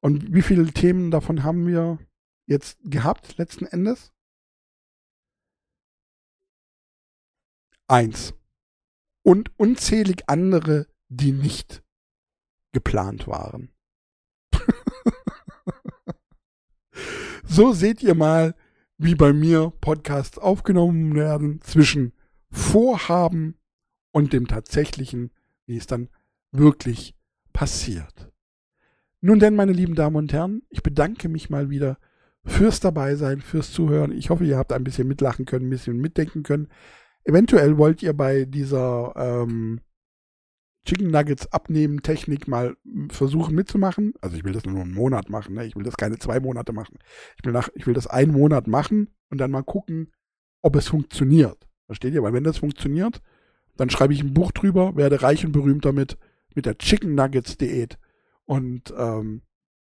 Und 0.00 0.32
wie 0.32 0.40
viele 0.40 0.64
Themen 0.72 1.10
davon 1.10 1.42
haben 1.42 1.66
wir 1.66 1.98
jetzt 2.46 2.78
gehabt, 2.84 3.36
letzten 3.36 3.66
Endes? 3.66 4.13
Eins. 7.86 8.34
Und 9.22 9.50
unzählig 9.58 10.24
andere, 10.26 10.86
die 11.08 11.32
nicht 11.32 11.82
geplant 12.72 13.26
waren. 13.26 13.70
so 17.44 17.72
seht 17.72 18.02
ihr 18.02 18.14
mal, 18.14 18.54
wie 18.98 19.14
bei 19.14 19.32
mir 19.32 19.72
Podcasts 19.80 20.38
aufgenommen 20.38 21.14
werden 21.14 21.60
zwischen 21.62 22.12
Vorhaben 22.50 23.58
und 24.12 24.32
dem 24.32 24.46
tatsächlichen, 24.46 25.30
wie 25.66 25.76
es 25.76 25.86
dann 25.86 26.08
wirklich 26.52 27.14
passiert. 27.52 28.30
Nun 29.20 29.38
denn, 29.38 29.56
meine 29.56 29.72
lieben 29.72 29.94
Damen 29.94 30.16
und 30.16 30.32
Herren, 30.32 30.62
ich 30.68 30.82
bedanke 30.82 31.28
mich 31.28 31.50
mal 31.50 31.70
wieder 31.70 31.98
fürs 32.44 32.80
Dabeisein, 32.80 33.40
fürs 33.40 33.72
Zuhören. 33.72 34.12
Ich 34.12 34.30
hoffe, 34.30 34.44
ihr 34.44 34.58
habt 34.58 34.72
ein 34.72 34.84
bisschen 34.84 35.08
mitlachen 35.08 35.46
können, 35.46 35.66
ein 35.66 35.70
bisschen 35.70 35.98
mitdenken 35.98 36.42
können. 36.42 36.68
Eventuell 37.24 37.78
wollt 37.78 38.02
ihr 38.02 38.12
bei 38.12 38.44
dieser 38.44 39.12
ähm, 39.16 39.80
Chicken 40.86 41.10
Nuggets 41.10 41.50
abnehmen 41.52 42.02
Technik 42.02 42.46
mal 42.46 42.76
versuchen 43.10 43.54
mitzumachen. 43.54 44.12
Also 44.20 44.36
ich 44.36 44.44
will 44.44 44.52
das 44.52 44.66
nur 44.66 44.82
einen 44.82 44.92
Monat 44.92 45.30
machen, 45.30 45.54
ne? 45.54 45.64
ich 45.64 45.76
will 45.76 45.84
das 45.84 45.96
keine 45.96 46.18
zwei 46.18 46.40
Monate 46.40 46.72
machen. 46.72 46.98
Ich 47.38 47.44
will, 47.44 47.52
nach, 47.52 47.70
ich 47.74 47.86
will 47.86 47.94
das 47.94 48.06
einen 48.06 48.32
Monat 48.32 48.66
machen 48.66 49.08
und 49.30 49.38
dann 49.38 49.50
mal 49.50 49.62
gucken, 49.62 50.12
ob 50.60 50.76
es 50.76 50.88
funktioniert. 50.88 51.66
Versteht 51.86 52.14
ihr? 52.14 52.22
Weil 52.22 52.34
wenn 52.34 52.44
das 52.44 52.58
funktioniert, 52.58 53.22
dann 53.76 53.90
schreibe 53.90 54.12
ich 54.12 54.22
ein 54.22 54.34
Buch 54.34 54.52
drüber, 54.52 54.96
werde 54.96 55.22
reich 55.22 55.44
und 55.44 55.52
berühmt 55.52 55.84
damit, 55.84 56.18
mit 56.54 56.66
der 56.66 56.78
Chicken 56.78 57.14
Nuggets 57.14 57.56
Diät. 57.56 57.98
Und 58.44 58.92
ähm, 58.96 59.42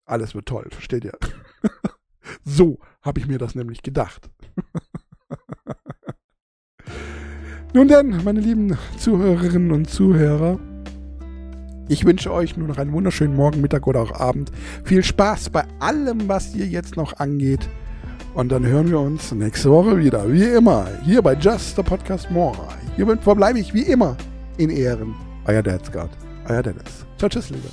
alles 0.05 0.36
wird 0.36 0.47
toll, 0.47 0.67
versteht 0.69 1.03
ihr? 1.03 1.17
so 2.43 2.80
habe 3.01 3.19
ich 3.19 3.28
mir 3.28 3.39
das 3.39 3.55
nämlich 3.55 3.82
gedacht. 3.82 4.30
Nun 7.76 7.89
denn, 7.89 8.23
meine 8.23 8.39
lieben 8.39 8.78
Zuhörerinnen 8.97 9.73
und 9.73 9.89
Zuhörer, 9.89 10.57
ich 11.89 12.05
wünsche 12.05 12.32
euch 12.32 12.55
nur 12.55 12.69
noch 12.69 12.78
einen 12.78 12.93
wunderschönen 12.93 13.36
Morgen, 13.36 13.59
Mittag 13.59 13.86
oder 13.86 13.99
auch 13.99 14.13
Abend. 14.13 14.49
Viel 14.86 15.03
Spaß 15.03 15.49
bei 15.49 15.65
allem, 15.80 16.30
was 16.30 16.55
ihr 16.55 16.67
jetzt 16.67 16.95
noch 16.95 17.19
angeht. 17.19 17.67
Und 18.34 18.53
dann 18.53 18.65
hören 18.65 18.89
wir 18.89 19.01
uns 19.01 19.34
nächste 19.34 19.71
Woche 19.71 19.97
wieder, 19.97 20.32
wie 20.32 20.45
immer, 20.45 20.88
hier 21.03 21.21
bei 21.21 21.34
Just 21.34 21.76
the 21.76 21.84
Podcast 21.84 22.32
More. 22.32 22.55
Hier 22.95 23.05
verbleibe 23.17 23.59
ich 23.59 23.73
wie 23.73 23.84
immer 23.84 24.15
in 24.55 24.69
Ehren. 24.69 25.13
Euer 25.45 25.61
Dad's 25.61 25.91
God, 25.91 26.11
euer 26.47 26.63
Dennis. 26.63 27.05
Ciao, 27.17 27.28
tschüss, 27.28 27.49
Liebe. 27.49 27.67